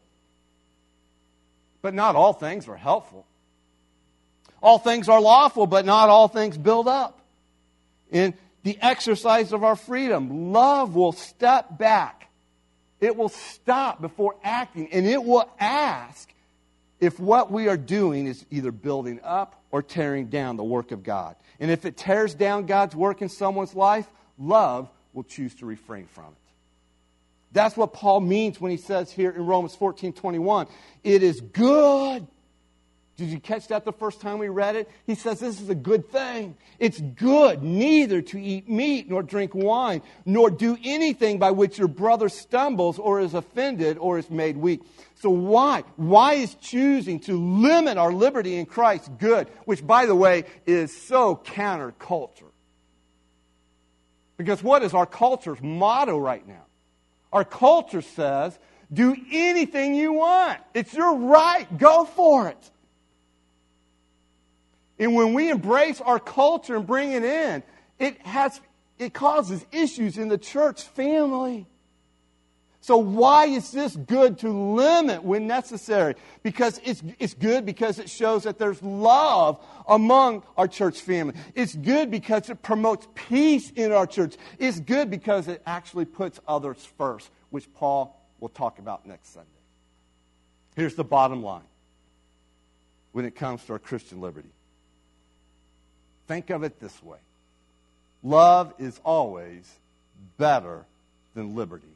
but 1.81 1.95
not 1.95 2.15
all 2.15 2.33
things 2.33 2.67
are 2.67 2.77
helpful. 2.77 3.25
All 4.61 4.77
things 4.77 5.09
are 5.09 5.21
lawful, 5.21 5.67
but 5.67 5.85
not 5.85 6.09
all 6.09 6.27
things 6.27 6.57
build 6.57 6.87
up. 6.87 7.19
In 8.11 8.33
the 8.63 8.77
exercise 8.81 9.53
of 9.53 9.63
our 9.63 9.75
freedom, 9.75 10.51
love 10.51 10.95
will 10.95 11.11
step 11.11 11.77
back. 11.77 12.29
It 12.99 13.15
will 13.15 13.29
stop 13.29 14.01
before 14.01 14.35
acting, 14.43 14.91
and 14.91 15.05
it 15.05 15.23
will 15.23 15.49
ask 15.59 16.31
if 16.99 17.19
what 17.19 17.51
we 17.51 17.69
are 17.69 17.77
doing 17.77 18.27
is 18.27 18.45
either 18.51 18.71
building 18.71 19.21
up 19.23 19.61
or 19.71 19.81
tearing 19.81 20.27
down 20.27 20.57
the 20.57 20.63
work 20.63 20.91
of 20.91 21.03
God. 21.03 21.35
And 21.59 21.71
if 21.71 21.85
it 21.85 21.95
tears 21.95 22.33
down 22.33 22.65
God's 22.65 22.95
work 22.95 23.21
in 23.21 23.29
someone's 23.29 23.73
life, 23.73 24.07
love 24.37 24.89
will 25.13 25.23
choose 25.23 25.55
to 25.55 25.65
refrain 25.65 26.07
from 26.07 26.25
it. 26.25 26.33
That's 27.51 27.75
what 27.75 27.93
Paul 27.93 28.19
means 28.19 28.59
when 28.59 28.71
he 28.71 28.77
says 28.77 29.11
here 29.11 29.31
in 29.31 29.45
Romans 29.45 29.75
14 29.75 30.13
21, 30.13 30.67
it 31.03 31.23
is 31.23 31.41
good 31.41 32.27
did 33.19 33.29
you 33.29 33.39
catch 33.39 33.67
that 33.67 33.83
the 33.83 33.91
first 33.91 34.21
time 34.21 34.39
we 34.39 34.47
read 34.47 34.77
it? 34.77 34.89
He 35.05 35.13
says 35.13 35.41
this 35.41 35.59
is 35.59 35.69
a 35.69 35.75
good 35.75 36.09
thing. 36.09 36.55
It's 36.79 36.99
good 36.99 37.61
neither 37.61 38.21
to 38.21 38.39
eat 38.39 38.69
meat 38.69 39.09
nor 39.09 39.21
drink 39.21 39.53
wine, 39.53 40.01
nor 40.25 40.49
do 40.49 40.77
anything 40.83 41.37
by 41.37 41.51
which 41.51 41.77
your 41.77 41.89
brother 41.89 42.29
stumbles 42.29 42.97
or 42.97 43.19
is 43.19 43.33
offended 43.33 43.97
or 43.97 44.17
is 44.17 44.29
made 44.29 44.55
weak. 44.55 44.81
So 45.15 45.29
why? 45.29 45.83
Why 45.97 46.35
is 46.35 46.55
choosing 46.55 47.19
to 47.21 47.37
limit 47.37 47.97
our 47.97 48.13
liberty 48.13 48.55
in 48.55 48.65
Christ 48.65 49.11
good? 49.19 49.49
Which, 49.65 49.85
by 49.85 50.05
the 50.05 50.15
way, 50.15 50.45
is 50.65 50.95
so 50.95 51.35
counterculture. 51.35 52.51
Because 54.37 54.63
what 54.63 54.81
is 54.81 54.93
our 54.93 55.05
culture's 55.05 55.61
motto 55.61 56.17
right 56.17 56.47
now? 56.47 56.65
Our 57.33 57.43
culture 57.43 58.01
says, 58.01 58.57
do 58.91 59.13
anything 59.31 59.93
you 59.93 60.13
want. 60.13 60.59
It's 60.73 60.93
your 60.93 61.17
right. 61.17 61.77
Go 61.77 62.05
for 62.05 62.47
it. 62.47 62.71
And 64.99 65.15
when 65.15 65.33
we 65.33 65.49
embrace 65.49 66.01
our 66.01 66.19
culture 66.19 66.75
and 66.75 66.85
bring 66.85 67.13
it 67.13 67.23
in, 67.23 67.63
it, 67.97 68.21
has, 68.25 68.59
it 68.97 69.13
causes 69.13 69.65
issues 69.71 70.17
in 70.17 70.27
the 70.27 70.37
church 70.37 70.83
family. 70.83 71.65
So, 72.81 72.97
why 72.97 73.45
is 73.45 73.71
this 73.71 73.95
good 73.95 74.39
to 74.39 74.49
limit 74.49 75.23
when 75.23 75.47
necessary? 75.47 76.15
Because 76.43 76.79
it's, 76.83 77.03
it's 77.19 77.33
good 77.33 77.65
because 77.65 77.99
it 77.99 78.09
shows 78.09 78.43
that 78.43 78.57
there's 78.57 78.81
love 78.81 79.63
among 79.87 80.43
our 80.57 80.67
church 80.67 81.01
family. 81.01 81.33
It's 81.55 81.75
good 81.75 82.09
because 82.09 82.49
it 82.49 82.61
promotes 82.61 83.05
peace 83.15 83.69
in 83.71 83.91
our 83.91 84.07
church. 84.07 84.37
It's 84.59 84.79
good 84.79 85.09
because 85.09 85.49
it 85.49 85.61
actually 85.65 86.05
puts 86.05 86.39
others 86.47 86.77
first, 86.97 87.29
which 87.49 87.71
Paul 87.73 88.17
will 88.39 88.49
talk 88.49 88.79
about 88.79 89.05
next 89.05 89.33
Sunday. 89.33 89.49
Here's 90.75 90.95
the 90.95 91.03
bottom 91.03 91.43
line 91.43 91.63
when 93.11 93.25
it 93.25 93.35
comes 93.35 93.65
to 93.65 93.73
our 93.73 93.79
Christian 93.79 94.21
liberty 94.21 94.51
Think 96.29 96.51
of 96.51 96.61
it 96.61 96.79
this 96.79 97.01
way 97.01 97.17
love 98.21 98.75
is 98.77 99.01
always 99.03 99.67
better 100.37 100.85
than 101.33 101.55
liberty 101.55 101.95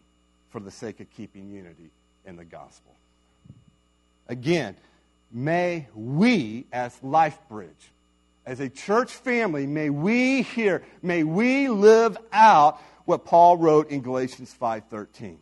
for 0.49 0.59
the 0.59 0.71
sake 0.71 0.99
of 1.01 1.07
keeping 1.15 1.51
unity 1.51 1.91
in 2.25 2.35
the 2.35 2.43
gospel. 2.43 2.95
Again, 4.27 4.75
may 5.31 5.87
we, 5.93 6.65
as 6.73 6.97
LifeBridge, 7.03 7.91
as 8.43 8.59
a 8.59 8.69
church 8.69 9.11
family, 9.11 9.67
may 9.67 9.91
we 9.91 10.41
hear, 10.41 10.81
may 11.03 11.23
we 11.23 11.69
live 11.69 12.17
out 12.31 12.81
what 13.05 13.25
Paul 13.25 13.57
wrote 13.57 13.91
in 13.91 14.01
Galatians 14.01 14.51
5:13. 14.59 15.37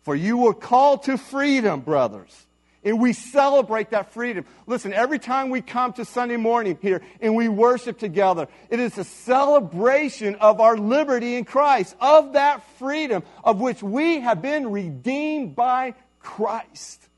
For 0.00 0.16
you 0.16 0.38
were 0.38 0.54
called 0.54 1.02
to 1.02 1.18
freedom, 1.18 1.80
brothers. 1.80 2.46
And 2.84 3.00
we 3.00 3.14
celebrate 3.14 3.90
that 3.90 4.12
freedom. 4.12 4.44
Listen, 4.66 4.92
every 4.92 5.18
time 5.18 5.48
we 5.48 5.62
come 5.62 5.94
to 5.94 6.04
Sunday 6.04 6.36
morning 6.36 6.78
here 6.82 7.00
and 7.20 7.34
we 7.34 7.48
worship 7.48 7.98
together, 7.98 8.46
it 8.68 8.78
is 8.78 8.98
a 8.98 9.04
celebration 9.04 10.34
of 10.34 10.60
our 10.60 10.76
liberty 10.76 11.36
in 11.36 11.46
Christ, 11.46 11.96
of 11.98 12.34
that 12.34 12.62
freedom 12.78 13.22
of 13.42 13.58
which 13.60 13.82
we 13.82 14.20
have 14.20 14.42
been 14.42 14.70
redeemed 14.70 15.56
by 15.56 15.94
Christ. 16.20 17.08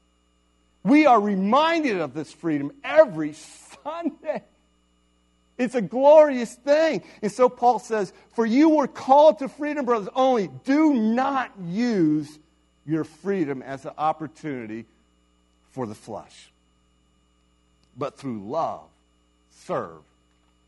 We 0.85 1.07
are 1.07 1.21
reminded 1.21 2.01
of 2.01 2.15
this 2.15 2.33
freedom 2.33 2.71
every 2.85 3.35
Sunday. 3.83 4.45
It's 5.59 5.75
a 5.75 5.83
glorious 5.83 6.55
thing. 6.55 7.03
And 7.23 7.33
so 7.33 7.49
Paul 7.49 7.81
says, 7.81 8.13
For 8.35 8.47
you 8.47 8.69
were 8.69 8.87
called 8.87 9.41
to 9.41 9.49
freedom, 9.49 9.85
brothers, 9.85 10.11
only 10.15 10.49
do 10.65 10.95
not 10.95 11.51
use 11.65 12.39
your 12.87 13.03
freedom 13.03 13.63
as 13.63 13.85
an 13.85 13.93
opportunity 13.99 14.87
for 15.77 15.87
the 15.87 15.95
flesh, 15.95 16.49
but 17.99 18.17
through 18.17 18.49
love 18.49 18.89
serve 19.51 20.01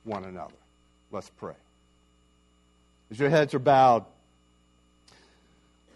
one 0.05 0.23
another. 0.23 0.53
Let's 1.11 1.31
pray. 1.31 1.55
As 3.11 3.19
your 3.19 3.31
heads 3.31 3.55
are 3.55 3.59
bowed, 3.59 4.05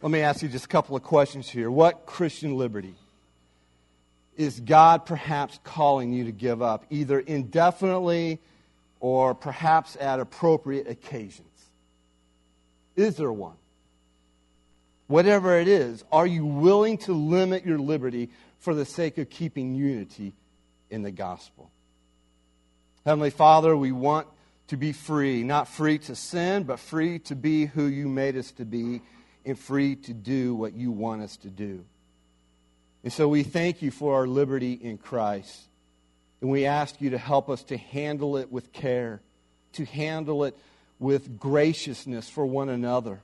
let 0.00 0.10
me 0.10 0.20
ask 0.20 0.40
you 0.40 0.48
just 0.48 0.64
a 0.64 0.68
couple 0.68 0.96
of 0.96 1.02
questions 1.02 1.46
here. 1.46 1.70
What 1.70 2.06
Christian 2.06 2.56
liberty 2.56 2.94
is 4.38 4.58
God 4.60 5.04
perhaps 5.04 5.60
calling 5.62 6.14
you 6.14 6.24
to 6.24 6.32
give 6.32 6.62
up, 6.62 6.86
either 6.88 7.20
indefinitely 7.20 8.38
or 8.98 9.34
perhaps 9.34 9.94
at 10.00 10.20
appropriate 10.20 10.88
occasions? 10.88 11.48
Is 12.96 13.16
there 13.16 13.30
one? 13.30 13.56
Whatever 15.06 15.58
it 15.58 15.68
is, 15.68 16.02
are 16.10 16.26
you 16.26 16.46
willing 16.46 16.96
to 16.98 17.12
limit 17.12 17.66
your 17.66 17.78
liberty 17.78 18.30
for 18.62 18.74
the 18.74 18.84
sake 18.84 19.18
of 19.18 19.28
keeping 19.28 19.74
unity 19.74 20.32
in 20.88 21.02
the 21.02 21.10
gospel. 21.10 21.70
Heavenly 23.04 23.30
Father, 23.30 23.76
we 23.76 23.90
want 23.90 24.28
to 24.68 24.76
be 24.76 24.92
free, 24.92 25.42
not 25.42 25.66
free 25.66 25.98
to 25.98 26.14
sin, 26.14 26.62
but 26.62 26.78
free 26.78 27.18
to 27.18 27.34
be 27.34 27.66
who 27.66 27.86
you 27.86 28.08
made 28.08 28.36
us 28.36 28.52
to 28.52 28.64
be 28.64 29.02
and 29.44 29.58
free 29.58 29.96
to 29.96 30.14
do 30.14 30.54
what 30.54 30.74
you 30.74 30.92
want 30.92 31.22
us 31.22 31.36
to 31.38 31.48
do. 31.48 31.84
And 33.02 33.12
so 33.12 33.28
we 33.28 33.42
thank 33.42 33.82
you 33.82 33.90
for 33.90 34.14
our 34.14 34.28
liberty 34.28 34.74
in 34.74 34.96
Christ. 34.96 35.60
And 36.40 36.48
we 36.48 36.64
ask 36.64 37.00
you 37.00 37.10
to 37.10 37.18
help 37.18 37.50
us 37.50 37.64
to 37.64 37.76
handle 37.76 38.36
it 38.36 38.52
with 38.52 38.72
care, 38.72 39.20
to 39.72 39.84
handle 39.84 40.44
it 40.44 40.56
with 41.00 41.40
graciousness 41.40 42.28
for 42.28 42.46
one 42.46 42.68
another. 42.68 43.22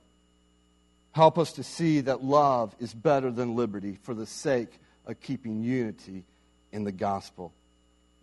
Help 1.13 1.37
us 1.37 1.53
to 1.53 1.63
see 1.63 2.01
that 2.01 2.23
love 2.23 2.75
is 2.79 2.93
better 2.93 3.31
than 3.31 3.55
liberty 3.55 3.97
for 4.03 4.13
the 4.13 4.25
sake 4.25 4.69
of 5.09 5.19
keeping 5.19 5.63
unity 5.63 6.23
in 6.71 6.83
the 6.83 6.91
gospel. 6.91 7.53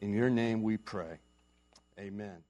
In 0.01 0.12
your 0.12 0.30
name 0.30 0.62
we 0.62 0.76
pray. 0.76 1.18
Amen. 1.99 2.45